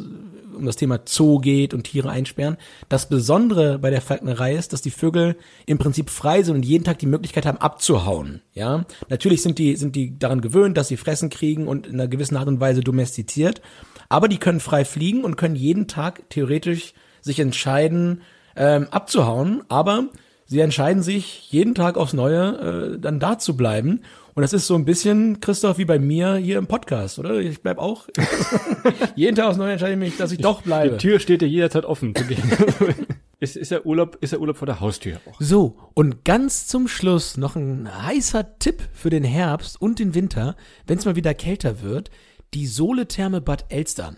um 0.54 0.66
das 0.66 0.76
Thema 0.76 1.00
Zoo 1.06 1.40
geht 1.40 1.74
und 1.74 1.84
Tiere 1.86 2.10
einsperren. 2.10 2.58
Das 2.90 3.08
Besondere 3.08 3.80
bei 3.80 3.90
der 3.90 4.02
Falknerei 4.02 4.56
ist, 4.56 4.74
dass 4.74 4.82
die 4.82 4.92
Vögel 4.92 5.38
im 5.66 5.78
Prinzip 5.78 6.10
frei 6.10 6.44
sind 6.44 6.56
und 6.56 6.66
jeden 6.66 6.84
Tag 6.84 7.00
die 7.00 7.06
Möglichkeit 7.06 7.46
haben, 7.46 7.60
abzuhauen. 7.60 8.42
Ja, 8.54 8.86
natürlich 9.10 9.42
sind 9.42 9.58
die, 9.58 9.78
sind 9.78 9.96
die 9.96 10.20
daran 10.20 10.42
gewöhnt, 10.42 10.78
dass 10.78 10.90
sie 10.90 10.98
Fressen 10.98 11.30
kriegen 11.30 11.68
und 11.68 11.88
in 11.88 11.94
einer 11.94 12.10
gewissen 12.10 12.36
Art 12.36 12.48
und 12.48 12.60
Weise 12.60 12.82
domestiziert. 12.82 13.62
Aber 14.10 14.28
die 14.28 14.40
können 14.40 14.60
frei 14.60 14.84
fliegen 14.84 15.24
und 15.24 15.38
können 15.38 15.56
jeden 15.56 15.88
Tag 15.88 16.30
theoretisch 16.30 16.94
sich 17.22 17.40
entscheiden, 17.40 18.22
ähm, 18.58 18.88
abzuhauen. 18.92 19.64
Aber 19.70 20.10
sie 20.46 20.60
entscheiden 20.60 21.04
sich 21.04 21.52
jeden 21.52 21.76
Tag 21.76 21.98
aufs 21.98 22.14
Neue, 22.14 22.96
äh, 22.96 23.00
dann 23.00 23.20
da 23.20 23.38
zu 23.40 23.56
bleiben. 23.56 24.02
Und 24.38 24.42
das 24.42 24.54
ist 24.54 24.68
so 24.68 24.76
ein 24.76 24.86
bisschen, 24.86 25.40
Christoph, 25.40 25.80
wie 25.80 25.86
bei 25.86 25.98
mir 25.98 26.36
hier 26.36 26.60
im 26.60 26.68
Podcast, 26.68 27.18
oder? 27.18 27.40
Ich 27.40 27.64
bleib 27.64 27.80
auch. 27.80 28.08
Jeden 29.16 29.36
Tag 29.36 29.48
aufs 29.48 29.58
Neue 29.58 29.72
entscheide 29.72 29.94
ich 29.94 29.98
mich, 29.98 30.18
dass 30.18 30.32
ich 30.32 30.38
doch 30.38 30.62
bleibe. 30.62 30.98
Die 30.98 31.08
Tür 31.08 31.20
steht 31.20 31.42
dir 31.42 31.48
jederzeit 31.48 31.86
offen 31.86 32.14
zu 32.14 32.24
gehen. 32.28 32.44
ist, 33.40 33.56
ist 33.56 33.72
der 33.72 33.88
Urlaub, 33.88 34.20
ist 34.22 34.34
der 34.34 34.40
Urlaub 34.40 34.58
vor 34.58 34.68
der 34.68 34.80
Haustür 34.80 35.20
auch. 35.26 35.38
So. 35.40 35.80
Und 35.96 36.24
ganz 36.24 36.68
zum 36.68 36.88
Schluss 36.88 37.36
noch 37.38 37.56
ein 37.56 37.90
heißer 38.04 38.60
Tipp 38.60 38.84
für 38.94 39.10
den 39.10 39.24
Herbst 39.24 39.82
und 39.82 39.98
den 39.98 40.14
Winter, 40.14 40.56
wenn 40.86 41.00
es 41.00 41.06
mal 41.06 41.16
wieder 41.16 41.34
kälter 41.34 41.82
wird. 41.82 42.12
Die 42.54 42.68
Soletherme 42.68 43.42
Bad 43.42 43.66
Elster. 43.70 44.18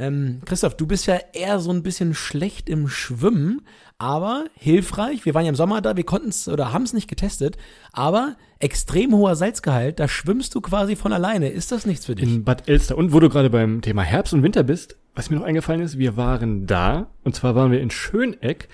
Ähm, 0.00 0.40
Christoph, 0.46 0.76
du 0.78 0.86
bist 0.86 1.06
ja 1.06 1.18
eher 1.34 1.58
so 1.58 1.70
ein 1.70 1.82
bisschen 1.82 2.14
schlecht 2.14 2.70
im 2.70 2.88
Schwimmen, 2.88 3.60
aber 3.98 4.46
hilfreich. 4.54 5.26
Wir 5.26 5.34
waren 5.34 5.44
ja 5.44 5.50
im 5.50 5.56
Sommer 5.56 5.82
da, 5.82 5.94
wir 5.94 6.04
konnten 6.04 6.30
es 6.30 6.48
oder 6.48 6.72
haben 6.72 6.84
es 6.84 6.94
nicht 6.94 7.06
getestet, 7.06 7.58
aber 7.92 8.36
extrem 8.60 9.14
hoher 9.14 9.36
Salzgehalt, 9.36 10.00
da 10.00 10.08
schwimmst 10.08 10.54
du 10.54 10.62
quasi 10.62 10.96
von 10.96 11.12
alleine. 11.12 11.50
Ist 11.50 11.70
das 11.70 11.84
nichts 11.84 12.06
für 12.06 12.14
dich? 12.14 12.24
In 12.24 12.44
Bad 12.44 12.66
Elster. 12.66 12.96
Und 12.96 13.12
wo 13.12 13.20
du 13.20 13.28
gerade 13.28 13.50
beim 13.50 13.82
Thema 13.82 14.00
Herbst 14.00 14.32
und 14.32 14.42
Winter 14.42 14.62
bist, 14.62 14.96
was 15.14 15.28
mir 15.28 15.36
noch 15.36 15.44
eingefallen 15.44 15.82
ist, 15.82 15.98
wir 15.98 16.16
waren 16.16 16.66
da, 16.66 17.08
und 17.22 17.34
zwar 17.34 17.54
waren 17.54 17.70
wir 17.70 17.82
in 17.82 17.90
Schöneck. 17.90 18.68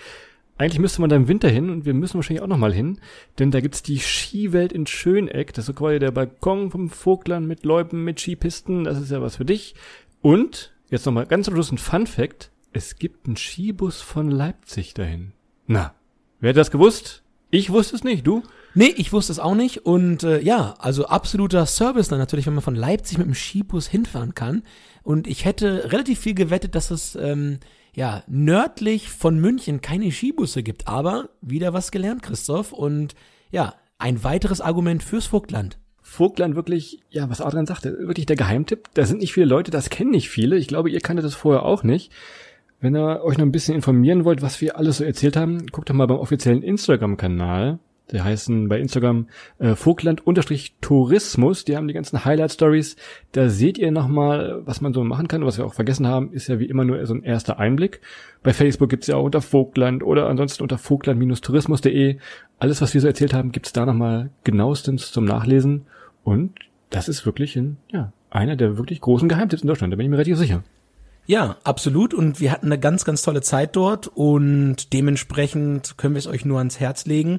Eigentlich 0.59 0.79
müsste 0.79 1.01
man 1.01 1.11
da 1.11 1.17
im 1.17 1.27
Winter 1.27 1.49
hin 1.49 1.71
und 1.71 1.87
wir 1.87 1.93
müssen 1.93 2.15
wahrscheinlich 2.15 2.43
auch 2.43 2.47
nochmal 2.47 2.73
hin, 2.73 3.01
denn 3.41 3.51
da 3.51 3.61
gibt's 3.61 3.83
die 3.83 3.99
Skiwelt 3.99 4.73
in 4.73 4.87
Schöneck. 4.87 5.53
Das 5.53 5.65
ist 5.65 5.67
so 5.67 5.73
quasi 5.73 5.99
der 5.99 6.12
Balkon 6.12 6.71
vom 6.71 6.89
Vogtland 6.89 7.49
mit 7.49 7.65
Loipen, 7.65 8.05
mit 8.05 8.21
Skipisten. 8.21 8.85
Das 8.85 9.01
ist 9.01 9.11
ja 9.11 9.21
was 9.21 9.37
für 9.37 9.45
dich. 9.45 9.75
Und, 10.23 10.73
jetzt 10.90 11.07
nochmal 11.07 11.27
ganz 11.27 11.46
Schluss 11.46 11.72
ein 11.72 11.79
Fun 11.79 12.07
Fact 12.07 12.51
es 12.77 12.96
gibt 12.96 13.27
einen 13.27 13.38
Skibus 13.38 14.03
von 14.03 14.31
Leipzig 14.31 14.92
dahin. 14.92 15.33
Na, 15.66 15.94
wer 16.40 16.51
hat 16.51 16.59
das 16.59 16.70
gewusst? 16.70 17.22
Ich 17.51 17.70
wusste 17.70 17.96
es 17.96 18.05
nicht, 18.05 18.27
du? 18.27 18.42
Nee, 18.75 18.92
ich 18.99 19.14
wusste 19.14 19.33
es 19.33 19.38
auch 19.38 19.55
nicht. 19.55 19.87
Und 19.87 20.25
äh, 20.25 20.42
ja, 20.42 20.75
also 20.79 21.07
absoluter 21.07 21.64
Service 21.64 22.09
dann 22.09 22.18
natürlich, 22.18 22.46
wenn 22.46 22.53
man 22.53 22.62
von 22.62 22.75
Leipzig 22.75 23.16
mit 23.16 23.27
dem 23.27 23.35
Skibus 23.35 23.87
hinfahren 23.87 24.35
kann. 24.35 24.62
Und 25.03 25.27
ich 25.27 25.46
hätte 25.46 25.90
relativ 25.90 26.18
viel 26.18 26.35
gewettet, 26.35 26.75
dass 26.75 26.90
es 26.90 27.16
ähm, 27.16 27.61
ja 27.94 28.22
nördlich 28.27 29.09
von 29.09 29.38
München 29.38 29.81
keine 29.81 30.12
Skibusse 30.12 30.62
gibt. 30.62 30.87
Aber 30.87 31.31
wieder 31.40 31.72
was 31.72 31.90
gelernt, 31.90 32.22
Christoph. 32.22 32.75
Und 32.75 33.14
ja, 33.51 33.75
ein 33.96 34.22
weiteres 34.22 34.61
Argument 34.61 35.03
fürs 35.03 35.25
Vogtland. 35.25 35.79
Vogtland 36.09 36.55
wirklich, 36.55 37.01
ja, 37.11 37.29
was 37.29 37.42
Adrian 37.42 37.66
sagte, 37.66 37.99
wirklich 37.99 38.27
der 38.27 38.37
Geheimtipp. 38.37 38.88
Da 38.95 39.05
sind 39.05 39.19
nicht 39.19 39.35
viele 39.35 39.45
Leute, 39.45 39.71
das 39.71 39.90
kennen 39.90 40.12
nicht 40.12 40.31
viele. 40.31 40.57
Ich 40.57 40.69
glaube, 40.69 40.88
ihr 40.88 41.01
kanntet 41.01 41.27
das 41.27 41.35
vorher 41.35 41.64
auch 41.64 41.83
nicht. 41.83 42.11
Wenn 42.81 42.97
ihr 42.97 43.23
euch 43.23 43.37
noch 43.37 43.45
ein 43.45 43.53
bisschen 43.53 43.75
informieren 43.75 44.25
wollt, 44.25 44.40
was 44.40 44.61
wir 44.61 44.79
alles 44.79 44.99
so 44.99 45.05
erzählt 45.05 45.37
haben, 45.37 45.66
guckt 45.66 45.90
doch 45.90 45.95
mal 45.95 46.07
beim 46.07 46.19
offiziellen 46.19 46.62
Instagram-Kanal 46.62 47.81
Die 48.12 48.23
heißen 48.23 48.69
bei 48.69 48.79
Instagram 48.79 49.27
äh, 49.59 49.75
Vogtland-Tourismus. 49.75 51.64
Die 51.64 51.77
haben 51.77 51.88
die 51.88 51.95
ganzen 51.95 52.25
Highlight-Stories. 52.25 52.97
Da 53.33 53.49
seht 53.51 53.77
ihr 53.77 53.90
nochmal, 53.90 54.62
was 54.64 54.81
man 54.81 54.95
so 54.95 55.03
machen 55.05 55.29
kann. 55.29 55.45
Was 55.45 55.59
wir 55.59 55.66
auch 55.66 55.75
vergessen 55.75 56.07
haben, 56.07 56.33
ist 56.33 56.47
ja 56.47 56.61
wie 56.61 56.66
immer 56.66 56.85
nur 56.85 57.05
so 57.05 57.14
ein 57.14 57.25
erster 57.25 57.59
Einblick. 57.59 58.01
Bei 58.42 58.53
Facebook 58.55 58.88
gibt's 58.88 59.09
ja 59.09 59.16
auch 59.16 59.25
unter 59.25 59.42
Vogtland 59.42 60.03
oder 60.03 60.29
ansonsten 60.29 60.62
unter 60.62 60.79
vogtland-tourismus.de. 60.79 62.19
Alles, 62.59 62.81
was 62.81 62.94
wir 62.94 63.00
so 63.02 63.09
erzählt 63.09 63.35
haben, 63.35 63.52
gibt's 63.52 63.73
da 63.73 63.85
nochmal 63.85 64.31
genauestens 64.44 65.11
zum 65.13 65.25
Nachlesen. 65.27 65.87
Und 66.27 66.58
das 66.90 67.08
ist 67.08 67.24
wirklich 67.24 67.54
ein, 67.54 67.77
ja, 67.92 68.12
einer 68.31 68.56
der 68.56 68.77
wirklich 68.77 69.00
großen 69.00 69.29
Geheimtipps 69.29 69.62
in 69.62 69.68
Deutschland. 69.68 69.92
Da 69.92 69.96
bin 69.96 70.06
ich 70.06 70.10
mir 70.10 70.16
relativ 70.16 70.37
sicher. 70.37 70.64
Ja, 71.27 71.56
absolut. 71.62 72.14
Und 72.14 72.40
wir 72.40 72.50
hatten 72.50 72.66
eine 72.66 72.81
ganz, 72.81 73.04
ganz 73.04 73.22
tolle 73.22 73.42
Zeit 73.42 73.77
dort 73.77 74.08
und 74.08 74.92
dementsprechend 74.92 75.96
können 75.98 76.14
wir 76.14 76.18
es 76.18 76.27
euch 76.27 76.44
nur 76.44 76.58
ans 76.58 76.81
Herz 76.81 77.06
legen. 77.06 77.38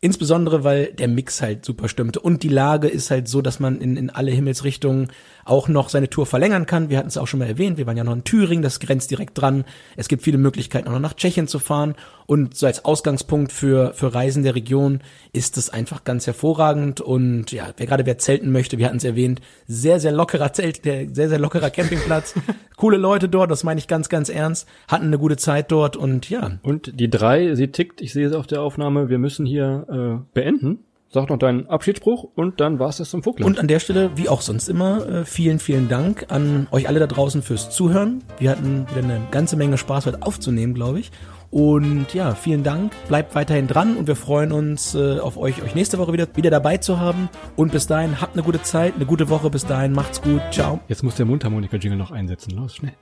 Insbesondere, 0.00 0.64
weil 0.64 0.94
der 0.94 1.08
Mix 1.08 1.42
halt 1.42 1.66
super 1.66 1.88
stimmte. 1.88 2.20
Und 2.20 2.42
die 2.42 2.48
Lage 2.48 2.88
ist 2.88 3.10
halt 3.10 3.28
so, 3.28 3.42
dass 3.42 3.60
man 3.60 3.82
in, 3.82 3.98
in 3.98 4.08
alle 4.08 4.30
Himmelsrichtungen 4.30 5.08
auch 5.44 5.68
noch 5.68 5.88
seine 5.88 6.10
Tour 6.10 6.26
verlängern 6.26 6.66
kann. 6.66 6.90
Wir 6.90 6.98
hatten 6.98 7.08
es 7.08 7.16
auch 7.16 7.26
schon 7.26 7.40
mal 7.40 7.48
erwähnt. 7.48 7.78
Wir 7.78 7.86
waren 7.86 7.96
ja 7.96 8.04
noch 8.04 8.12
in 8.12 8.24
Thüringen, 8.24 8.62
das 8.62 8.80
grenzt 8.80 9.10
direkt 9.10 9.40
dran. 9.40 9.64
Es 9.96 10.08
gibt 10.08 10.22
viele 10.22 10.38
Möglichkeiten, 10.38 10.88
auch 10.88 10.92
noch 10.92 11.00
nach 11.00 11.14
Tschechien 11.14 11.48
zu 11.48 11.58
fahren. 11.58 11.94
Und 12.26 12.56
so 12.56 12.66
als 12.66 12.84
Ausgangspunkt 12.84 13.52
für, 13.52 13.92
für 13.94 14.14
Reisen 14.14 14.42
der 14.42 14.54
Region 14.54 15.00
ist 15.32 15.58
es 15.58 15.70
einfach 15.70 16.04
ganz 16.04 16.26
hervorragend. 16.26 17.00
Und 17.00 17.52
ja, 17.52 17.70
wer 17.76 17.86
gerade 17.86 18.06
wer 18.06 18.18
zelten 18.18 18.52
möchte, 18.52 18.78
wir 18.78 18.86
hatten 18.86 18.98
es 18.98 19.04
erwähnt, 19.04 19.40
sehr, 19.66 20.00
sehr 20.00 20.12
lockerer 20.12 20.52
Zelt, 20.52 20.84
der 20.84 21.08
sehr, 21.12 21.28
sehr 21.28 21.38
lockerer 21.38 21.70
Campingplatz. 21.70 22.34
Coole 22.76 22.96
Leute 22.96 23.28
dort, 23.28 23.50
das 23.50 23.64
meine 23.64 23.78
ich 23.78 23.88
ganz, 23.88 24.08
ganz 24.08 24.28
ernst. 24.28 24.68
Hatten 24.88 25.06
eine 25.06 25.18
gute 25.18 25.36
Zeit 25.36 25.70
dort 25.70 25.96
und 25.96 26.30
ja. 26.30 26.58
Und 26.62 26.98
die 26.98 27.10
drei, 27.10 27.54
sie 27.54 27.68
tickt, 27.68 28.00
ich 28.00 28.12
sehe 28.12 28.26
es 28.26 28.32
auf 28.32 28.46
der 28.46 28.62
Aufnahme, 28.62 29.08
wir 29.08 29.18
müssen 29.18 29.46
hier 29.46 29.86
äh, 29.88 30.24
beenden. 30.34 30.84
Sag 31.12 31.28
noch 31.28 31.36
deinen 31.36 31.66
Abschiedsspruch 31.66 32.26
und 32.36 32.58
dann 32.58 32.78
war's 32.78 32.96
das 32.96 33.10
zum 33.10 33.22
Vogtland. 33.22 33.46
Und 33.46 33.60
an 33.60 33.68
der 33.68 33.80
Stelle, 33.80 34.16
wie 34.16 34.30
auch 34.30 34.40
sonst 34.40 34.70
immer, 34.70 35.06
äh, 35.06 35.24
vielen, 35.26 35.58
vielen 35.58 35.90
Dank 35.90 36.24
an 36.30 36.68
euch 36.70 36.88
alle 36.88 37.00
da 37.00 37.06
draußen 37.06 37.42
fürs 37.42 37.68
Zuhören. 37.68 38.24
Wir 38.38 38.48
hatten 38.48 38.86
wieder 38.88 39.04
eine 39.04 39.20
ganze 39.30 39.56
Menge 39.56 39.76
Spaß 39.76 40.06
heute 40.06 40.22
aufzunehmen, 40.22 40.72
glaube 40.72 41.00
ich. 41.00 41.12
Und 41.50 42.14
ja, 42.14 42.34
vielen 42.34 42.62
Dank. 42.62 42.94
Bleibt 43.08 43.34
weiterhin 43.34 43.66
dran 43.66 43.98
und 43.98 44.06
wir 44.06 44.16
freuen 44.16 44.52
uns 44.52 44.94
äh, 44.94 45.18
auf 45.18 45.36
euch, 45.36 45.62
euch 45.62 45.74
nächste 45.74 45.98
Woche 45.98 46.14
wieder, 46.14 46.26
wieder 46.34 46.48
dabei 46.48 46.78
zu 46.78 46.98
haben. 46.98 47.28
Und 47.56 47.72
bis 47.72 47.86
dahin, 47.86 48.22
habt 48.22 48.32
eine 48.32 48.42
gute 48.42 48.62
Zeit, 48.62 48.94
eine 48.94 49.04
gute 49.04 49.28
Woche. 49.28 49.50
Bis 49.50 49.66
dahin, 49.66 49.92
macht's 49.92 50.22
gut. 50.22 50.40
Ciao. 50.50 50.80
Jetzt 50.88 51.02
muss 51.02 51.16
der 51.16 51.26
Mundharmonika-Jingle 51.26 51.98
noch 51.98 52.10
einsetzen. 52.10 52.52
Los, 52.52 52.76
schnell. 52.76 52.94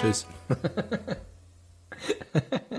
Tschüss. 0.00 0.26